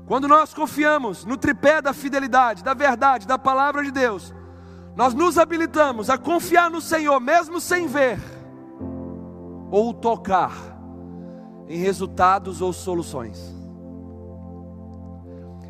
Quando 0.05 0.28
nós 0.28 0.53
confiamos 0.53 1.26
no 1.26 1.38
tripé 1.38 1.82
da 1.82 1.93
fidelidade, 1.93 2.64
da 2.64 2.74
verdade, 2.74 3.26
da 3.26 3.39
palavra 3.39 3.84
de 3.84 3.89
Deus, 3.89 4.34
nós 4.95 5.14
nos 5.14 5.38
habilitamos 5.38 6.09
a 6.09 6.18
confiar 6.18 6.70
no 6.70 6.82
Senhor, 6.82 7.20
mesmo 7.20 7.59
sem 7.59 7.88
ver 7.88 8.20
ou 9.74 9.91
tocar 9.91 10.53
em 11.67 11.80
resultados 11.80 12.61
ou 12.61 12.71
soluções. 12.71 13.43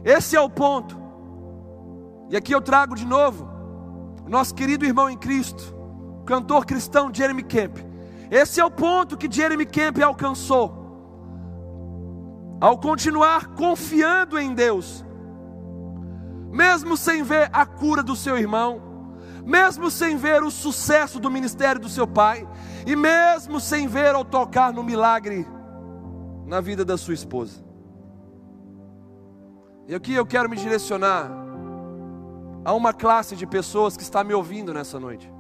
Esse 0.04 0.36
é 0.36 0.42
o 0.42 0.50
ponto. 0.50 1.02
E 2.30 2.36
aqui 2.36 2.54
eu 2.54 2.62
trago 2.62 2.96
de 2.96 3.06
novo 3.06 3.48
nosso 4.28 4.54
querido 4.54 4.84
irmão 4.84 5.10
em 5.10 5.18
Cristo, 5.18 5.74
cantor 6.26 6.66
cristão 6.66 7.14
Jeremy 7.14 7.44
Camp. 7.44 7.78
Esse 8.30 8.60
é 8.60 8.66
o 8.66 8.70
ponto 8.70 9.16
que 9.16 9.32
Jeremy 9.32 9.66
Camp 9.66 9.98
alcançou 10.00 10.84
ao 12.60 12.78
continuar 12.78 13.54
confiando 13.56 14.38
em 14.38 14.54
Deus, 14.54 15.06
mesmo 16.52 16.98
sem 16.98 17.24
ver 17.24 17.50
a 17.54 17.66
cura 17.66 18.04
do 18.04 18.18
seu 18.18 18.38
irmão, 18.38 18.82
mesmo 19.46 19.90
sem 19.90 20.18
ver 20.18 20.44
o 20.44 20.52
sucesso 20.52 21.22
do 21.22 21.32
ministério 21.32 21.80
do 21.80 21.88
seu 21.88 22.06
pai, 22.06 22.46
e 22.86 22.96
mesmo 22.96 23.60
sem 23.60 23.88
ver 23.88 24.16
ou 24.16 24.26
tocar 24.26 24.74
no 24.74 24.84
milagre 24.84 25.48
na 26.46 26.60
vida 26.60 26.84
da 26.84 26.98
sua 26.98 27.14
esposa. 27.14 27.64
E 29.88 29.96
aqui 29.96 30.14
eu 30.14 30.26
quero 30.26 30.50
me 30.50 30.56
direcionar 30.56 31.30
a 32.66 32.74
uma 32.74 32.94
classe 32.94 33.36
de 33.36 33.46
pessoas 33.46 33.98
que 33.98 34.04
está 34.04 34.24
me 34.24 34.34
ouvindo 34.34 34.74
nessa 34.74 35.00
noite. 35.00 35.32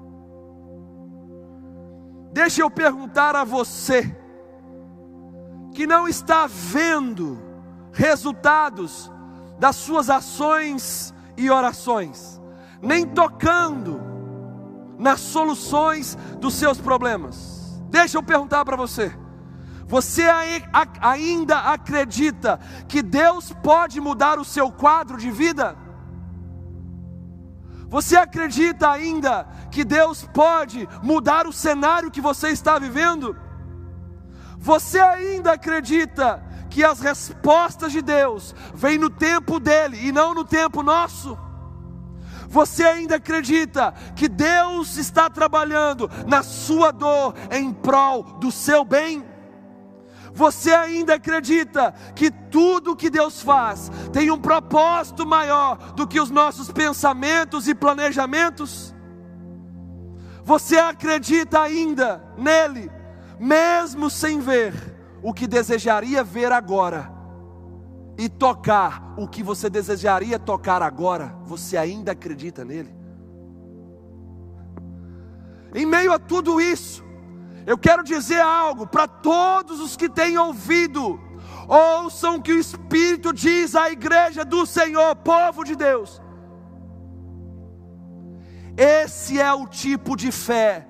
Deixa 2.31 2.61
eu 2.61 2.69
perguntar 2.69 3.35
a 3.35 3.43
você, 3.43 4.15
que 5.73 5.85
não 5.85 6.07
está 6.07 6.47
vendo 6.47 7.39
resultados 7.91 9.11
das 9.59 9.75
suas 9.75 10.09
ações 10.09 11.13
e 11.37 11.49
orações, 11.49 12.41
nem 12.81 13.05
tocando 13.05 14.12
nas 14.97 15.19
soluções 15.19 16.17
dos 16.39 16.53
seus 16.53 16.79
problemas. 16.79 17.81
Deixa 17.89 18.17
eu 18.17 18.23
perguntar 18.23 18.63
para 18.65 18.75
você: 18.75 19.15
você 19.85 20.23
ainda 21.01 21.59
acredita 21.59 22.59
que 22.87 23.01
Deus 23.01 23.53
pode 23.63 23.99
mudar 24.01 24.39
o 24.39 24.45
seu 24.45 24.71
quadro 24.71 25.17
de 25.17 25.29
vida? 25.29 25.77
Você 27.87 28.15
acredita 28.15 28.89
ainda 28.89 29.47
que 29.69 29.83
Deus 29.83 30.27
pode 30.33 30.89
mudar 31.03 31.45
o 31.45 31.53
cenário 31.53 32.09
que 32.09 32.19
você 32.19 32.49
está 32.49 32.79
vivendo? 32.79 33.37
Você 34.57 34.99
ainda 34.99 35.51
acredita 35.51 36.43
que 36.71 36.83
as 36.83 36.99
respostas 36.99 37.91
de 37.91 38.01
Deus 38.01 38.55
vêm 38.73 38.97
no 38.97 39.11
tempo 39.11 39.59
dele 39.59 40.07
e 40.07 40.11
não 40.11 40.33
no 40.33 40.43
tempo 40.43 40.81
nosso? 40.81 41.37
Você 42.53 42.85
ainda 42.85 43.15
acredita 43.15 43.93
que 44.15 44.29
Deus 44.29 44.95
está 44.95 45.29
trabalhando 45.29 46.09
na 46.25 46.41
sua 46.41 46.91
dor 46.91 47.33
em 47.51 47.73
prol 47.73 48.23
do 48.39 48.51
seu 48.51 48.85
bem? 48.85 49.25
Você 50.31 50.71
ainda 50.71 51.15
acredita 51.15 51.93
que 52.15 52.31
tudo 52.31 52.95
que 52.95 53.09
Deus 53.09 53.41
faz 53.41 53.91
tem 54.13 54.31
um 54.31 54.39
propósito 54.39 55.25
maior 55.25 55.93
do 55.93 56.07
que 56.07 56.21
os 56.21 56.29
nossos 56.29 56.71
pensamentos 56.71 57.67
e 57.67 57.75
planejamentos? 57.75 58.95
Você 60.45 60.77
acredita 60.77 61.61
ainda 61.61 62.23
nele? 62.37 62.89
mesmo 63.43 64.09
sem 64.09 64.39
ver 64.39 64.73
o 65.21 65.33
que 65.33 65.47
desejaria 65.47 66.23
ver 66.23 66.51
agora, 66.51 67.11
e 68.17 68.29
tocar 68.29 69.13
o 69.17 69.27
que 69.27 69.41
você 69.41 69.69
desejaria 69.69 70.37
tocar 70.37 70.81
agora, 70.81 71.35
você 71.45 71.77
ainda 71.77 72.11
acredita 72.11 72.63
nele? 72.63 72.93
Em 75.73 75.85
meio 75.85 76.13
a 76.13 76.19
tudo 76.19 76.61
isso, 76.61 77.03
eu 77.65 77.77
quero 77.77 78.03
dizer 78.03 78.41
algo 78.41 78.85
para 78.85 79.07
todos 79.07 79.79
os 79.79 79.97
que 79.97 80.07
têm 80.07 80.37
ouvido, 80.37 81.19
ouçam 81.67 82.35
o 82.35 82.41
que 82.41 82.53
o 82.53 82.59
Espírito 82.59 83.33
diz 83.33 83.75
à 83.75 83.89
igreja 83.89 84.45
do 84.45 84.65
Senhor, 84.65 85.15
povo 85.15 85.63
de 85.63 85.75
Deus. 85.75 86.21
Esse 88.77 89.39
é 89.39 89.51
o 89.53 89.67
tipo 89.67 90.15
de 90.15 90.31
fé 90.31 90.87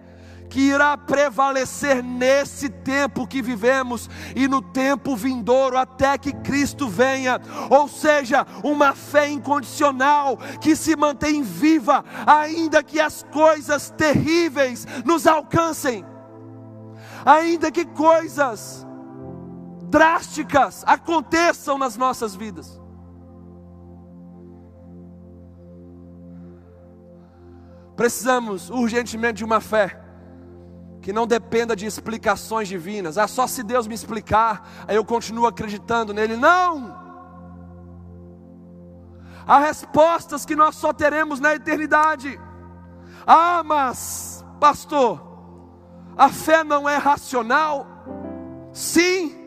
que 0.53 0.59
irá 0.59 0.95
prevalecer 0.95 2.03
nesse 2.03 2.69
tempo 2.69 3.25
que 3.25 3.41
vivemos 3.41 4.07
e 4.35 4.47
no 4.47 4.61
tempo 4.61 5.15
vindouro 5.15 5.75
até 5.75 6.15
que 6.15 6.31
Cristo 6.31 6.87
venha, 6.87 7.41
ou 7.71 7.87
seja, 7.87 8.45
uma 8.63 8.93
fé 8.93 9.27
incondicional 9.31 10.37
que 10.61 10.75
se 10.75 10.95
mantém 10.95 11.41
viva, 11.41 12.05
ainda 12.27 12.83
que 12.83 12.99
as 12.99 13.25
coisas 13.33 13.89
terríveis 13.97 14.85
nos 15.03 15.25
alcancem, 15.25 16.05
ainda 17.25 17.71
que 17.71 17.83
coisas 17.83 18.85
drásticas 19.89 20.83
aconteçam 20.85 21.79
nas 21.79 21.97
nossas 21.97 22.35
vidas. 22.35 22.79
Precisamos 27.95 28.69
urgentemente 28.69 29.37
de 29.37 29.45
uma 29.45 29.59
fé 29.59 30.02
que 31.03 31.11
não 31.11 31.27
dependa 31.27 31.75
de 31.75 31.85
explicações 31.85 32.69
divinas. 32.69 33.17
Ah, 33.17 33.27
só 33.27 33.45
se 33.45 33.61
Deus 33.61 33.85
me 33.87 33.93
explicar, 33.93 34.85
aí 34.87 34.95
eu 34.95 35.03
continuo 35.03 35.45
acreditando 35.45 36.13
nele. 36.13 36.37
Não! 36.37 36.97
Há 39.45 39.59
respostas 39.59 40.45
que 40.45 40.55
nós 40.55 40.75
só 40.77 40.93
teremos 40.93 41.41
na 41.41 41.53
eternidade. 41.53 42.39
Ah, 43.27 43.61
mas, 43.65 44.45
pastor, 44.61 45.21
a 46.17 46.29
fé 46.29 46.63
não 46.63 46.87
é 46.87 46.95
racional? 46.95 47.85
Sim, 48.71 49.42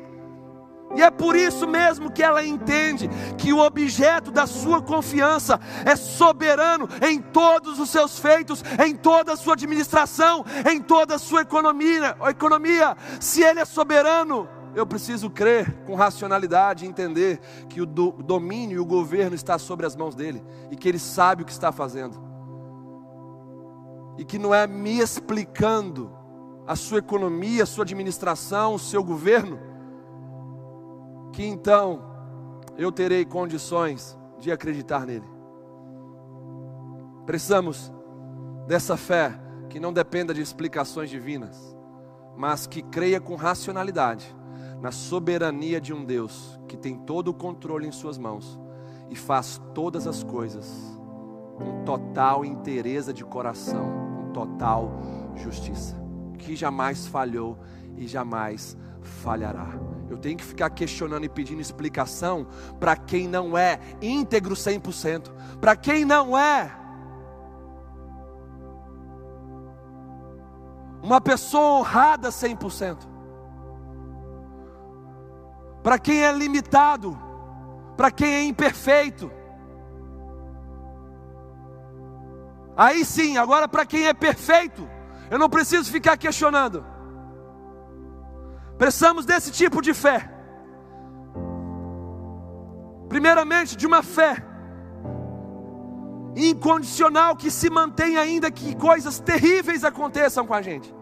e 0.97 1.03
é 1.03 1.11
por 1.11 1.37
isso 1.37 1.69
mesmo 1.69 2.11
que 2.11 2.23
ela 2.23 2.43
entende 2.43 3.11
que 3.37 3.53
o 3.53 3.59
objeto 3.59 4.31
da 4.31 4.47
sua 4.47 4.81
confiança 4.81 5.61
é 5.85 5.95
soberano 5.95 6.89
em 7.07 7.21
todos 7.21 7.79
os 7.79 7.91
seus 7.91 8.19
feitos, 8.19 8.65
em 8.85 8.97
toda 8.97 9.35
a 9.35 9.37
sua 9.37 9.53
administração, 9.53 10.43
em 10.71 10.81
toda 10.81 11.17
a 11.17 11.19
sua 11.19 11.43
economia. 11.43 12.17
economia. 12.29 12.97
Se 13.21 13.43
ele 13.43 13.61
é 13.61 13.65
soberano, 13.67 14.49
eu 14.75 14.87
preciso 14.87 15.29
crer 15.29 15.85
com 15.85 15.95
racionalidade 15.95 16.85
e 16.85 16.89
entender 16.89 17.41
que 17.69 17.83
o 17.83 17.87
domínio 17.87 18.77
e 18.77 18.81
o 18.81 18.87
governo 18.87 19.35
está 19.35 19.59
sobre 19.59 19.85
as 19.85 19.95
mãos 19.95 20.15
dele 20.15 20.43
e 20.71 20.77
que 20.77 20.89
ele 20.89 20.99
sabe 20.99 21.43
o 21.43 21.47
que 21.47 21.53
está 21.53 21.71
fazendo. 21.71 22.25
E 24.17 24.25
que 24.25 24.39
não 24.39 24.55
é 24.55 24.67
me 24.67 24.99
explicando 24.99 26.11
a 26.67 26.75
sua 26.75 26.99
economia, 26.99 27.65
a 27.65 27.67
sua 27.67 27.85
administração, 27.85 28.75
o 28.75 28.79
seu 28.79 29.05
governo 29.05 29.76
que 31.37 31.45
então 31.45 32.03
eu 32.79 32.91
terei 32.91 33.23
condições 33.23 34.19
de 34.39 34.51
acreditar 34.51 35.05
nele. 35.05 35.29
Precisamos 37.27 37.93
dessa 38.67 38.97
fé 38.97 39.39
que 39.69 39.79
não 39.79 39.93
dependa 39.93 40.33
de 40.33 40.41
explicações 40.41 41.11
divinas, 41.11 41.77
mas 42.39 42.67
que 42.67 42.81
creia 42.81 43.21
com 43.21 43.35
racionalidade 43.35 44.35
na 44.81 44.91
soberania 44.91 45.79
de 45.79 45.93
um 45.93 46.07
Deus 46.07 46.59
que 46.67 46.75
tem 46.75 46.97
todo 46.97 47.29
o 47.29 47.35
controle 47.35 47.87
em 47.87 47.93
Suas 47.93 48.17
mãos 48.17 48.59
e 49.11 49.15
faz 49.15 49.61
todas 49.75 50.07
as 50.07 50.23
coisas 50.23 50.67
com 51.55 51.85
total 51.85 52.47
inteireza 52.47 53.13
de 53.13 53.23
coração, 53.23 53.93
com 54.17 54.33
total 54.33 54.91
justiça, 55.35 56.03
que 56.39 56.57
jamais 56.57 57.07
falhou 57.07 57.59
e 57.95 58.07
jamais 58.07 58.75
falhará. 59.03 59.96
Eu 60.09 60.17
tenho 60.17 60.37
que 60.37 60.45
ficar 60.45 60.71
questionando 60.71 61.25
e 61.25 61.29
pedindo 61.29 61.61
explicação 61.61 62.47
para 62.79 62.97
quem 62.97 63.27
não 63.27 63.59
é 63.59 63.81
íntegro 64.01 64.55
100%, 64.55 65.33
para 65.61 65.75
quem 65.75 66.05
não 66.05 66.39
é 66.39 66.71
uma 71.03 71.21
pessoa 71.21 71.81
honrada 71.81 72.31
100%, 72.31 72.99
para 75.83 75.99
quem 75.99 76.25
é 76.25 76.33
limitado, 76.33 77.17
para 77.97 78.11
quem 78.11 78.33
é 78.33 78.45
imperfeito. 78.45 79.31
Aí 82.77 83.05
sim, 83.05 83.39
agora 83.39 83.67
para 83.67 83.87
quem 83.87 84.07
é 84.07 84.15
perfeito, 84.15 84.89
eu 85.31 85.39
não 85.39 85.49
preciso 85.49 85.91
ficar 85.91 86.17
questionando. 86.17 86.96
Precisamos 88.79 89.25
desse 89.25 89.51
tipo 89.51 89.81
de 89.81 89.95
fé. 89.95 90.31
Primeiramente, 93.09 93.77
de 93.77 93.87
uma 93.87 94.03
fé 94.03 94.45
incondicional 96.37 97.35
que 97.35 97.51
se 97.51 97.71
mantém 97.71 98.19
ainda 98.19 98.51
que 98.51 98.77
coisas 98.77 99.19
terríveis 99.19 99.85
aconteçam 99.85 100.47
com 100.47 100.53
a 100.53 100.61
gente. 100.61 100.95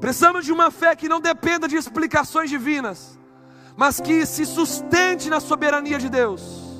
Precisamos 0.00 0.44
de 0.44 0.52
uma 0.52 0.70
fé 0.70 0.96
que 0.96 1.08
não 1.08 1.20
dependa 1.20 1.68
de 1.68 1.76
explicações 1.76 2.50
divinas, 2.50 3.18
mas 3.76 4.00
que 4.00 4.26
se 4.26 4.44
sustente 4.44 5.28
na 5.28 5.38
soberania 5.38 5.98
de 5.98 6.08
Deus. 6.08 6.70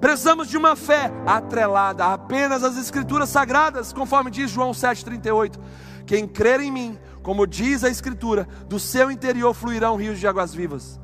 Precisamos 0.00 0.48
de 0.48 0.58
uma 0.58 0.76
fé 0.76 1.10
atrelada 1.26 2.04
apenas 2.12 2.62
às 2.62 2.76
escrituras 2.76 3.30
sagradas, 3.30 3.92
conforme 3.92 4.30
diz 4.30 4.50
João 4.50 4.74
7:38. 4.74 5.58
Quem 6.04 6.28
crer 6.28 6.60
em 6.60 6.70
mim, 6.70 6.98
como 7.24 7.46
diz 7.46 7.82
a 7.82 7.88
Escritura, 7.88 8.46
do 8.68 8.78
seu 8.78 9.10
interior 9.10 9.54
fluirão 9.54 9.96
rios 9.96 10.20
de 10.20 10.26
águas 10.26 10.54
vivas. 10.54 11.00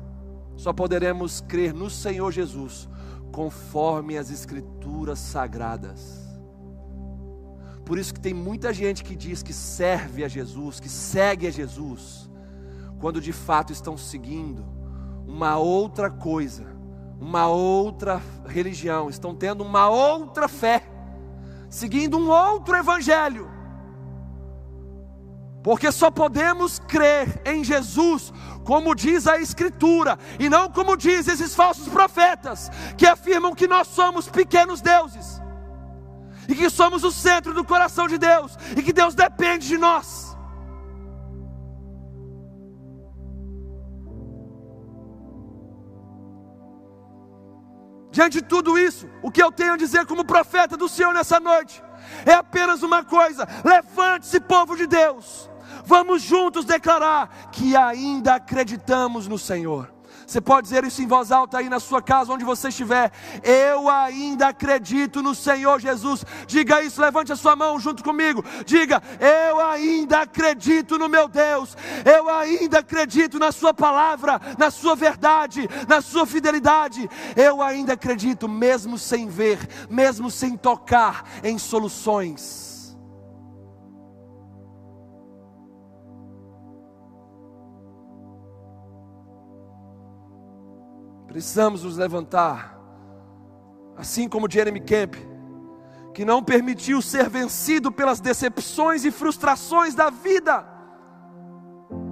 Só 0.55 0.71
poderemos 0.71 1.41
crer 1.41 1.73
no 1.73 1.89
Senhor 1.89 2.31
Jesus, 2.31 2.87
conforme 3.31 4.19
as 4.19 4.29
Escrituras 4.29 5.17
sagradas. 5.17 6.21
Por 7.83 7.97
isso 7.97 8.13
que 8.13 8.19
tem 8.19 8.35
muita 8.35 8.71
gente 8.71 9.03
que 9.03 9.15
diz 9.15 9.41
que 9.41 9.51
serve 9.51 10.23
a 10.23 10.27
Jesus, 10.27 10.79
que 10.79 10.87
segue 10.87 11.47
a 11.47 11.51
Jesus, 11.51 12.29
quando 12.99 13.19
de 13.19 13.33
fato 13.33 13.73
estão 13.73 13.97
seguindo 13.97 14.63
uma 15.25 15.57
outra 15.57 16.11
coisa, 16.11 16.67
uma 17.19 17.47
outra 17.47 18.21
religião, 18.45 19.09
estão 19.09 19.33
tendo 19.33 19.63
uma 19.63 19.89
outra 19.89 20.47
fé, 20.47 20.83
seguindo 21.67 22.15
um 22.15 22.29
outro 22.29 22.75
evangelho 22.75 23.50
porque 25.63 25.91
só 25.91 26.09
podemos 26.09 26.79
crer 26.79 27.41
em 27.45 27.63
Jesus, 27.63 28.33
como 28.63 28.95
diz 28.95 29.27
a 29.27 29.37
Escritura, 29.37 30.17
e 30.39 30.49
não 30.49 30.69
como 30.69 30.97
diz 30.97 31.27
esses 31.27 31.55
falsos 31.55 31.87
profetas, 31.87 32.69
que 32.97 33.05
afirmam 33.05 33.53
que 33.53 33.67
nós 33.67 33.87
somos 33.87 34.27
pequenos 34.27 34.81
deuses, 34.81 35.41
e 36.47 36.55
que 36.55 36.69
somos 36.69 37.03
o 37.03 37.11
centro 37.11 37.53
do 37.53 37.63
coração 37.63 38.07
de 38.07 38.17
Deus, 38.17 38.57
e 38.75 38.81
que 38.81 38.91
Deus 38.91 39.13
depende 39.13 39.67
de 39.67 39.77
nós. 39.77 40.31
Diante 48.11 48.41
de 48.41 48.47
tudo 48.47 48.77
isso, 48.77 49.07
o 49.21 49.31
que 49.31 49.41
eu 49.41 49.51
tenho 49.53 49.73
a 49.73 49.77
dizer 49.77 50.05
como 50.05 50.25
profeta 50.25 50.75
do 50.75 50.89
Senhor 50.89 51.13
nessa 51.13 51.39
noite 51.39 51.81
é 52.25 52.33
apenas 52.33 52.83
uma 52.83 53.05
coisa: 53.05 53.47
levante-se, 53.63 54.37
povo 54.41 54.75
de 54.75 54.85
Deus 54.85 55.50
Vamos 55.85 56.21
juntos 56.21 56.65
declarar 56.65 57.49
que 57.51 57.75
ainda 57.75 58.35
acreditamos 58.35 59.27
no 59.27 59.37
Senhor. 59.37 59.91
Você 60.31 60.39
pode 60.39 60.63
dizer 60.63 60.85
isso 60.85 61.01
em 61.01 61.07
voz 61.07 61.29
alta 61.29 61.57
aí 61.57 61.67
na 61.67 61.77
sua 61.77 62.01
casa, 62.01 62.31
onde 62.31 62.45
você 62.45 62.69
estiver. 62.69 63.11
Eu 63.43 63.89
ainda 63.89 64.47
acredito 64.47 65.21
no 65.21 65.35
Senhor 65.35 65.77
Jesus. 65.81 66.23
Diga 66.47 66.81
isso, 66.81 67.01
levante 67.01 67.33
a 67.33 67.35
sua 67.35 67.53
mão 67.53 67.77
junto 67.77 68.01
comigo. 68.01 68.41
Diga: 68.65 69.03
Eu 69.19 69.59
ainda 69.59 70.21
acredito 70.21 70.97
no 70.97 71.09
meu 71.09 71.27
Deus. 71.27 71.75
Eu 72.05 72.29
ainda 72.29 72.79
acredito 72.79 73.37
na 73.37 73.51
Sua 73.51 73.73
palavra, 73.73 74.39
na 74.57 74.71
Sua 74.71 74.95
verdade, 74.95 75.67
na 75.85 75.99
Sua 75.99 76.25
fidelidade. 76.25 77.09
Eu 77.35 77.61
ainda 77.61 77.91
acredito, 77.91 78.47
mesmo 78.47 78.97
sem 78.97 79.27
ver, 79.27 79.59
mesmo 79.89 80.31
sem 80.31 80.55
tocar 80.55 81.25
em 81.43 81.57
soluções. 81.57 82.70
Precisamos 91.31 91.83
nos 91.83 91.95
levantar, 91.95 92.77
assim 93.95 94.27
como 94.27 94.51
Jeremy 94.51 94.81
Camp, 94.81 95.15
que 96.13 96.25
não 96.25 96.43
permitiu 96.43 97.01
ser 97.01 97.29
vencido 97.29 97.89
pelas 97.89 98.19
decepções 98.19 99.05
e 99.05 99.11
frustrações 99.11 99.95
da 99.95 100.09
vida. 100.09 100.65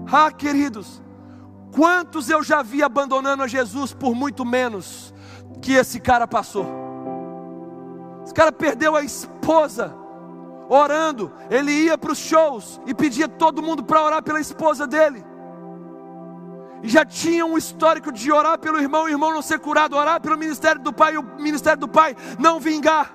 Ah, 0.09 0.32
queridos, 0.32 1.03
quantos 1.76 2.30
eu 2.30 2.41
já 2.41 2.61
vi 2.61 2.82
abandonando 2.82 3.43
a 3.43 3.47
Jesus 3.47 3.93
por 3.93 4.15
muito 4.15 4.45
menos 4.45 5.13
que 5.61 5.74
esse 5.74 5.99
cara 5.99 6.26
passou. 6.26 6.65
Esse 8.24 8.34
cara 8.34 8.53
perdeu 8.53 8.95
a 8.95 9.03
esposa 9.03 9.93
orando, 10.70 11.30
ele 11.49 11.74
ia 11.74 11.97
para 11.97 12.13
os 12.13 12.20
shows 12.20 12.80
e 12.86 12.93
pedia 12.93 13.28
todo 13.28 13.61
mundo 13.61 13.84
para 13.84 14.01
orar 14.01 14.24
pela 14.24 14.39
esposa 14.39 14.88
dele 14.88 15.26
já 16.88 17.03
tinha 17.03 17.45
um 17.45 17.57
histórico 17.57 18.11
de 18.11 18.32
orar 18.32 18.57
pelo 18.57 18.80
irmão, 18.80 19.03
o 19.05 19.09
irmão 19.09 19.34
não 19.34 19.41
ser 19.41 19.59
curado, 19.59 19.95
orar 19.95 20.21
pelo 20.21 20.38
ministério 20.38 20.82
do 20.82 20.93
pai, 20.93 21.17
o 21.17 21.23
ministério 21.23 21.80
do 21.80 21.88
pai 21.88 22.15
não 22.38 22.59
vingar. 22.59 23.13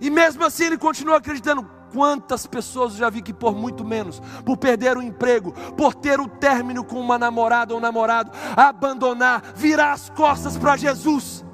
E 0.00 0.10
mesmo 0.10 0.44
assim 0.44 0.64
ele 0.64 0.78
continua 0.78 1.16
acreditando. 1.16 1.74
Quantas 1.92 2.44
pessoas 2.44 2.94
eu 2.94 2.98
já 2.98 3.08
vi 3.08 3.22
que 3.22 3.32
por 3.32 3.54
muito 3.54 3.84
menos, 3.84 4.20
por 4.44 4.56
perder 4.56 4.96
o 4.96 5.02
emprego, 5.02 5.52
por 5.76 5.94
ter 5.94 6.18
o 6.18 6.26
término 6.26 6.82
com 6.82 7.00
uma 7.00 7.16
namorada 7.16 7.72
ou 7.72 7.80
namorado, 7.80 8.32
abandonar, 8.56 9.40
virar 9.54 9.92
as 9.92 10.10
costas 10.10 10.56
para 10.56 10.76
Jesus. 10.76 11.44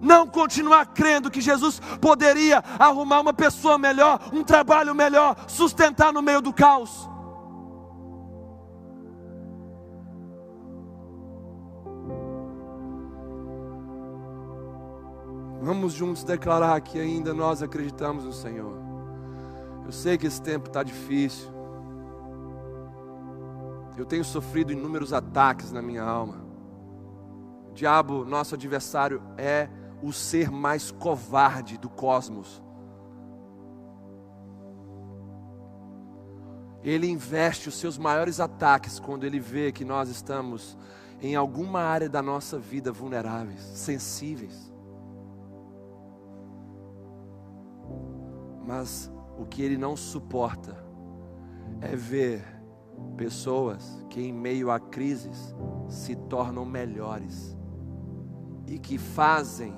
Não 0.00 0.26
continuar 0.26 0.86
crendo 0.86 1.30
que 1.30 1.40
Jesus 1.40 1.80
poderia 2.00 2.64
arrumar 2.78 3.20
uma 3.20 3.32
pessoa 3.32 3.78
melhor, 3.78 4.18
um 4.32 4.42
trabalho 4.42 4.92
melhor, 4.94 5.36
sustentar 5.46 6.12
no 6.12 6.22
meio 6.22 6.40
do 6.40 6.52
caos. 6.52 7.09
Vamos 15.70 15.92
juntos 15.92 16.24
declarar 16.24 16.80
que 16.80 16.98
ainda 16.98 17.32
nós 17.32 17.62
acreditamos 17.62 18.24
no 18.24 18.32
Senhor. 18.32 18.76
Eu 19.86 19.92
sei 19.92 20.18
que 20.18 20.26
esse 20.26 20.42
tempo 20.42 20.66
está 20.66 20.82
difícil. 20.82 21.48
Eu 23.96 24.04
tenho 24.04 24.24
sofrido 24.24 24.72
inúmeros 24.72 25.12
ataques 25.12 25.70
na 25.70 25.80
minha 25.80 26.02
alma. 26.02 26.44
O 27.70 27.72
diabo, 27.72 28.24
nosso 28.24 28.56
adversário, 28.56 29.22
é 29.38 29.68
o 30.02 30.12
ser 30.12 30.50
mais 30.50 30.90
covarde 30.90 31.78
do 31.78 31.88
cosmos. 31.88 32.60
Ele 36.82 37.08
investe 37.08 37.68
os 37.68 37.76
seus 37.76 37.96
maiores 37.96 38.40
ataques 38.40 38.98
quando 38.98 39.22
ele 39.22 39.38
vê 39.38 39.70
que 39.70 39.84
nós 39.84 40.08
estamos 40.08 40.76
em 41.22 41.36
alguma 41.36 41.78
área 41.78 42.08
da 42.08 42.20
nossa 42.20 42.58
vida 42.58 42.90
vulneráveis, 42.90 43.60
sensíveis. 43.60 44.69
Mas 48.66 49.10
o 49.38 49.44
que 49.44 49.62
ele 49.62 49.78
não 49.78 49.96
suporta 49.96 50.76
é 51.80 51.96
ver 51.96 52.44
pessoas 53.16 54.04
que, 54.10 54.20
em 54.20 54.32
meio 54.32 54.70
a 54.70 54.78
crises, 54.78 55.54
se 55.88 56.14
tornam 56.14 56.64
melhores 56.64 57.56
e 58.66 58.78
que 58.78 58.98
fazem 58.98 59.74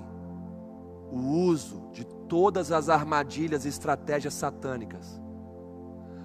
o 1.10 1.18
uso 1.18 1.90
de 1.92 2.04
todas 2.28 2.72
as 2.72 2.88
armadilhas 2.88 3.64
e 3.64 3.68
estratégias 3.68 4.34
satânicas, 4.34 5.20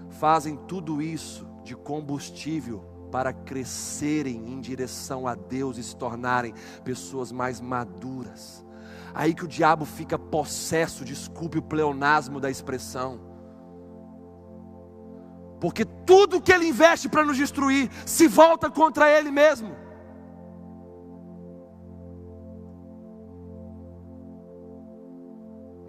fazem 0.10 0.56
tudo 0.56 1.02
isso 1.02 1.48
de 1.64 1.76
combustível 1.76 2.84
para 3.12 3.32
crescerem 3.32 4.52
em 4.52 4.60
direção 4.60 5.28
a 5.28 5.36
Deus 5.36 5.78
e 5.78 5.84
se 5.84 5.96
tornarem 5.96 6.54
pessoas 6.84 7.32
mais 7.32 7.62
maduras 7.62 8.66
Aí 9.14 9.34
que 9.34 9.46
o 9.46 9.48
diabo 9.48 9.86
fica 9.86 10.18
possesso, 10.18 11.06
desculpe 11.06 11.58
o 11.58 11.62
pleonasmo 11.62 12.40
da 12.40 12.50
expressão. 12.50 13.20
Porque 15.60 15.84
tudo 15.84 16.42
que 16.42 16.52
ele 16.52 16.68
investe 16.68 17.10
para 17.10 17.26
nos 17.26 17.38
destruir 17.38 17.90
se 18.06 18.28
volta 18.28 18.70
contra 18.70 19.10
ele 19.10 19.32
mesmo. 19.32 19.76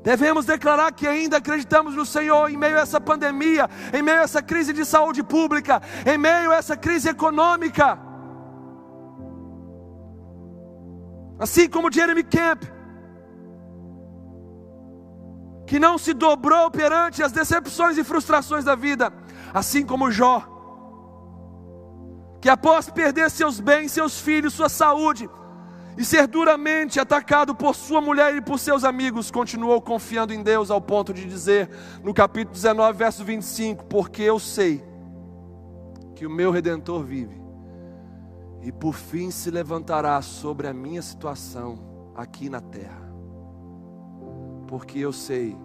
Devemos 0.03 0.47
declarar 0.47 0.91
que 0.93 1.07
ainda 1.07 1.37
acreditamos 1.37 1.95
no 1.95 2.07
Senhor 2.07 2.49
em 2.51 2.57
meio 2.57 2.79
a 2.79 2.81
essa 2.81 2.99
pandemia, 2.99 3.69
em 3.93 4.01
meio 4.01 4.21
a 4.21 4.23
essa 4.23 4.41
crise 4.41 4.73
de 4.73 4.85
saúde 4.87 5.23
pública, 5.23 5.83
em 6.07 6.17
meio 6.17 6.51
a 6.51 6.55
essa 6.55 6.75
crise 6.75 7.11
econômica. 7.11 7.99
Assim 11.39 11.69
como 11.69 11.93
Jeremy 11.93 12.23
Camp, 12.25 12.65
que 15.69 15.79
não 15.79 15.99
se 15.99 16.15
dobrou 16.15 16.71
perante 16.71 17.23
as 17.23 17.31
decepções 17.31 17.99
e 17.99 18.03
frustrações 18.03 18.65
da 18.65 18.75
vida, 18.75 19.13
assim 19.53 19.85
como 19.85 20.11
Jó, 20.11 20.43
que 22.41 22.49
após 22.49 22.89
perder 22.89 23.31
seus 23.31 23.61
bens, 23.61 23.93
seus 23.93 24.19
filhos, 24.19 24.55
sua 24.55 24.71
saúde, 24.71 25.29
e 25.99 26.05
ser 26.05 26.27
duramente 26.27 26.99
atacado 26.99 27.55
por 27.55 27.75
sua 27.75 28.01
mulher 28.01 28.35
e 28.35 28.41
por 28.41 28.59
seus 28.59 28.83
amigos, 28.83 29.31
continuou 29.31 29.81
confiando 29.83 30.33
em 30.33 30.43
Deus 30.43 30.71
ao 30.71 30.81
ponto 30.81 31.13
de 31.13 31.25
dizer 31.27 31.69
no 32.03 32.15
capítulo 32.15 32.55
19, 32.55 32.97
verso 32.97 33.23
25: 33.23 33.85
Porque 33.85 34.23
eu 34.23 34.39
sei 34.39 34.83
que 36.15 36.25
o 36.25 36.31
meu 36.31 36.51
redentor 36.51 37.05
vive, 37.05 37.43
e 38.63 38.73
por 38.73 38.95
fim 38.95 39.31
se 39.31 39.51
levantará 39.51 40.23
sobre 40.23 40.67
a 40.67 40.73
minha 40.73 41.03
situação 41.03 42.13
aqui 42.17 42.49
na 42.49 42.61
terra 42.61 43.08
porque 44.69 44.99
eu 44.99 45.13
sei 45.13 45.57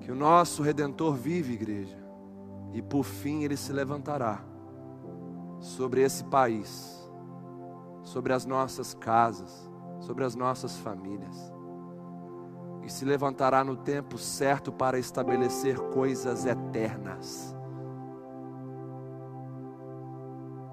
que 0.00 0.10
o 0.10 0.14
nosso 0.14 0.62
redentor 0.62 1.14
vive, 1.14 1.52
igreja, 1.52 1.98
e 2.72 2.80
por 2.80 3.04
fim 3.04 3.44
ele 3.44 3.56
se 3.56 3.72
levantará 3.72 4.42
sobre 5.60 6.00
esse 6.00 6.24
país, 6.24 6.98
sobre 8.02 8.32
as 8.32 8.46
nossas 8.46 8.94
casas, 8.94 9.70
sobre 10.00 10.24
as 10.24 10.34
nossas 10.34 10.78
famílias, 10.78 11.52
e 12.82 12.90
se 12.90 13.04
levantará 13.04 13.62
no 13.62 13.76
tempo 13.76 14.16
certo 14.16 14.72
para 14.72 14.98
estabelecer 14.98 15.78
coisas 15.78 16.46
eternas. 16.46 17.54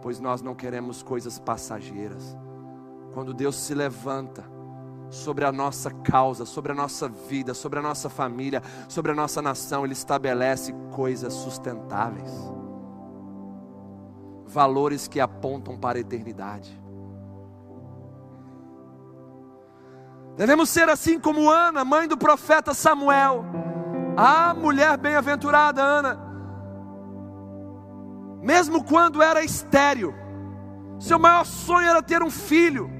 Pois 0.01 0.21
nós 0.21 0.41
não 0.41 0.55
queremos 0.55 1.03
coisas 1.03 1.37
passageiras. 1.37 2.37
Quando 3.13 3.33
Deus 3.33 3.55
se 3.57 3.73
levanta, 3.73 4.56
sobre 5.09 5.45
a 5.45 5.51
nossa 5.51 5.89
causa, 5.91 6.45
sobre 6.45 6.71
a 6.71 6.75
nossa 6.75 7.07
vida, 7.07 7.53
sobre 7.53 7.79
a 7.79 7.81
nossa 7.81 8.09
família, 8.09 8.61
sobre 8.87 9.11
a 9.11 9.15
nossa 9.15 9.41
nação. 9.41 9.83
Ele 9.83 9.93
estabelece 9.93 10.73
coisas 10.91 11.33
sustentáveis, 11.33 12.31
valores 14.45 15.07
que 15.07 15.19
apontam 15.19 15.77
para 15.77 15.97
a 15.97 16.01
eternidade. 16.01 16.77
Devemos 20.35 20.69
ser 20.69 20.87
assim 20.87 21.19
como 21.19 21.49
Ana, 21.49 21.83
mãe 21.83 22.07
do 22.07 22.15
profeta 22.15 22.73
Samuel, 22.73 23.43
a 24.15 24.53
mulher 24.53 24.95
bem-aventurada 24.97 25.81
Ana, 25.81 26.27
mesmo 28.41 28.83
quando 28.83 29.21
era 29.21 29.43
estéril, 29.43 30.13
seu 30.99 31.17
maior 31.17 31.43
sonho 31.43 31.89
era 31.89 32.01
ter 32.03 32.21
um 32.21 32.29
filho. 32.29 32.96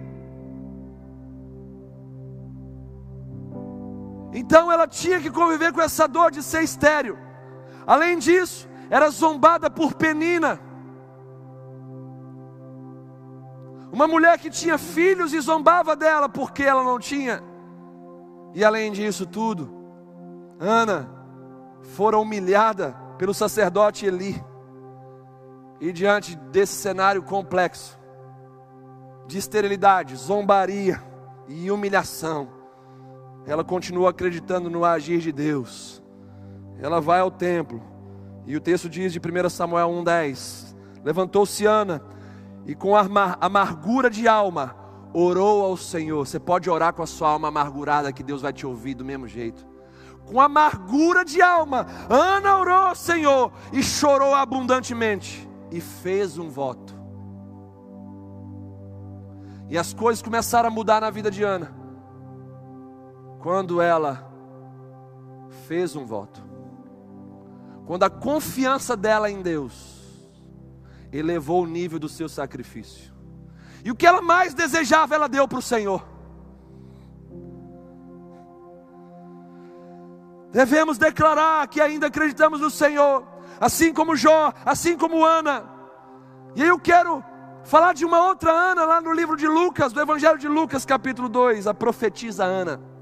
Então 4.38 4.72
ela 4.72 4.88
tinha 4.88 5.20
que 5.20 5.32
conviver 5.32 5.74
com 5.74 5.82
essa 5.82 6.08
dor 6.08 6.30
de 6.30 6.44
ser 6.44 6.62
estéril. 6.62 7.18
Além 7.88 8.20
disso, 8.20 8.70
era 8.88 9.10
zombada 9.10 9.68
por 9.68 9.96
Penina. 9.96 10.60
Uma 13.92 14.08
mulher 14.08 14.38
que 14.38 14.52
tinha 14.52 14.78
filhos 14.78 15.34
e 15.34 15.40
zombava 15.40 15.96
dela 15.96 16.30
porque 16.30 16.62
ela 16.62 16.84
não 16.84 17.00
tinha. 17.00 17.42
E 18.54 18.64
além 18.64 18.92
disso 18.92 19.26
tudo, 19.26 19.74
Ana 20.60 21.10
fora 21.96 22.20
humilhada 22.20 22.96
pelo 23.18 23.34
sacerdote 23.34 24.06
Eli. 24.06 24.40
E 25.82 25.92
diante 25.92 26.36
desse 26.36 26.76
cenário 26.76 27.24
complexo 27.24 27.98
de 29.26 29.40
esterilidade, 29.40 30.16
zombaria 30.16 31.02
e 31.48 31.72
humilhação, 31.72 32.57
ela 33.48 33.64
continua 33.64 34.10
acreditando 34.10 34.70
no 34.70 34.84
agir 34.84 35.20
de 35.20 35.32
Deus. 35.32 36.04
Ela 36.80 37.00
vai 37.00 37.22
ao 37.22 37.32
templo, 37.32 37.82
e 38.46 38.56
o 38.56 38.62
texto 38.62 38.90
diz 38.90 39.14
de 39.14 39.20
1 39.20 39.50
Samuel 39.50 39.90
1,10: 39.90 40.76
Levantou-se 41.04 41.66
Ana, 41.66 42.04
e 42.66 42.76
com 42.76 42.94
amargura 42.96 44.10
de 44.10 44.28
alma, 44.28 44.76
orou 45.14 45.64
ao 45.64 45.78
Senhor. 45.78 46.28
Você 46.28 46.40
pode 46.40 46.70
orar 46.70 46.94
com 46.94 47.02
a 47.02 47.08
sua 47.08 47.30
alma 47.30 47.48
amargurada, 47.48 48.12
que 48.12 48.22
Deus 48.22 48.42
vai 48.42 48.52
te 48.52 48.68
ouvir 48.68 48.94
do 48.94 49.06
mesmo 49.06 49.28
jeito. 49.28 49.66
Com 50.26 50.42
amargura 50.42 51.24
de 51.24 51.42
alma, 51.42 51.88
Ana 52.10 52.60
orou 52.60 52.76
ao 52.76 52.96
Senhor 52.96 53.54
e 53.72 53.82
chorou 53.82 54.36
abundantemente, 54.36 55.48
e 55.72 55.80
fez 55.80 56.38
um 56.38 56.50
voto. 56.50 56.94
E 59.70 59.78
as 59.78 59.94
coisas 59.94 60.22
começaram 60.22 60.68
a 60.68 60.72
mudar 60.72 61.00
na 61.00 61.10
vida 61.10 61.32
de 61.32 61.44
Ana 61.44 61.87
quando 63.48 63.82
ela 63.82 64.30
fez 65.70 65.96
um 65.96 66.06
voto, 66.06 66.44
quando 67.86 68.04
a 68.04 68.10
confiança 68.10 68.94
dela 68.98 69.32
em 69.32 69.42
Deus 69.42 70.02
elevou 71.14 71.64
o 71.64 71.66
nível 71.66 71.98
do 71.98 72.10
seu 72.10 72.28
sacrifício, 72.28 73.14
e 73.86 73.90
o 73.90 73.96
que 73.96 74.06
ela 74.06 74.22
mais 74.22 74.54
desejava, 74.54 75.16
ela 75.16 75.30
deu 75.30 75.48
para 75.48 75.60
o 75.60 75.62
Senhor. 75.62 76.06
Devemos 80.52 80.98
declarar 80.98 81.66
que 81.70 81.80
ainda 81.80 82.08
acreditamos 82.08 82.60
no 82.60 82.70
Senhor, 82.70 83.26
assim 83.62 83.94
como 83.94 84.18
Jó, 84.18 84.52
assim 84.66 84.98
como 84.98 85.24
Ana. 85.24 85.64
E 86.54 86.64
eu 86.64 86.78
quero 86.78 87.24
falar 87.64 87.94
de 87.94 88.04
uma 88.04 88.26
outra 88.26 88.52
Ana 88.52 88.84
lá 88.84 89.00
no 89.00 89.14
livro 89.14 89.38
de 89.38 89.48
Lucas, 89.48 89.94
do 89.94 90.02
Evangelho 90.02 90.38
de 90.38 90.50
Lucas, 90.50 90.84
capítulo 90.84 91.30
2, 91.30 91.66
a 91.66 91.74
profetisa 91.74 92.44
Ana 92.44 92.97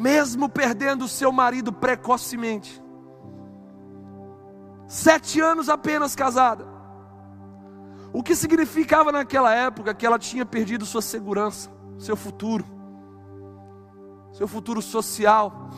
mesmo 0.00 0.48
perdendo 0.48 1.06
seu 1.06 1.30
marido 1.30 1.70
precocemente, 1.70 2.82
sete 4.86 5.42
anos 5.42 5.68
apenas 5.68 6.16
casada, 6.16 6.66
o 8.10 8.22
que 8.22 8.34
significava 8.34 9.12
naquela 9.12 9.54
época 9.54 9.92
que 9.92 10.06
ela 10.06 10.18
tinha 10.18 10.46
perdido 10.46 10.86
sua 10.86 11.02
segurança, 11.02 11.70
seu 11.98 12.16
futuro, 12.16 12.64
seu 14.32 14.48
futuro 14.48 14.80
social 14.80 15.68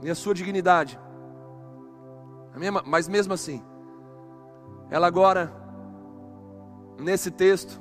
e 0.00 0.08
a 0.08 0.14
sua 0.14 0.32
dignidade. 0.32 0.96
Mas 2.86 3.08
mesmo 3.08 3.32
assim, 3.32 3.60
ela 4.90 5.08
agora, 5.08 5.52
nesse 7.00 7.32
texto, 7.32 7.80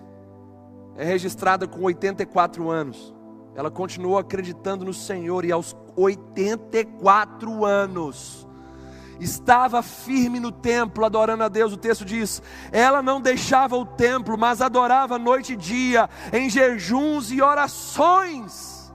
é 0.96 1.04
registrada 1.04 1.68
com 1.68 1.84
84 1.84 2.72
anos. 2.72 3.21
Ela 3.56 3.70
continuou 3.70 4.18
acreditando 4.18 4.86
no 4.86 4.94
Senhor 4.94 5.44
e 5.44 5.52
aos 5.52 5.76
84 5.96 7.66
anos 7.66 8.48
estava 9.22 9.84
firme 9.84 10.40
no 10.40 10.52
templo, 10.52 11.06
adorando 11.06 11.44
a 11.44 11.48
Deus. 11.48 11.74
O 11.74 11.78
texto 11.78 12.04
diz: 12.04 12.42
ela 12.72 13.02
não 13.02 13.22
deixava 13.22 13.76
o 13.76 13.86
templo, 13.86 14.38
mas 14.38 14.62
adorava 14.62 15.18
noite 15.18 15.54
e 15.54 15.56
dia, 15.56 16.10
em 16.34 16.50
jejuns 16.50 17.32
e 17.32 17.42
orações. 17.42 18.92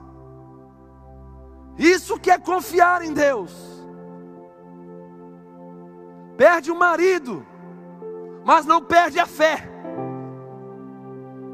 Isso 1.78 2.18
que 2.18 2.30
é 2.30 2.38
confiar 2.38 3.02
em 3.02 3.12
Deus. 3.12 3.52
Perde 6.36 6.70
o 6.70 6.78
marido, 6.78 7.46
mas 8.44 8.66
não 8.66 8.82
perde 8.82 9.18
a 9.18 9.26
fé. 9.26 9.75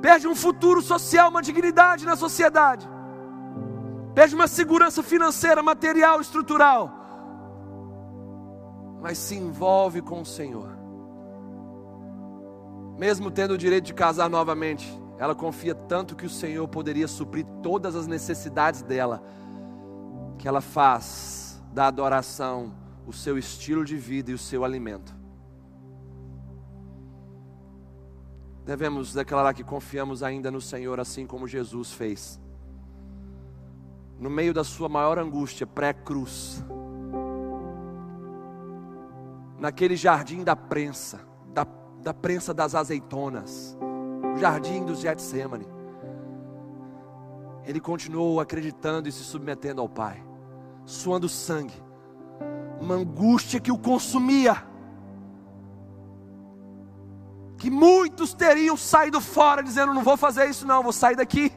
Perde 0.02 0.28
um 0.28 0.34
futuro 0.34 0.82
social, 0.82 1.30
uma 1.30 1.40
dignidade 1.40 2.04
na 2.04 2.16
sociedade 2.16 2.86
pede 4.14 4.34
uma 4.34 4.46
segurança 4.46 5.02
financeira, 5.02 5.62
material, 5.62 6.20
estrutural, 6.20 6.90
mas 9.00 9.18
se 9.18 9.34
envolve 9.34 10.00
com 10.00 10.20
o 10.20 10.26
Senhor. 10.26 10.70
Mesmo 12.98 13.30
tendo 13.30 13.54
o 13.54 13.58
direito 13.58 13.86
de 13.86 13.94
casar 13.94 14.28
novamente, 14.28 14.86
ela 15.18 15.34
confia 15.34 15.74
tanto 15.74 16.14
que 16.14 16.26
o 16.26 16.30
Senhor 16.30 16.66
poderia 16.68 17.08
suprir 17.08 17.44
todas 17.62 17.96
as 17.96 18.06
necessidades 18.06 18.82
dela, 18.82 19.22
que 20.38 20.46
ela 20.46 20.60
faz 20.60 21.60
da 21.72 21.86
adoração 21.86 22.74
o 23.06 23.12
seu 23.12 23.38
estilo 23.38 23.84
de 23.84 23.96
vida 23.96 24.30
e 24.30 24.34
o 24.34 24.38
seu 24.38 24.64
alimento. 24.64 25.21
Devemos 28.64 29.12
declarar 29.12 29.54
que 29.54 29.64
confiamos 29.64 30.22
ainda 30.22 30.50
no 30.50 30.60
Senhor, 30.60 31.00
assim 31.00 31.26
como 31.26 31.48
Jesus 31.48 31.92
fez. 31.92 32.40
No 34.18 34.30
meio 34.30 34.54
da 34.54 34.62
sua 34.62 34.88
maior 34.88 35.18
angústia, 35.18 35.66
pré-cruz, 35.66 36.64
naquele 39.58 39.96
jardim 39.96 40.44
da 40.44 40.54
prensa, 40.54 41.20
da, 41.52 41.66
da 42.00 42.14
prensa 42.14 42.54
das 42.54 42.74
azeitonas, 42.74 43.76
o 44.34 44.38
jardim 44.38 44.84
dos 44.84 45.00
Getsemane. 45.00 45.66
Ele 47.64 47.80
continuou 47.80 48.40
acreditando 48.40 49.08
e 49.08 49.12
se 49.12 49.24
submetendo 49.24 49.80
ao 49.80 49.88
Pai, 49.88 50.22
suando 50.84 51.28
sangue, 51.28 51.74
uma 52.80 52.94
angústia 52.94 53.60
que 53.60 53.72
o 53.72 53.78
consumia 53.78 54.71
que 57.62 57.70
muitos 57.70 58.34
teriam 58.34 58.76
saído 58.76 59.20
fora 59.20 59.62
dizendo: 59.62 59.94
não 59.94 60.02
vou 60.02 60.16
fazer 60.16 60.50
isso, 60.50 60.66
não, 60.66 60.82
vou 60.82 60.92
sair 60.92 61.14
daqui. 61.14 61.52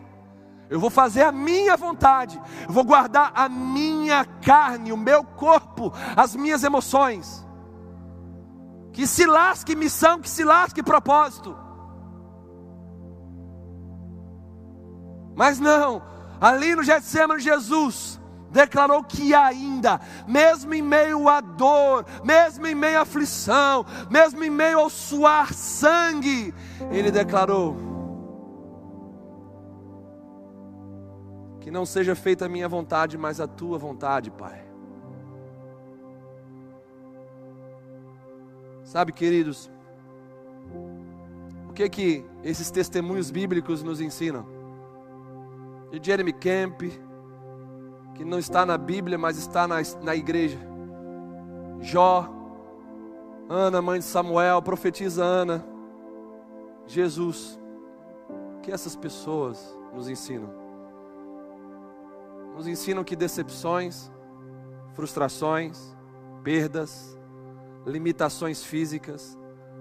Eu 0.69 0.79
vou 0.79 0.91
fazer 0.91 1.23
a 1.23 1.31
minha 1.31 1.75
vontade, 1.75 2.39
eu 2.67 2.71
vou 2.71 2.83
guardar 2.83 3.31
a 3.33 3.49
minha 3.49 4.23
carne, 4.23 4.91
o 4.91 4.97
meu 4.97 5.23
corpo, 5.23 5.91
as 6.15 6.35
minhas 6.35 6.63
emoções. 6.63 7.43
Que 8.93 9.07
se 9.07 9.25
lasque 9.25 9.75
missão, 9.75 10.21
que 10.21 10.29
se 10.29 10.43
lasque 10.43 10.83
propósito. 10.83 11.57
Mas 15.35 15.59
não, 15.59 16.03
ali 16.39 16.75
no 16.75 16.83
Getsemane, 16.83 17.41
Jesus 17.41 18.21
declarou 18.55 19.03
que 19.03 19.35
ainda, 19.35 19.99
mesmo 20.25 20.73
em 20.73 20.81
meio 20.81 21.27
à 21.27 21.41
dor, 21.41 22.05
mesmo 22.23 22.65
em 22.65 22.73
meio 22.73 22.99
à 22.99 23.01
aflição, 23.01 23.85
mesmo 24.09 24.41
em 24.43 24.49
meio 24.49 24.79
ao 24.79 24.89
suar 24.89 25.53
sangue, 25.53 26.53
ele 26.89 27.11
declarou: 27.11 27.75
Que 31.59 31.69
não 31.69 31.85
seja 31.85 32.15
feita 32.15 32.45
a 32.45 32.49
minha 32.49 32.69
vontade, 32.69 33.17
mas 33.17 33.41
a 33.41 33.47
tua 33.47 33.77
vontade, 33.77 34.31
Pai. 34.31 34.63
Sabe, 38.85 39.11
queridos, 39.11 39.69
o 41.67 41.73
que 41.73 41.89
que 41.89 42.25
esses 42.41 42.71
testemunhos 42.71 43.29
bíblicos 43.29 43.83
nos 43.83 43.99
ensinam? 43.99 44.45
De 45.91 45.99
Jeremy 46.01 46.31
Camp, 46.31 46.81
que 48.15 48.25
não 48.25 48.39
está 48.39 48.65
na 48.65 48.77
Bíblia, 48.77 49.17
mas 49.17 49.37
está 49.37 49.67
na, 49.67 49.75
na 50.01 50.15
igreja. 50.15 50.57
Jó, 51.81 52.27
Ana, 53.47 53.81
mãe 53.81 53.99
de 53.99 54.05
Samuel, 54.05 54.61
profetiza 54.61 55.23
Ana, 55.23 55.63
Jesus. 56.87 57.59
O 58.57 58.61
que 58.61 58.71
essas 58.71 58.95
pessoas 58.95 59.77
nos 59.93 60.09
ensinam? 60.09 60.49
Nos 62.55 62.67
ensinam 62.67 63.03
que 63.03 63.15
decepções, 63.15 64.09
frustrações, 64.93 65.95
perdas, 66.43 67.15
limitações 67.85 68.63
físicas, 68.63 69.37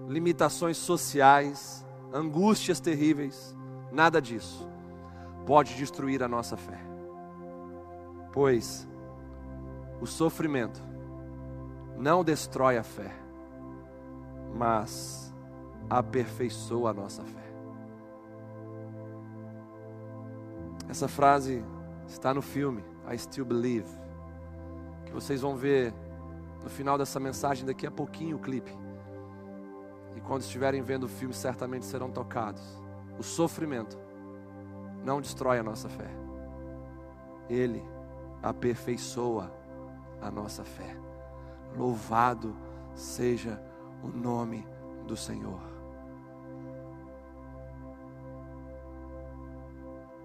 limitações 0.09 0.76
sociais, 0.76 1.87
angústias 2.12 2.80
terríveis, 2.80 3.57
nada 3.91 4.20
disso 4.20 4.68
pode 5.47 5.74
destruir 5.74 6.22
a 6.22 6.28
nossa 6.28 6.57
fé. 6.57 6.93
Pois 8.35 8.89
o 10.01 10.07
sofrimento 10.07 10.82
não 11.97 12.24
destrói 12.24 12.76
a 12.76 12.82
fé, 12.82 13.12
mas 14.57 15.32
aperfeiçoa 15.89 16.91
a 16.91 16.93
nossa 16.93 17.22
fé. 17.22 17.45
Essa 20.89 21.07
frase 21.07 21.64
está 22.09 22.35
no 22.35 22.43
filme 22.43 22.85
I 23.09 23.16
Still 23.16 23.45
Believe, 23.45 23.89
que 25.07 25.12
vocês 25.12 25.41
vão 25.41 25.55
ver 25.57 25.95
no 26.61 26.68
final 26.68 26.99
dessa 26.99 27.20
mensagem 27.20 27.64
daqui 27.64 27.87
a 27.87 27.91
pouquinho 27.91 28.37
o 28.37 28.41
clipe. 28.41 28.76
E 30.16 30.20
quando 30.20 30.43
estiverem 30.43 30.82
vendo 30.82 31.05
o 31.05 31.09
filme, 31.09 31.32
certamente 31.32 31.85
serão 31.85 32.11
tocados. 32.11 32.82
O 33.16 33.22
sofrimento 33.22 33.97
não 35.05 35.20
destrói 35.20 35.61
a 35.61 35.62
nossa 35.62 35.89
fé. 35.89 36.11
Ele 37.49 37.93
aperfeiçoa 38.45 39.51
a 40.20 40.30
nossa 40.30 40.62
fé. 40.64 40.95
Louvado 41.76 42.55
seja 42.95 43.61
o 44.03 44.09
nome 44.09 44.66
do 45.07 45.16
Senhor. 45.16 45.61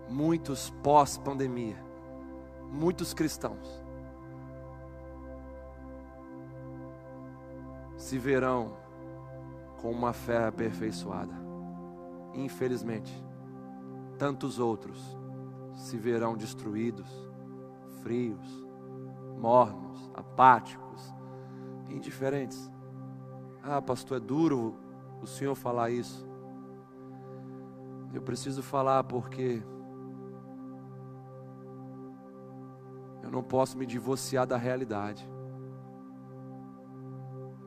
Muitos 0.10 0.70
pós-pandemia, 0.84 1.78
muitos 2.70 3.14
cristãos 3.14 3.84
se 7.96 8.18
verão 8.18 8.76
com 9.82 9.92
uma 9.92 10.12
fé 10.12 10.48
aperfeiçoada. 10.48 11.34
Infelizmente, 12.34 13.14
tantos 14.18 14.60
outros 14.60 15.18
se 15.76 15.96
verão 15.96 16.36
destruídos 16.36 17.29
frios, 18.02 18.66
mornos, 19.38 20.10
apáticos, 20.14 21.14
indiferentes. 21.90 22.72
Ah, 23.64 23.82
pastor, 23.82 24.18
é 24.18 24.20
duro 24.20 24.76
o 25.22 25.28
senhor 25.28 25.56
falar 25.56 25.92
isso. 25.92 26.28
Eu 28.14 28.22
preciso 28.22 28.64
falar 28.64 29.04
porque 29.04 29.62
eu 33.22 33.30
não 33.30 33.44
posso 33.44 33.78
me 33.78 33.86
divorciar 33.86 34.48
da 34.48 34.58
realidade. 34.58 35.30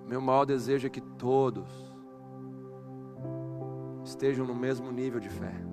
Meu 0.09 0.21
maior 0.21 0.45
desejo 0.45 0.87
é 0.87 0.91
que 0.91 1.01
todos 1.01 1.71
estejam 4.05 4.47
no 4.47 4.55
mesmo 4.55 4.91
nível 4.91 5.21
de 5.21 5.29
fé. 5.29 5.72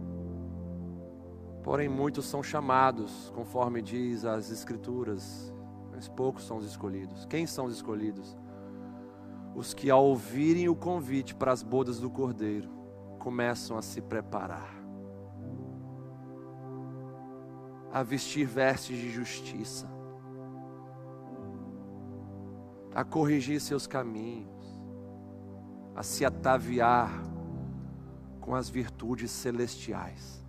Porém, 1.70 1.88
muitos 1.88 2.26
são 2.26 2.41
chamados, 2.41 3.32
conforme 3.36 3.80
diz 3.80 4.26
as 4.26 4.49
Escrituras, 4.49 5.53
mas 5.91 6.07
poucos 6.07 6.43
são 6.43 6.57
os 6.57 6.65
escolhidos. 6.65 7.28
Quem 7.28 7.45
são 7.45 7.65
os 7.65 7.76
escolhidos? 7.76 8.36
Os 9.53 9.72
que, 9.72 9.88
ao 9.88 10.03
ouvirem 10.03 10.67
o 10.67 10.76
convite 10.76 11.36
para 11.36 11.51
as 11.51 11.61
bodas 11.61 11.99
do 11.99 12.09
Cordeiro, 12.09 12.67
começam 13.20 13.78
a 13.78 13.83
se 13.83 14.01
preparar, 14.01 14.74
a 17.93 18.01
vestir 18.01 18.47
vestes 18.47 18.97
de 18.97 19.12
justiça, 19.12 19.87
a 22.96 23.04
corrigir 23.04 23.62
seus 23.62 23.86
caminhos, 23.86 24.82
a 25.96 26.01
se 26.01 26.25
ataviar 26.25 27.12
com 28.41 28.55
as 28.55 28.67
virtudes 28.67 29.29
celestiais. 29.29 30.49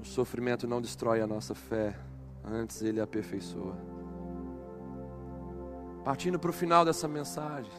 O 0.00 0.04
sofrimento 0.04 0.66
não 0.66 0.80
destrói 0.80 1.20
a 1.20 1.26
nossa 1.26 1.54
fé, 1.54 1.94
antes 2.42 2.80
ele 2.80 3.02
aperfeiçoa. 3.02 3.76
Partindo 6.02 6.38
para 6.38 6.48
o 6.48 6.54
final 6.54 6.86
dessa 6.86 7.06
mensagem, 7.06 7.70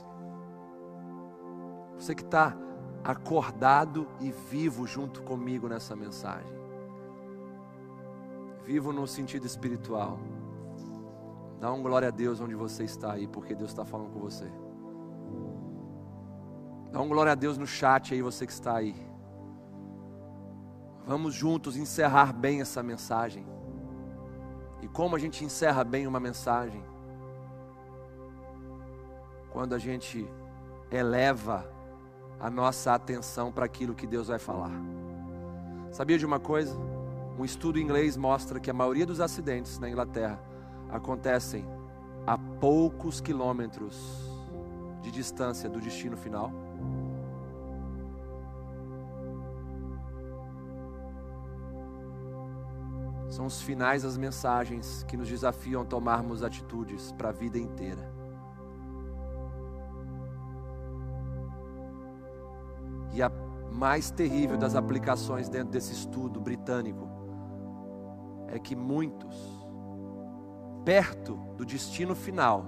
você 1.98 2.14
que 2.14 2.22
está 2.22 2.56
acordado 3.04 4.08
e 4.20 4.32
vivo 4.52 4.86
junto 4.86 5.24
comigo 5.24 5.68
nessa 5.68 5.96
mensagem, 5.96 6.54
vivo 8.64 8.94
no 8.94 9.08
sentido 9.08 9.48
espiritual, 9.48 10.20
dá 11.60 11.74
um 11.74 11.82
glória 11.82 12.10
a 12.10 12.12
Deus 12.12 12.40
onde 12.40 12.54
você 12.54 12.84
está 12.84 13.14
aí, 13.14 13.28
porque 13.28 13.56
Deus 13.56 13.72
está 13.72 13.84
falando 13.84 14.12
com 14.12 14.20
você. 14.20 14.46
Dá 16.92 17.02
um 17.02 17.08
glória 17.08 17.32
a 17.32 17.36
Deus 17.36 17.58
no 17.58 17.66
chat 17.66 18.14
aí, 18.14 18.22
você 18.22 18.46
que 18.46 18.52
está 18.52 18.76
aí. 18.76 19.11
Vamos 21.12 21.34
juntos 21.34 21.76
encerrar 21.76 22.32
bem 22.32 22.62
essa 22.62 22.82
mensagem. 22.82 23.46
E 24.82 24.88
como 24.88 25.14
a 25.14 25.20
gente 25.20 25.44
encerra 25.44 25.84
bem 25.84 26.08
uma 26.08 26.22
mensagem? 26.22 26.82
Quando 29.52 29.76
a 29.76 29.78
gente 29.78 30.26
eleva 30.90 31.70
a 32.40 32.50
nossa 32.50 32.94
atenção 32.94 33.52
para 33.52 33.66
aquilo 33.66 33.94
que 33.94 34.08
Deus 34.08 34.30
vai 34.30 34.40
falar. 34.40 34.72
Sabia 35.92 36.18
de 36.18 36.26
uma 36.26 36.40
coisa? 36.40 36.80
Um 37.38 37.44
estudo 37.44 37.78
inglês 37.78 38.16
mostra 38.16 38.58
que 38.58 38.72
a 38.72 38.74
maioria 38.74 39.06
dos 39.06 39.20
acidentes 39.20 39.80
na 39.80 39.90
Inglaterra 39.90 40.42
acontecem 40.90 41.66
a 42.26 42.38
poucos 42.38 43.20
quilômetros 43.20 43.98
de 45.02 45.12
distância 45.12 45.70
do 45.70 45.82
destino 45.82 46.16
final. 46.16 46.54
São 53.32 53.46
os 53.46 53.62
finais 53.62 54.04
das 54.04 54.18
mensagens 54.18 55.06
que 55.08 55.16
nos 55.16 55.30
desafiam 55.30 55.82
a 55.82 55.86
tomarmos 55.86 56.44
atitudes 56.44 57.14
para 57.14 57.30
a 57.30 57.32
vida 57.32 57.58
inteira. 57.58 58.12
E 63.14 63.24
a 63.24 63.32
mais 63.72 64.12
terrível 64.12 64.58
das 64.58 64.76
aplicações 64.76 65.48
dentro 65.48 65.72
desse 65.72 65.94
estudo 65.94 66.42
britânico 66.42 67.08
é 68.50 68.60
que 68.60 68.76
muitos 68.76 69.34
perto 70.84 71.36
do 71.56 71.66
destino 71.66 72.14
final, 72.14 72.66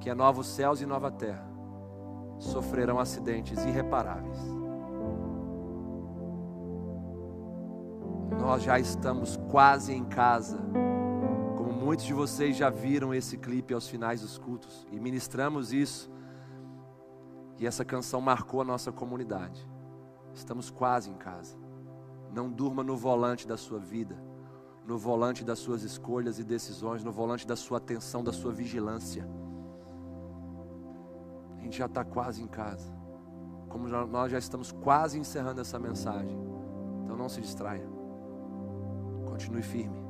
que 0.00 0.10
é 0.10 0.14
novos 0.14 0.48
céus 0.48 0.80
e 0.80 0.86
nova 0.86 1.12
terra, 1.12 1.46
sofrerão 2.40 2.98
acidentes 2.98 3.64
irreparáveis. 3.64 4.63
Nós 8.44 8.62
já 8.62 8.78
estamos 8.78 9.38
quase 9.50 9.94
em 9.94 10.04
casa. 10.04 10.58
Como 11.56 11.72
muitos 11.72 12.04
de 12.04 12.12
vocês 12.12 12.54
já 12.54 12.68
viram 12.68 13.14
esse 13.14 13.38
clipe 13.38 13.72
aos 13.72 13.88
finais 13.88 14.20
dos 14.20 14.36
cultos 14.36 14.86
e 14.92 15.00
ministramos 15.00 15.72
isso. 15.72 16.10
E 17.58 17.66
essa 17.66 17.86
canção 17.86 18.20
marcou 18.20 18.60
a 18.60 18.64
nossa 18.64 18.92
comunidade. 18.92 19.66
Estamos 20.34 20.70
quase 20.70 21.10
em 21.10 21.14
casa. 21.14 21.56
Não 22.34 22.50
durma 22.50 22.84
no 22.84 22.98
volante 22.98 23.48
da 23.48 23.56
sua 23.56 23.78
vida, 23.78 24.22
no 24.86 24.98
volante 24.98 25.42
das 25.42 25.58
suas 25.58 25.82
escolhas 25.82 26.38
e 26.38 26.44
decisões, 26.44 27.02
no 27.02 27.10
volante 27.10 27.46
da 27.46 27.56
sua 27.56 27.78
atenção, 27.78 28.22
da 28.22 28.32
sua 28.32 28.52
vigilância. 28.52 29.26
A 31.56 31.62
gente 31.62 31.78
já 31.78 31.86
está 31.86 32.04
quase 32.04 32.42
em 32.42 32.46
casa. 32.46 32.94
Como 33.70 33.88
nós 33.88 34.30
já 34.30 34.38
estamos 34.38 34.70
quase 34.70 35.18
encerrando 35.18 35.62
essa 35.62 35.78
mensagem. 35.78 36.38
Então 37.04 37.16
não 37.16 37.30
se 37.30 37.40
distraia. 37.40 37.93
Continue 39.34 39.62
firme. 39.62 40.00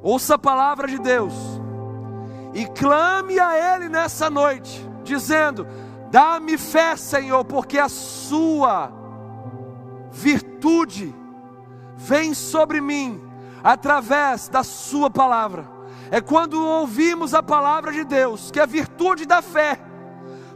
Ouça 0.00 0.36
a 0.36 0.38
palavra 0.38 0.86
de 0.86 0.96
Deus 0.96 1.34
e 2.54 2.64
clame 2.66 3.40
a 3.40 3.74
Ele 3.74 3.88
nessa 3.88 4.30
noite, 4.30 4.88
dizendo: 5.02 5.66
Dá-me 6.08 6.56
fé, 6.56 6.94
Senhor, 6.94 7.44
porque 7.44 7.76
a 7.76 7.88
Sua 7.88 8.92
virtude 10.12 11.12
vem 11.96 12.32
sobre 12.32 12.80
mim 12.80 13.20
através 13.64 14.48
da 14.48 14.62
Sua 14.62 15.10
palavra. 15.10 15.68
É 16.12 16.20
quando 16.20 16.64
ouvimos 16.64 17.34
a 17.34 17.42
palavra 17.42 17.90
de 17.90 18.04
Deus 18.04 18.52
que 18.52 18.60
a 18.60 18.66
virtude 18.66 19.26
da 19.26 19.42
fé 19.42 19.80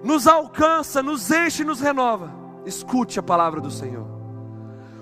nos 0.04 0.28
alcança, 0.28 1.02
nos 1.02 1.28
enche 1.32 1.62
e 1.62 1.66
nos 1.66 1.80
renova. 1.80 2.32
Escute 2.64 3.18
a 3.18 3.22
palavra 3.24 3.60
do 3.60 3.72
Senhor. 3.72 4.21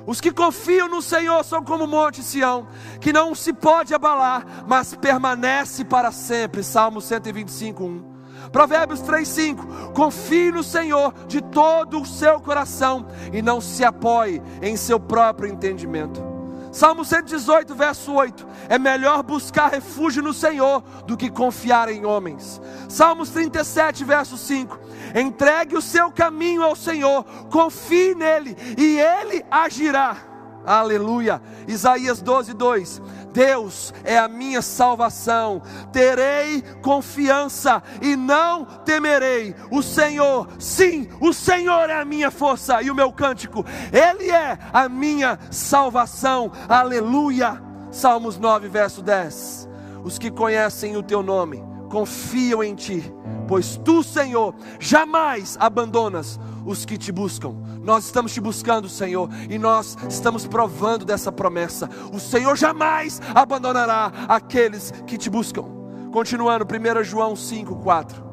Os 0.06 0.20
que 0.20 0.32
confiam 0.32 0.88
no 0.88 1.02
Senhor 1.02 1.44
são 1.44 1.62
como 1.62 1.84
o 1.84 1.88
monte 1.88 2.22
Sião, 2.22 2.66
que 3.00 3.12
não 3.12 3.34
se 3.34 3.52
pode 3.52 3.94
abalar, 3.94 4.64
mas 4.66 4.94
permanece 4.94 5.84
para 5.84 6.10
sempre. 6.10 6.62
Salmo 6.62 7.00
125, 7.00 7.84
1. 7.84 8.10
Provérbios 8.50 9.00
3:5. 9.00 9.92
Confie 9.92 10.50
no 10.50 10.62
Senhor 10.62 11.14
de 11.26 11.40
todo 11.40 12.00
o 12.00 12.06
seu 12.06 12.40
coração 12.40 13.06
e 13.32 13.42
não 13.42 13.60
se 13.60 13.84
apoie 13.84 14.42
em 14.62 14.76
seu 14.76 14.98
próprio 14.98 15.48
entendimento. 15.48 16.29
Salmo 16.72 17.04
118, 17.04 17.74
verso 17.74 18.12
8: 18.12 18.46
É 18.68 18.78
melhor 18.78 19.22
buscar 19.22 19.70
refúgio 19.70 20.22
no 20.22 20.32
Senhor 20.32 20.82
do 21.06 21.16
que 21.16 21.30
confiar 21.30 21.88
em 21.88 22.04
homens. 22.04 22.60
Salmos 22.88 23.30
37, 23.30 24.04
verso 24.04 24.36
5: 24.36 24.78
Entregue 25.14 25.76
o 25.76 25.82
seu 25.82 26.10
caminho 26.12 26.62
ao 26.62 26.76
Senhor, 26.76 27.24
confie 27.50 28.14
nele 28.14 28.56
e 28.78 29.00
ele 29.00 29.44
agirá. 29.50 30.16
Aleluia. 30.64 31.40
Isaías 31.66 32.20
12, 32.20 32.52
2. 32.54 33.02
Deus 33.32 33.92
é 34.04 34.18
a 34.18 34.28
minha 34.28 34.62
salvação, 34.62 35.62
terei 35.92 36.62
confiança 36.82 37.82
e 38.00 38.16
não 38.16 38.64
temerei. 38.64 39.54
O 39.70 39.82
Senhor, 39.82 40.48
sim, 40.58 41.08
o 41.20 41.32
Senhor 41.32 41.88
é 41.88 42.00
a 42.00 42.04
minha 42.04 42.30
força 42.30 42.82
e 42.82 42.90
o 42.90 42.94
meu 42.94 43.12
cântico, 43.12 43.64
Ele 43.92 44.30
é 44.30 44.58
a 44.72 44.88
minha 44.88 45.38
salvação, 45.50 46.50
aleluia. 46.68 47.62
Salmos 47.90 48.38
9, 48.38 48.68
verso 48.68 49.02
10. 49.02 49.68
Os 50.04 50.18
que 50.18 50.30
conhecem 50.30 50.96
o 50.96 51.02
teu 51.02 51.22
nome 51.22 51.69
confiam 51.90 52.62
em 52.62 52.74
ti, 52.74 53.12
pois 53.46 53.76
tu, 53.84 54.02
Senhor, 54.02 54.54
jamais 54.78 55.56
abandonas 55.60 56.38
os 56.64 56.84
que 56.86 56.96
te 56.96 57.10
buscam. 57.10 57.54
Nós 57.82 58.06
estamos 58.06 58.32
te 58.32 58.40
buscando, 58.40 58.88
Senhor, 58.88 59.28
e 59.50 59.58
nós 59.58 59.98
estamos 60.08 60.46
provando 60.46 61.04
dessa 61.04 61.32
promessa. 61.32 61.90
O 62.14 62.20
Senhor 62.20 62.56
jamais 62.56 63.20
abandonará 63.34 64.12
aqueles 64.28 64.92
que 65.06 65.18
te 65.18 65.28
buscam. 65.28 65.64
Continuando, 66.12 66.64
1 66.64 67.04
João 67.04 67.34
5, 67.34 67.76
4. 67.76 68.30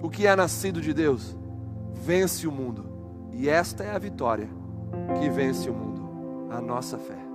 O 0.00 0.08
que 0.08 0.26
é 0.26 0.36
nascido 0.36 0.80
de 0.80 0.94
Deus 0.94 1.36
vence 1.92 2.46
o 2.46 2.52
mundo, 2.52 2.86
e 3.32 3.48
esta 3.48 3.82
é 3.82 3.94
a 3.94 3.98
vitória 3.98 4.48
que 5.18 5.28
vence 5.28 5.68
o 5.68 5.74
mundo, 5.74 6.48
a 6.50 6.60
nossa 6.60 6.96
fé. 6.96 7.25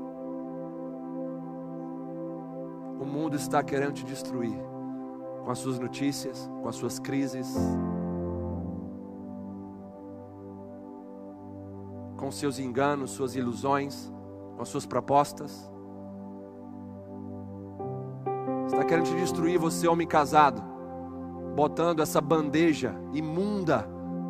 O 3.01 3.05
mundo 3.05 3.35
está 3.35 3.63
querendo 3.63 3.93
te 3.93 4.05
destruir 4.05 4.55
com 5.43 5.49
as 5.49 5.57
suas 5.57 5.79
notícias, 5.79 6.47
com 6.61 6.69
as 6.69 6.75
suas 6.75 6.99
crises, 6.99 7.51
com 12.15 12.31
seus 12.31 12.59
enganos, 12.59 13.09
suas 13.09 13.35
ilusões, 13.35 14.13
com 14.55 14.63
suas 14.63 14.85
propostas. 14.85 15.67
Está 18.67 18.85
querendo 18.85 19.05
te 19.05 19.15
destruir, 19.15 19.57
você, 19.57 19.87
homem 19.87 20.07
casado, 20.07 20.61
botando 21.55 22.01
essa 22.03 22.21
bandeja 22.21 22.93
imunda 23.13 23.83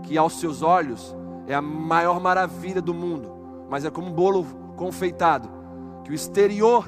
que 0.03 0.18
aos 0.18 0.39
seus 0.39 0.61
olhos 0.61 1.14
é 1.45 1.53
a 1.53 1.61
maior 1.61 2.22
maravilha 2.22 2.81
do 2.81 2.93
mundo, 2.93 3.34
mas 3.69 3.84
é 3.84 3.91
como 3.91 4.07
um 4.07 4.14
bolo 4.14 4.45
confeitado, 4.77 5.49
que 6.06 6.11
o 6.11 6.14
exterior 6.14 6.85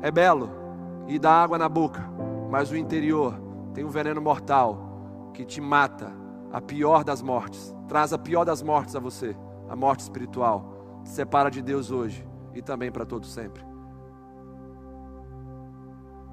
é 0.00 0.10
belo, 0.10 0.63
e 1.06 1.18
dá 1.18 1.42
água 1.42 1.58
na 1.58 1.68
boca, 1.68 2.02
mas 2.50 2.70
o 2.70 2.76
interior 2.76 3.38
tem 3.72 3.84
um 3.84 3.88
veneno 3.88 4.20
mortal 4.20 5.30
que 5.34 5.44
te 5.44 5.60
mata, 5.60 6.12
a 6.52 6.60
pior 6.60 7.02
das 7.02 7.20
mortes, 7.20 7.74
traz 7.88 8.12
a 8.12 8.18
pior 8.18 8.44
das 8.44 8.62
mortes 8.62 8.94
a 8.94 9.00
você, 9.00 9.36
a 9.68 9.74
morte 9.74 10.00
espiritual, 10.00 11.00
te 11.02 11.10
separa 11.10 11.50
de 11.50 11.60
Deus 11.60 11.90
hoje 11.90 12.26
e 12.54 12.62
também 12.62 12.92
para 12.92 13.04
todo 13.04 13.26
sempre. 13.26 13.62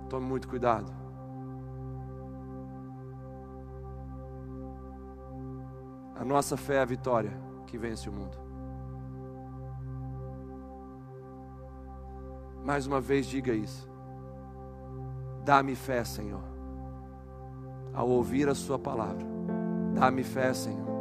Tome 0.07 0.25
muito 0.25 0.47
cuidado. 0.47 0.93
A 6.15 6.23
nossa 6.23 6.55
fé 6.55 6.75
é 6.75 6.81
a 6.81 6.85
vitória 6.85 7.35
que 7.65 7.79
vence 7.79 8.07
o 8.07 8.13
mundo. 8.13 8.37
Mais 12.63 12.85
uma 12.85 13.01
vez 13.01 13.25
diga 13.25 13.53
isso. 13.53 13.90
Dá-me 15.43 15.75
fé, 15.75 16.03
Senhor, 16.03 16.41
ao 17.93 18.07
ouvir 18.07 18.47
a 18.49 18.55
Sua 18.55 18.77
palavra. 18.77 19.25
Dá-me 19.93 20.23
fé, 20.23 20.53
Senhor. 20.53 20.91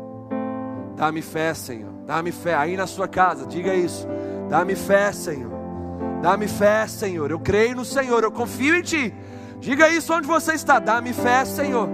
Dá-me 0.97 1.23
fé, 1.23 1.55
Senhor. 1.55 1.93
Dá-me 2.07 2.33
fé. 2.33 2.55
Aí 2.55 2.77
na 2.77 2.87
sua 2.87 3.09
casa, 3.09 3.47
diga 3.47 3.75
isso. 3.75 4.07
Dá-me 4.49 4.75
fé, 4.75 5.13
Senhor. 5.13 5.51
Dá-me 6.21 6.47
fé, 6.47 6.87
Senhor. 6.87 7.31
Eu 7.31 7.41
creio 7.41 7.77
no 7.77 7.85
Senhor, 7.85 8.23
eu 8.23 8.31
confio 8.31 8.75
em 8.77 8.83
Ti. 8.83 9.15
Diga 9.61 9.89
isso 9.89 10.13
onde 10.13 10.27
você 10.27 10.53
está. 10.53 10.79
Dá-me 10.79 11.13
fé, 11.13 11.45
Senhor. 11.45 11.89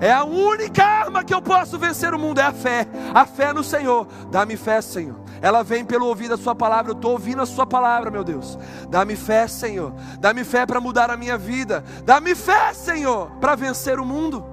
É 0.00 0.12
a 0.12 0.24
única 0.24 0.84
arma 0.84 1.22
que 1.22 1.34
eu 1.34 1.42
posso 1.42 1.78
vencer 1.78 2.14
o 2.14 2.18
mundo, 2.18 2.40
é 2.40 2.44
a 2.44 2.52
fé. 2.52 2.86
A 3.14 3.26
fé 3.26 3.52
no 3.52 3.62
Senhor. 3.62 4.06
Dá-me 4.30 4.56
fé, 4.56 4.80
Senhor. 4.80 5.16
Ela 5.40 5.62
vem 5.62 5.84
pelo 5.84 6.06
ouvir 6.06 6.32
a 6.32 6.36
Sua 6.36 6.54
palavra. 6.54 6.92
Eu 6.92 6.96
estou 6.96 7.12
ouvindo 7.12 7.42
a 7.42 7.46
Sua 7.46 7.66
palavra, 7.66 8.10
meu 8.10 8.24
Deus. 8.24 8.58
Dá-me 8.88 9.16
fé, 9.16 9.46
Senhor. 9.46 9.92
Dá-me 10.18 10.44
fé 10.44 10.66
para 10.66 10.80
mudar 10.80 11.10
a 11.10 11.16
minha 11.16 11.38
vida. 11.38 11.84
Dá-me 12.04 12.34
fé, 12.34 12.72
Senhor, 12.74 13.30
para 13.40 13.54
vencer 13.54 13.98
o 13.98 14.04
mundo. 14.04 14.44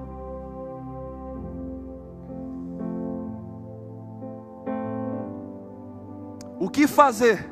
O 6.58 6.70
que 6.70 6.86
fazer 6.86 7.48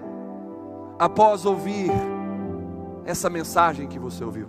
após 0.99 1.45
ouvir 1.45 1.91
essa 3.05 3.29
mensagem 3.29 3.87
que 3.87 3.99
você 3.99 4.25
ouviu? 4.25 4.49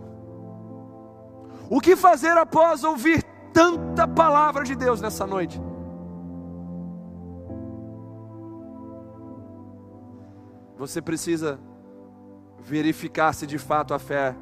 O 1.69 1.81
que 1.81 1.95
fazer 1.95 2.37
após 2.37 2.83
ouvir 2.83 3.23
tanta 3.51 4.07
palavra 4.07 4.63
de 4.63 4.75
Deus 4.75 5.01
nessa 5.01 5.25
noite? 5.25 5.61
Você 10.77 11.01
precisa 11.01 11.59
verificar 12.59 13.33
se 13.33 13.45
de 13.45 13.57
fato 13.57 13.93
a 13.93 13.99
fé 13.99 14.35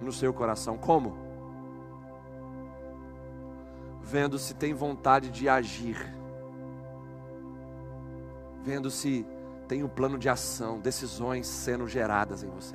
no 0.00 0.12
seu 0.12 0.32
coração. 0.32 0.76
Como? 0.76 1.16
Vendo 4.02 4.38
se 4.38 4.54
tem 4.54 4.72
vontade 4.72 5.30
de 5.30 5.48
agir. 5.48 6.14
Vendo 8.64 8.90
se 8.90 9.26
tem 9.68 9.84
um 9.84 9.88
plano 9.88 10.18
de 10.18 10.28
ação, 10.28 10.80
decisões 10.80 11.46
sendo 11.46 11.86
geradas 11.86 12.42
em 12.42 12.48
você. 12.48 12.74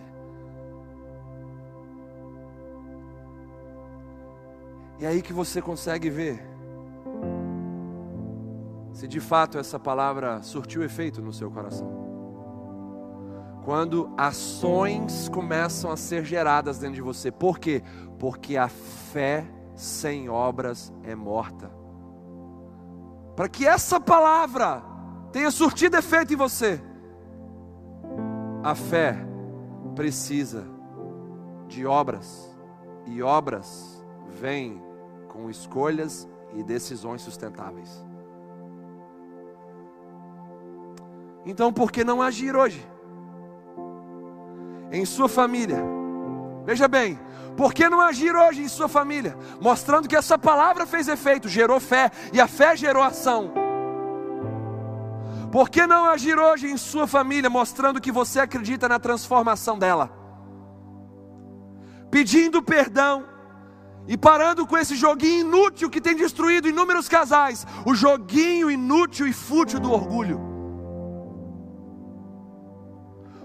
E 4.99 5.05
é 5.05 5.07
aí 5.07 5.21
que 5.21 5.33
você 5.33 5.61
consegue 5.61 6.09
ver 6.09 6.39
se 8.93 9.07
de 9.07 9.19
fato 9.19 9.57
essa 9.57 9.79
palavra 9.79 10.41
surtiu 10.43 10.83
efeito 10.83 11.21
no 11.21 11.33
seu 11.33 11.49
coração. 11.49 12.02
Quando 13.63 14.11
ações 14.17 15.29
começam 15.29 15.91
a 15.91 15.97
ser 15.97 16.25
geradas 16.25 16.79
dentro 16.79 16.95
de 16.95 17.01
você. 17.01 17.31
Por 17.31 17.57
quê? 17.59 17.81
Porque 18.19 18.57
a 18.57 18.67
fé 18.67 19.45
sem 19.75 20.29
obras 20.29 20.93
é 21.03 21.15
morta. 21.15 21.71
Para 23.35 23.47
que 23.47 23.65
essa 23.65 23.99
palavra 23.99 24.83
tenha 25.31 25.49
surtido 25.49 25.97
efeito 25.97 26.33
em 26.33 26.37
você, 26.37 26.81
a 28.63 28.75
fé 28.75 29.17
precisa 29.95 30.65
de 31.67 31.85
obras, 31.85 32.55
e 33.05 33.21
obras 33.23 34.05
vêm 34.39 34.81
com 35.27 35.49
escolhas 35.49 36.27
e 36.53 36.63
decisões 36.63 37.21
sustentáveis. 37.21 38.05
Então, 41.45 41.73
por 41.73 41.91
que 41.91 42.03
não 42.03 42.21
agir 42.21 42.55
hoje? 42.55 42.92
Em 44.93 45.05
sua 45.05 45.27
família. 45.27 45.83
Veja 46.65 46.87
bem, 46.87 47.19
por 47.57 47.73
que 47.73 47.89
não 47.89 47.99
agir 47.99 48.35
hoje 48.35 48.61
em 48.61 48.67
sua 48.67 48.87
família? 48.87 49.35
Mostrando 49.59 50.07
que 50.07 50.15
essa 50.15 50.37
palavra 50.37 50.85
fez 50.85 51.07
efeito, 51.07 51.49
gerou 51.49 51.79
fé, 51.79 52.11
e 52.31 52.39
a 52.39 52.47
fé 52.47 52.77
gerou 52.77 53.01
ação. 53.01 53.51
Por 55.51 55.69
que 55.69 55.85
não 55.85 56.05
agir 56.05 56.37
hoje 56.37 56.67
em 56.67 56.77
sua 56.77 57.05
família, 57.05 57.49
mostrando 57.49 57.99
que 57.99 58.11
você 58.11 58.39
acredita 58.39 58.87
na 58.87 58.99
transformação 58.99 59.77
dela? 59.77 60.11
Pedindo 62.09 62.61
perdão 62.61 63.25
e 64.07 64.15
parando 64.15 64.67
com 64.67 64.77
esse 64.77 64.95
joguinho 64.95 65.41
inútil 65.41 65.89
que 65.89 66.01
tem 66.01 66.15
destruído 66.15 66.67
inúmeros 66.67 67.09
casais 67.09 67.65
o 67.85 67.95
joguinho 67.95 68.69
inútil 68.69 69.27
e 69.27 69.33
fútil 69.33 69.79
do 69.79 69.91
orgulho. 69.91 70.52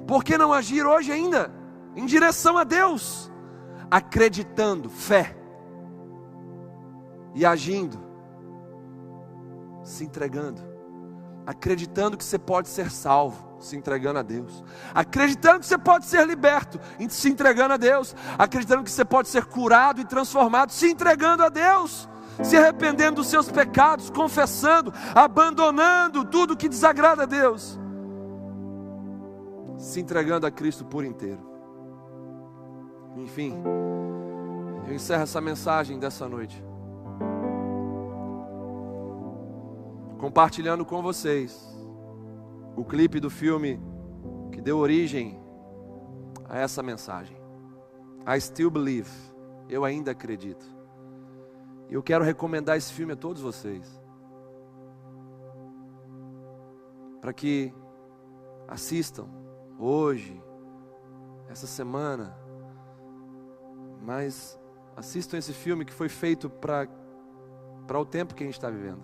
Por 0.09 0.24
que 0.24 0.39
não 0.39 0.55
agir 0.55 0.86
hoje 0.86 1.12
ainda? 1.12 1.52
Em 1.94 2.06
direção 2.06 2.56
a 2.56 2.64
Deus, 2.64 3.30
acreditando, 3.90 4.89
fé, 4.89 5.36
e 7.35 7.44
agindo, 7.44 8.01
se 9.85 10.05
entregando, 10.05 10.62
acreditando 11.47 12.16
que 12.16 12.24
você 12.24 12.39
pode 12.39 12.68
ser 12.68 12.90
salvo, 12.90 13.59
se 13.60 13.76
entregando 13.76 14.18
a 14.18 14.22
Deus, 14.22 14.64
acreditando 14.94 15.60
que 15.60 15.66
você 15.66 15.76
pode 15.76 16.06
ser 16.06 16.26
liberto, 16.26 16.80
se 17.10 17.28
entregando 17.28 17.74
a 17.74 17.76
Deus, 17.76 18.16
acreditando 18.39 18.85
que 18.85 18.90
você 18.90 19.05
pode 19.05 19.28
ser 19.28 19.44
curado 19.44 20.01
e 20.01 20.06
transformado, 20.06 20.72
se 20.72 20.90
entregando 20.90 21.44
a 21.44 21.51
Deus, 21.51 22.09
se 22.43 22.56
arrependendo 22.56 23.16
dos 23.16 23.26
seus 23.26 23.51
pecados, 23.51 24.09
confessando, 24.09 24.90
abandonando 25.14 26.24
tudo 26.24 26.56
que 26.56 26.68
desagrada 26.68 27.24
a 27.24 27.26
Deus, 27.26 27.78
se 29.78 30.00
entregando 30.00 30.44
a 30.44 30.50
Cristo 30.50 30.84
por 30.84 31.05
inteiro. 31.05 31.40
Enfim, 33.16 33.55
eu 34.86 34.94
encerro 34.94 35.22
essa 35.22 35.40
mensagem 35.40 35.98
dessa 35.98 36.28
noite. 36.28 36.62
Compartilhando 40.18 40.84
com 40.84 41.00
vocês 41.00 41.64
o 42.76 42.84
clipe 42.84 43.20
do 43.20 43.30
filme 43.30 43.80
que 44.50 44.60
deu 44.60 44.78
origem 44.78 45.40
a 46.48 46.59
essa 46.59 46.82
mensagem. 46.82 47.36
I 48.26 48.40
still 48.40 48.70
believe. 48.70 49.10
Eu 49.68 49.84
ainda 49.84 50.10
acredito. 50.10 50.66
E 51.88 51.94
eu 51.94 52.02
quero 52.02 52.24
recomendar 52.24 52.76
esse 52.76 52.92
filme 52.92 53.12
a 53.12 53.16
todos 53.16 53.40
vocês. 53.40 53.86
Para 57.20 57.32
que 57.32 57.72
assistam 58.66 59.26
hoje, 59.78 60.42
essa 61.48 61.66
semana, 61.66 62.36
mas 64.02 64.59
assistam 64.96 65.38
esse 65.38 65.52
filme 65.52 65.84
que 65.84 65.92
foi 65.92 66.09
feito 66.09 66.50
para 66.50 66.88
o 67.98 68.05
tempo 68.05 68.34
que 68.34 68.42
a 68.42 68.46
gente 68.46 68.56
está 68.56 68.68
vivendo. 68.68 69.02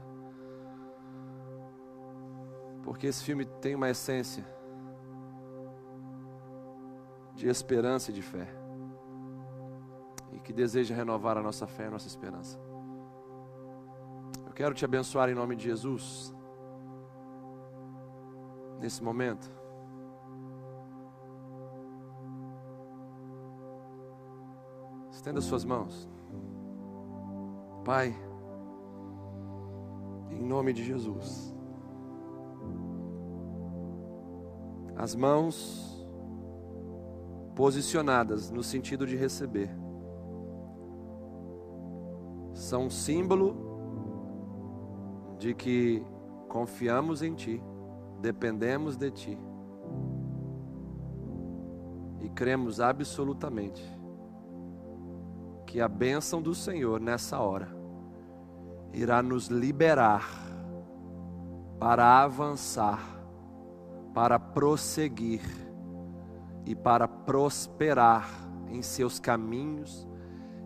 Porque 2.82 3.06
esse 3.06 3.22
filme 3.22 3.44
tem 3.44 3.74
uma 3.74 3.88
essência 3.88 4.44
de 7.34 7.48
esperança 7.48 8.10
e 8.10 8.14
de 8.14 8.22
fé. 8.22 8.46
E 10.32 10.40
que 10.40 10.52
deseja 10.52 10.94
renovar 10.94 11.38
a 11.38 11.42
nossa 11.42 11.66
fé 11.66 11.84
e 11.84 11.86
a 11.86 11.90
nossa 11.90 12.08
esperança. 12.08 12.58
Eu 14.46 14.52
quero 14.52 14.74
te 14.74 14.84
abençoar 14.84 15.30
em 15.30 15.34
nome 15.34 15.56
de 15.56 15.64
Jesus. 15.64 16.34
Nesse 18.80 19.02
momento. 19.02 19.63
Estenda 25.24 25.40
suas 25.40 25.64
mãos. 25.64 26.06
Pai, 27.82 28.14
em 30.30 30.44
nome 30.44 30.70
de 30.74 30.84
Jesus. 30.84 31.56
As 34.94 35.14
mãos 35.14 36.06
posicionadas 37.56 38.50
no 38.50 38.62
sentido 38.62 39.06
de 39.06 39.16
receber 39.16 39.70
são 42.52 42.84
um 42.84 42.90
símbolo 42.90 43.56
de 45.38 45.54
que 45.54 46.04
confiamos 46.50 47.22
em 47.22 47.34
Ti, 47.34 47.62
dependemos 48.20 48.94
de 48.98 49.10
Ti 49.10 49.38
e 52.20 52.28
cremos 52.28 52.78
absolutamente 52.78 54.03
que 55.74 55.80
a 55.80 55.88
bênção 55.88 56.40
do 56.40 56.54
Senhor 56.54 57.00
nessa 57.00 57.40
hora 57.40 57.66
irá 58.92 59.20
nos 59.20 59.48
liberar 59.48 60.24
para 61.80 62.22
avançar, 62.22 63.00
para 64.14 64.38
prosseguir 64.38 65.42
e 66.64 66.76
para 66.76 67.08
prosperar 67.08 68.30
em 68.68 68.82
seus 68.82 69.18
caminhos, 69.18 70.06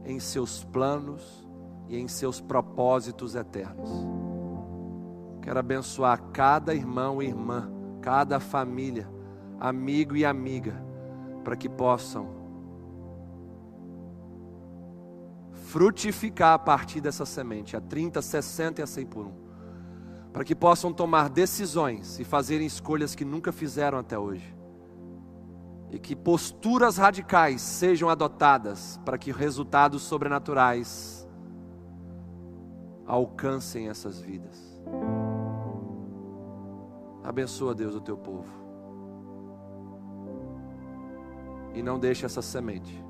em 0.05 0.21
seus 0.21 0.63
planos 0.63 1.49
e 1.89 1.97
em 1.97 2.07
seus 2.07 2.39
propósitos 2.39 3.35
eternos. 3.35 3.89
Quero 5.41 5.59
abençoar 5.59 6.21
cada 6.35 6.75
irmão 6.75 7.23
e 7.23 7.29
irmã, 7.29 7.73
cada 8.03 8.39
família, 8.39 9.09
amigo 9.59 10.15
e 10.15 10.27
amiga, 10.27 10.85
para 11.43 11.57
que 11.57 11.67
possam 11.67 12.38
frutificar 15.69 16.55
a 16.55 16.59
partir 16.59 17.01
dessa 17.01 17.27
semente, 17.27 17.77
a 17.77 17.81
30, 17.81 18.23
60 18.23 18.81
e 18.81 18.85
a 18.85 18.87
100 18.87 19.07
por 19.07 19.27
um, 19.27 19.33
para 20.33 20.43
que 20.43 20.55
possam 20.55 20.93
tomar 20.93 21.29
decisões 21.29 22.19
e 22.19 22.25
fazerem 22.25 22.67
escolhas 22.67 23.15
que 23.15 23.25
nunca 23.25 23.53
fizeram 23.53 23.99
até 23.99 24.19
hoje, 24.19 24.57
e 25.91 25.99
que 25.99 26.17
posturas 26.17 26.97
radicais 26.97 27.61
sejam 27.61 28.09
adotadas 28.09 28.99
para 29.05 29.19
que 29.19 29.31
resultados 29.31 30.03
sobrenaturais 30.03 31.29
alcancem 33.07 33.89
essas 33.89 34.21
vidas. 34.21 34.59
Abençoa, 37.23 37.75
Deus, 37.75 37.95
o 37.95 38.01
teu 38.01 38.17
povo. 38.17 38.51
E 41.75 41.83
não 41.83 41.99
deixe 41.99 42.25
essa 42.25 42.41
semente 42.41 43.08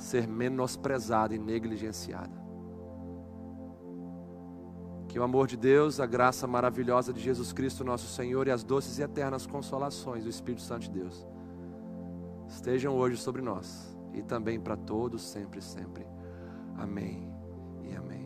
ser 0.00 0.26
menosprezada 0.26 1.34
e 1.34 1.38
negligenciada. 1.38 2.40
Que 5.08 5.18
o 5.18 5.22
amor 5.22 5.46
de 5.46 5.56
Deus, 5.56 5.98
a 5.98 6.06
graça 6.06 6.46
maravilhosa 6.46 7.12
de 7.12 7.20
Jesus 7.20 7.52
Cristo, 7.52 7.84
nosso 7.84 8.06
Senhor, 8.06 8.46
e 8.46 8.50
as 8.50 8.62
doces 8.62 8.98
e 8.98 9.02
eternas 9.02 9.46
consolações 9.46 10.24
do 10.24 10.30
Espírito 10.30 10.62
Santo 10.62 10.82
de 10.82 10.90
Deus 10.90 11.26
estejam 12.50 12.96
hoje 12.96 13.16
sobre 13.16 13.40
nós 13.40 13.96
e 14.12 14.22
também 14.22 14.60
para 14.60 14.76
todos, 14.76 15.22
sempre, 15.22 15.60
sempre. 15.60 16.06
Amém 16.76 17.32
e 17.82 17.94
amém. 17.94 18.19